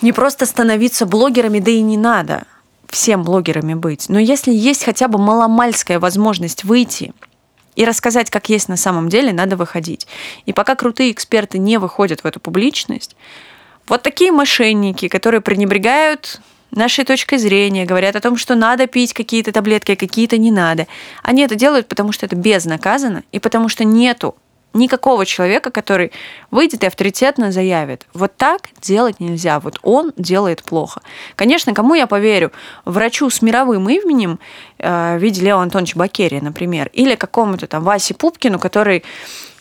не 0.00 0.12
просто 0.12 0.46
становиться 0.46 1.06
блогерами, 1.06 1.60
да 1.60 1.70
и 1.70 1.80
не 1.80 1.96
надо 1.96 2.44
всем 2.88 3.24
блогерами 3.24 3.74
быть. 3.74 4.08
Но 4.08 4.18
если 4.18 4.52
есть 4.52 4.84
хотя 4.84 5.08
бы 5.08 5.18
маломальская 5.18 5.98
возможность 5.98 6.64
выйти 6.64 7.12
и 7.76 7.84
рассказать, 7.84 8.30
как 8.30 8.48
есть 8.48 8.68
на 8.68 8.76
самом 8.76 9.08
деле, 9.08 9.32
надо 9.32 9.56
выходить. 9.56 10.06
И 10.46 10.52
пока 10.52 10.74
крутые 10.74 11.12
эксперты 11.12 11.58
не 11.58 11.78
выходят 11.78 12.22
в 12.22 12.26
эту 12.26 12.40
публичность, 12.40 13.16
вот 13.86 14.02
такие 14.02 14.32
мошенники, 14.32 15.08
которые 15.08 15.40
пренебрегают 15.40 16.40
нашей 16.70 17.04
точкой 17.04 17.38
зрения, 17.38 17.84
говорят 17.84 18.16
о 18.16 18.20
том, 18.20 18.36
что 18.36 18.54
надо 18.54 18.86
пить 18.86 19.12
какие-то 19.12 19.52
таблетки, 19.52 19.92
а 19.92 19.96
какие-то 19.96 20.38
не 20.38 20.50
надо. 20.50 20.86
Они 21.22 21.42
это 21.42 21.54
делают, 21.54 21.88
потому 21.88 22.12
что 22.12 22.26
это 22.26 22.36
безнаказанно 22.36 23.22
и 23.32 23.38
потому 23.38 23.68
что 23.68 23.84
нету 23.84 24.34
никакого 24.74 25.24
человека, 25.24 25.70
который 25.70 26.12
выйдет 26.50 26.82
и 26.82 26.86
авторитетно 26.86 27.52
заявит, 27.52 28.06
вот 28.12 28.36
так 28.36 28.68
делать 28.80 29.20
нельзя, 29.20 29.60
вот 29.60 29.78
он 29.82 30.12
делает 30.16 30.62
плохо. 30.62 31.00
Конечно, 31.36 31.72
кому 31.72 31.94
я 31.94 32.06
поверю? 32.06 32.52
Врачу 32.84 33.30
с 33.30 33.40
мировым 33.40 33.88
именем 33.88 34.38
э, 34.78 35.16
в 35.16 35.22
виде 35.22 35.40
Лео 35.40 35.58
Антоновича 35.58 35.98
Бакерия, 35.98 36.42
например, 36.42 36.90
или 36.92 37.14
какому-то 37.14 37.66
там 37.66 37.84
Васе 37.84 38.14
Пупкину, 38.14 38.58
который 38.58 39.04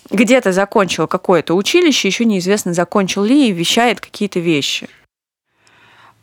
где-то 0.10 0.52
закончил 0.52 1.08
какое-то 1.08 1.54
училище, 1.56 2.08
еще 2.08 2.26
неизвестно, 2.26 2.74
закончил 2.74 3.24
ли, 3.24 3.50
и 3.50 3.52
вещает 3.52 4.02
какие-то 4.02 4.40
вещи. 4.40 4.90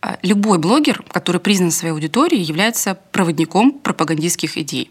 А 0.03 0.19
любой 0.23 0.59
блогер, 0.59 1.03
который 1.09 1.43
признан 1.43 1.71
своей 1.71 1.93
аудиторией, 1.93 2.43
является 2.43 2.97
проводником 3.13 3.73
пропагандистских 3.73 4.57
идей. 4.57 4.91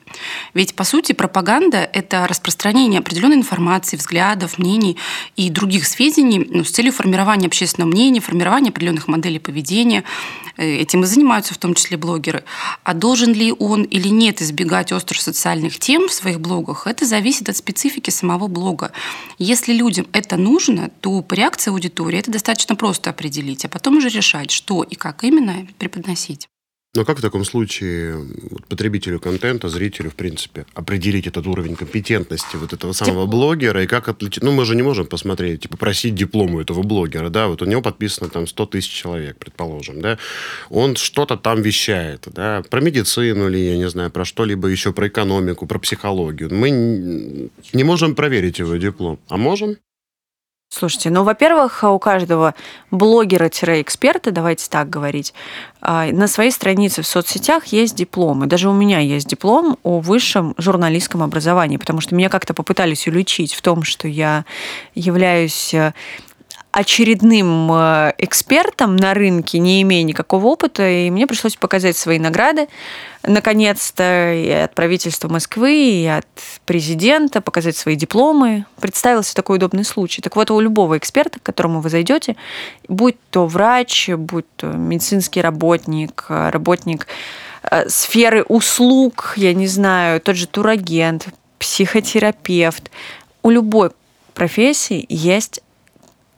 Ведь, 0.53 0.75
по 0.75 0.83
сути, 0.83 1.13
пропаганда— 1.13 1.77
это 1.93 2.27
распространение 2.27 2.99
определенной 2.99 3.37
информации, 3.37 3.97
взглядов, 3.97 4.59
мнений 4.59 4.97
и 5.35 5.49
других 5.49 5.87
сведений 5.87 6.47
ну, 6.47 6.63
с 6.63 6.69
целью 6.69 6.91
формирования 6.93 7.47
общественного 7.47 7.89
мнения, 7.89 8.21
формирования 8.21 8.69
определенных 8.69 9.07
моделей 9.07 9.39
поведения. 9.39 10.03
Э, 10.59 10.75
этим 10.75 11.03
и 11.03 11.07
занимаются 11.07 11.53
в 11.53 11.57
том 11.57 11.73
числе 11.73 11.95
блогеры. 11.95 12.43
А 12.83 12.93
должен 12.93 13.33
ли 13.33 13.53
он 13.57 13.83
или 13.83 14.09
нет 14.09 14.41
избегать 14.41 14.91
острых 14.91 15.21
социальных 15.21 15.79
тем 15.79 16.09
в 16.09 16.13
своих 16.13 16.41
блогах, 16.41 16.85
это 16.85 17.05
зависит 17.05 17.47
от 17.47 17.55
специфики 17.55 18.09
самого 18.09 18.47
блога. 18.47 18.91
Если 19.37 19.73
людям 19.73 20.05
это 20.11 20.35
нужно, 20.35 20.91
то 20.99 21.21
по 21.21 21.33
реакции 21.33 21.71
аудитории 21.71 22.19
это 22.19 22.29
достаточно 22.29 22.75
просто 22.75 23.09
определить, 23.09 23.63
а 23.63 23.69
потом 23.69 23.97
уже 23.97 24.09
решать, 24.09 24.51
что 24.51 24.83
и 24.83 24.95
как 24.99 25.23
именно 25.23 25.67
преподносить. 25.79 26.47
Но 26.95 27.05
как 27.05 27.19
в 27.19 27.21
таком 27.21 27.45
случае 27.45 28.19
потребителю 28.67 29.19
контента, 29.19 29.69
зрителю, 29.69 30.09
в 30.09 30.15
принципе, 30.15 30.65
определить 30.73 31.27
этот 31.27 31.45
уровень 31.45 31.75
компетентности 31.75 32.55
вот 32.55 32.73
этого 32.73 32.93
самого 32.93 33.25
Тип... 33.25 33.31
блогера 33.31 33.83
и 33.83 33.87
как 33.87 34.07
отличить? 34.07 34.41
Ну, 34.41 34.51
мы 34.51 34.65
же 34.65 34.75
не 34.75 34.81
можем 34.81 35.05
посмотреть, 35.05 35.61
типа, 35.61 35.77
просить 35.77 36.15
диплом 36.15 36.55
у 36.55 36.59
этого 36.59 36.81
блогера, 36.81 37.29
да, 37.29 37.47
вот 37.47 37.61
у 37.61 37.65
него 37.65 37.83
подписано 37.83 38.29
там 38.29 38.47
100 38.47 38.65
тысяч 38.65 38.89
человек, 38.89 39.37
предположим, 39.37 40.01
да, 40.01 40.17
он 40.71 40.95
что-то 40.95 41.37
там 41.37 41.61
вещает, 41.61 42.27
да, 42.33 42.63
про 42.67 42.81
медицину 42.81 43.49
или, 43.49 43.59
я 43.59 43.77
не 43.77 43.87
знаю, 43.87 44.09
про 44.09 44.25
что-либо 44.25 44.67
еще, 44.67 44.91
про 44.91 45.09
экономику, 45.09 45.67
про 45.67 45.77
психологию. 45.77 46.51
Мы 46.51 46.71
не 47.71 47.83
можем 47.83 48.15
проверить 48.15 48.57
его 48.57 48.75
диплом, 48.77 49.19
а 49.27 49.37
можем? 49.37 49.77
Слушайте, 50.71 51.09
ну, 51.09 51.23
во-первых, 51.23 51.83
у 51.83 51.97
каждого 51.97 52.53
блогера-эксперта, 52.91 54.29
давайте 54.29 54.69
так 54.69 54.87
говорить, 54.87 55.33
а, 55.81 56.05
на 56.11 56.27
своей 56.27 56.51
странице 56.51 57.01
в 57.01 57.07
соцсетях 57.07 57.65
есть 57.67 57.95
дипломы. 57.95 58.45
Даже 58.45 58.69
у 58.69 58.73
меня 58.73 58.99
есть 58.99 59.27
диплом 59.27 59.77
о 59.81 59.99
высшем 59.99 60.53
журналистском 60.59 61.23
образовании, 61.23 61.77
потому 61.77 62.01
что 62.01 62.13
меня 62.13 62.29
как-то 62.29 62.53
попытались 62.53 63.07
уличить 63.07 63.55
в 63.55 63.63
том, 63.63 63.81
что 63.81 64.07
я 64.07 64.45
являюсь 64.93 65.73
э, 65.73 65.93
очередным 66.71 67.71
э, 67.71 68.13
экспертом 68.19 68.95
на 68.95 69.15
рынке, 69.15 69.57
не 69.57 69.81
имея 69.81 70.03
никакого 70.03 70.45
опыта, 70.45 70.87
и 70.87 71.09
мне 71.09 71.25
пришлось 71.25 71.55
показать 71.55 71.97
свои 71.97 72.19
награды, 72.19 72.67
наконец-то, 73.23 74.33
и 74.33 74.49
от 74.49 74.75
правительства 74.75 75.29
Москвы, 75.29 75.73
и 75.73 76.05
от 76.05 76.27
президента, 76.65 77.41
показать 77.41 77.75
свои 77.75 77.95
дипломы. 77.95 78.65
Представился 78.79 79.33
такой 79.33 79.57
удобный 79.57 79.83
случай. 79.83 80.21
Так 80.21 80.35
вот, 80.35 80.51
у 80.51 80.59
любого 80.59 80.97
эксперта, 80.97 81.39
к 81.39 81.43
которому 81.43 81.81
вы 81.81 81.89
зайдете, 81.89 82.35
будь 82.87 83.17
то 83.31 83.47
врач, 83.47 84.09
будь 84.09 84.45
то 84.55 84.67
медицинский 84.67 85.41
работник, 85.41 86.25
работник 86.29 87.07
э, 87.63 87.89
сферы 87.89 88.43
услуг, 88.43 89.33
я 89.37 89.55
не 89.55 89.67
знаю, 89.67 90.21
тот 90.21 90.35
же 90.35 90.45
турагент, 90.45 91.29
психотерапевт, 91.57 92.91
у 93.41 93.49
любой 93.49 93.89
профессии 94.35 95.05
есть 95.09 95.61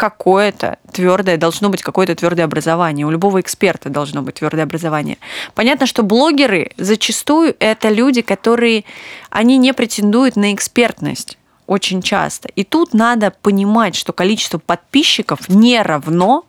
какое-то 0.01 0.79
твердое, 0.91 1.37
должно 1.37 1.69
быть 1.69 1.83
какое-то 1.83 2.15
твердое 2.15 2.45
образование. 2.45 3.05
У 3.05 3.11
любого 3.11 3.39
эксперта 3.39 3.87
должно 3.87 4.23
быть 4.23 4.33
твердое 4.33 4.63
образование. 4.63 5.19
Понятно, 5.53 5.85
что 5.85 6.01
блогеры 6.01 6.71
зачастую 6.77 7.55
это 7.59 7.89
люди, 7.89 8.23
которые, 8.23 8.83
они 9.29 9.57
не 9.57 9.75
претендуют 9.75 10.37
на 10.37 10.55
экспертность 10.55 11.37
очень 11.67 12.01
часто. 12.01 12.49
И 12.55 12.63
тут 12.63 12.95
надо 12.95 13.31
понимать, 13.43 13.95
что 13.95 14.11
количество 14.11 14.57
подписчиков 14.57 15.47
не 15.49 15.79
равно 15.79 16.45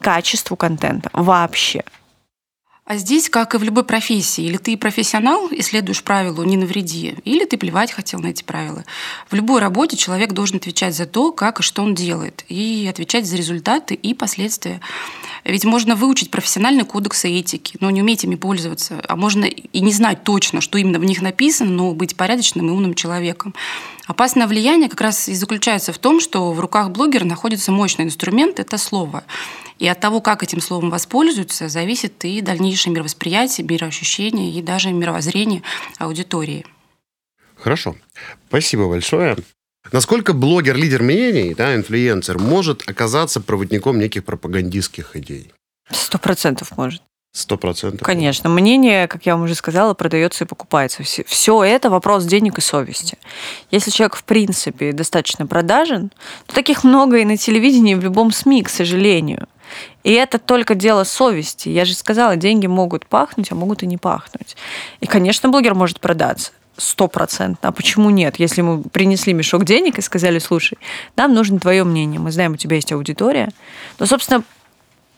качеству 0.00 0.56
контента 0.56 1.10
вообще. 1.12 1.84
А 2.88 2.96
здесь, 2.96 3.28
как 3.28 3.54
и 3.54 3.58
в 3.58 3.62
любой 3.62 3.84
профессии, 3.84 4.44
или 4.44 4.56
ты 4.56 4.74
профессионал 4.78 5.48
и 5.48 5.60
следуешь 5.60 6.02
правилу 6.02 6.42
«не 6.42 6.56
навреди», 6.56 7.16
или 7.22 7.44
ты 7.44 7.58
плевать 7.58 7.92
хотел 7.92 8.18
на 8.18 8.28
эти 8.28 8.42
правила. 8.42 8.82
В 9.28 9.34
любой 9.34 9.60
работе 9.60 9.98
человек 9.98 10.32
должен 10.32 10.56
отвечать 10.56 10.96
за 10.96 11.04
то, 11.04 11.30
как 11.30 11.60
и 11.60 11.62
что 11.62 11.82
он 11.82 11.94
делает, 11.94 12.46
и 12.48 12.88
отвечать 12.88 13.26
за 13.26 13.36
результаты 13.36 13.92
и 13.92 14.14
последствия. 14.14 14.80
Ведь 15.44 15.66
можно 15.66 15.96
выучить 15.96 16.30
профессиональный 16.30 16.86
кодекс 16.86 17.26
этики, 17.26 17.76
но 17.80 17.90
не 17.90 18.00
уметь 18.00 18.24
ими 18.24 18.36
пользоваться, 18.36 19.04
а 19.06 19.16
можно 19.16 19.44
и 19.44 19.80
не 19.80 19.92
знать 19.92 20.24
точно, 20.24 20.62
что 20.62 20.78
именно 20.78 20.98
в 20.98 21.04
них 21.04 21.20
написано, 21.20 21.70
но 21.70 21.92
быть 21.92 22.16
порядочным 22.16 22.68
и 22.68 22.70
умным 22.70 22.94
человеком. 22.94 23.54
Опасное 24.08 24.46
влияние 24.46 24.88
как 24.88 25.02
раз 25.02 25.28
и 25.28 25.34
заключается 25.34 25.92
в 25.92 25.98
том, 25.98 26.20
что 26.20 26.50
в 26.52 26.60
руках 26.60 26.90
блогера 26.90 27.26
находится 27.26 27.72
мощный 27.72 28.06
инструмент– 28.06 28.58
это 28.58 28.78
слово. 28.78 29.22
И 29.78 29.86
от 29.86 30.00
того, 30.00 30.22
как 30.22 30.42
этим 30.42 30.62
словом 30.62 30.88
воспользуются, 30.88 31.68
зависит 31.68 32.24
и 32.24 32.40
дальнейшее 32.40 32.94
мировосприятие, 32.94 33.66
мироощущение 33.66 34.50
и 34.50 34.62
даже 34.62 34.92
мировоззрение 34.92 35.62
аудитории. 35.98 36.64
Хорошо. 37.54 37.96
Спасибо 38.48 38.88
большое. 38.88 39.36
Насколько 39.92 40.32
блогер, 40.32 40.74
лидер 40.74 41.02
мнений, 41.02 41.54
да, 41.54 41.74
инфлюенсер, 41.74 42.38
может 42.38 42.88
оказаться 42.88 43.42
проводником 43.42 43.98
неких 43.98 44.24
пропагандистских 44.24 45.16
идей? 45.16 45.52
Сто 45.90 46.18
процентов 46.18 46.78
может. 46.78 47.02
Сто 47.32 47.56
процентов. 47.56 48.06
Конечно. 48.06 48.48
Мнение, 48.48 49.06
как 49.06 49.26
я 49.26 49.34
вам 49.36 49.44
уже 49.44 49.54
сказала, 49.54 49.94
продается 49.94 50.44
и 50.44 50.46
покупается. 50.46 51.02
Все, 51.02 51.62
это 51.62 51.90
вопрос 51.90 52.24
денег 52.24 52.58
и 52.58 52.60
совести. 52.60 53.18
Если 53.70 53.90
человек, 53.90 54.16
в 54.16 54.24
принципе, 54.24 54.92
достаточно 54.92 55.46
продажен, 55.46 56.10
то 56.46 56.54
таких 56.54 56.84
много 56.84 57.18
и 57.18 57.24
на 57.24 57.36
телевидении, 57.36 57.92
и 57.92 57.96
в 57.96 58.02
любом 58.02 58.32
СМИ, 58.32 58.62
к 58.62 58.68
сожалению. 58.68 59.46
И 60.02 60.12
это 60.12 60.38
только 60.38 60.74
дело 60.74 61.04
совести. 61.04 61.68
Я 61.68 61.84
же 61.84 61.94
сказала, 61.94 62.36
деньги 62.36 62.66
могут 62.66 63.06
пахнуть, 63.06 63.52
а 63.52 63.54
могут 63.54 63.82
и 63.82 63.86
не 63.86 63.98
пахнуть. 63.98 64.56
И, 65.00 65.06
конечно, 65.06 65.50
блогер 65.50 65.74
может 65.74 66.00
продаться 66.00 66.52
стопроцентно. 66.78 67.68
А 67.68 67.72
почему 67.72 68.08
нет? 68.08 68.36
Если 68.38 68.62
мы 68.62 68.82
принесли 68.82 69.32
мешок 69.32 69.64
денег 69.64 69.98
и 69.98 70.02
сказали, 70.02 70.38
слушай, 70.38 70.78
нам 71.16 71.34
нужно 71.34 71.58
твое 71.58 71.84
мнение, 71.84 72.20
мы 72.20 72.30
знаем, 72.30 72.52
у 72.52 72.56
тебя 72.56 72.76
есть 72.76 72.92
аудитория, 72.92 73.50
то, 73.98 74.06
собственно, 74.06 74.44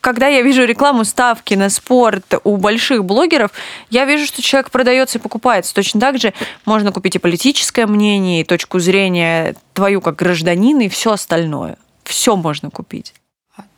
когда 0.01 0.27
я 0.27 0.41
вижу 0.41 0.65
рекламу 0.65 1.05
ставки 1.05 1.53
на 1.53 1.69
спорт 1.69 2.33
у 2.43 2.57
больших 2.57 3.05
блогеров, 3.05 3.51
я 3.91 4.05
вижу, 4.05 4.25
что 4.25 4.41
человек 4.41 4.71
продается 4.71 5.19
и 5.19 5.21
покупается. 5.21 5.73
Точно 5.73 6.01
так 6.01 6.19
же 6.19 6.33
можно 6.65 6.91
купить 6.91 7.15
и 7.15 7.19
политическое 7.19 7.85
мнение, 7.85 8.41
и 8.41 8.43
точку 8.43 8.79
зрения 8.79 9.55
твою 9.73 10.01
как 10.01 10.15
гражданина, 10.15 10.81
и 10.81 10.89
все 10.89 11.13
остальное. 11.13 11.77
Все 12.03 12.35
можно 12.35 12.71
купить. 12.71 13.13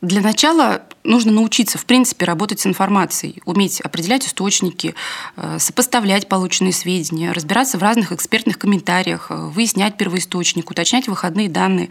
Для 0.04 0.20
начала 0.20 0.82
нужно 1.02 1.32
научиться, 1.32 1.78
в 1.78 1.86
принципе, 1.86 2.26
работать 2.26 2.60
с 2.60 2.66
информацией, 2.66 3.40
уметь 3.46 3.80
определять 3.80 4.26
источники, 4.26 4.94
э, 5.36 5.58
сопоставлять 5.58 6.28
полученные 6.28 6.74
сведения, 6.74 7.32
разбираться 7.32 7.78
в 7.78 7.82
разных 7.82 8.12
экспертных 8.12 8.58
комментариях, 8.58 9.28
э, 9.30 9.34
выяснять 9.34 9.96
первоисточник, 9.96 10.70
уточнять 10.70 11.08
выходные 11.08 11.48
данные. 11.48 11.88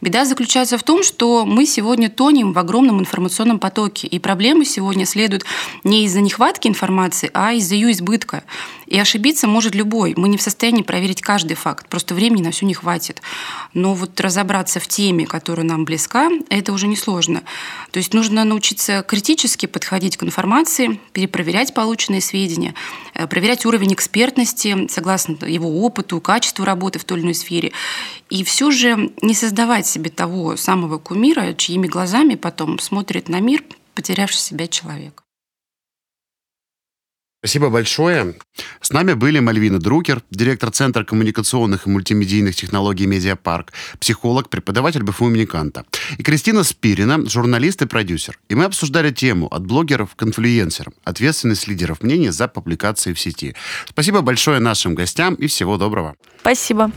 Беда 0.00 0.24
заключается 0.24 0.78
в 0.78 0.84
том, 0.84 1.02
что 1.02 1.44
мы 1.44 1.66
сегодня 1.66 2.08
тонем 2.08 2.52
в 2.52 2.58
огромном 2.58 3.00
информационном 3.00 3.58
потоке, 3.58 4.06
и 4.06 4.20
проблемы 4.20 4.64
сегодня 4.64 5.04
следуют 5.04 5.44
не 5.82 6.04
из-за 6.04 6.20
нехватки 6.20 6.68
информации, 6.68 7.30
а 7.34 7.52
из-за 7.54 7.74
ее 7.74 7.90
избытка. 7.90 8.44
И 8.86 8.98
ошибиться 8.98 9.48
может 9.48 9.74
любой. 9.74 10.14
Мы 10.16 10.28
не 10.28 10.36
в 10.36 10.42
состоянии 10.42 10.82
проверить 10.82 11.20
каждый 11.20 11.54
факт, 11.54 11.88
просто 11.88 12.14
времени 12.14 12.42
на 12.42 12.52
все 12.52 12.66
не 12.66 12.74
хватит. 12.74 13.20
Но 13.74 13.94
вот 13.94 14.20
разобраться 14.20 14.78
в 14.78 14.86
теме, 14.86 15.26
которая 15.26 15.66
нам 15.66 15.84
близка, 15.84 16.30
это 16.48 16.72
уже 16.72 16.86
несложно. 16.86 17.42
То 17.90 17.98
есть 17.98 18.14
нужно 18.14 18.44
научиться 18.44 19.02
критически 19.02 19.66
подходить 19.66 20.16
к 20.16 20.22
информации, 20.22 21.00
перепроверять 21.12 21.74
полученные 21.74 22.20
сведения, 22.20 22.74
э, 23.14 23.26
проверять 23.26 23.66
уровень 23.66 23.94
экспертности 23.94 24.88
согласно 24.88 25.44
его 25.44 25.82
опыту, 25.84 26.20
качеству 26.20 26.64
работы 26.64 26.98
в 26.98 27.04
той 27.04 27.18
или 27.18 27.24
иной 27.24 27.34
сфере. 27.34 27.72
И 28.30 28.44
все 28.44 28.70
же 28.70 29.12
не 29.22 29.34
создавать 29.34 29.86
себе 29.86 30.10
того 30.10 30.56
самого 30.56 30.98
кумира, 30.98 31.54
чьими 31.54 31.86
глазами 31.86 32.34
потом 32.34 32.78
смотрит 32.78 33.28
на 33.28 33.40
мир 33.40 33.62
потерявший 33.94 34.40
себя 34.40 34.68
человек. 34.68 35.27
Спасибо 37.40 37.70
большое. 37.70 38.34
С 38.80 38.90
нами 38.90 39.12
были 39.12 39.38
Мальвина 39.38 39.78
Друкер, 39.78 40.22
директор 40.30 40.72
Центра 40.72 41.04
коммуникационных 41.04 41.86
и 41.86 41.90
мультимедийных 41.90 42.56
технологий 42.56 43.06
«Медиапарк», 43.06 43.72
психолог, 44.00 44.48
преподаватель 44.48 45.04
БФУ 45.04 45.28
имени 45.28 45.44
Канта, 45.44 45.84
и 46.18 46.24
Кристина 46.24 46.64
Спирина, 46.64 47.24
журналист 47.26 47.80
и 47.82 47.86
продюсер. 47.86 48.40
И 48.48 48.56
мы 48.56 48.64
обсуждали 48.64 49.12
тему 49.12 49.46
от 49.46 49.64
блогеров 49.64 50.16
к 50.16 50.22
инфлюенсерам, 50.24 50.94
ответственность 51.04 51.68
лидеров 51.68 52.02
мнений 52.02 52.30
за 52.30 52.48
публикации 52.48 53.12
в 53.12 53.20
сети. 53.20 53.54
Спасибо 53.88 54.20
большое 54.20 54.58
нашим 54.58 54.96
гостям 54.96 55.34
и 55.34 55.46
всего 55.46 55.76
доброго. 55.76 56.16
Спасибо. 56.40 56.90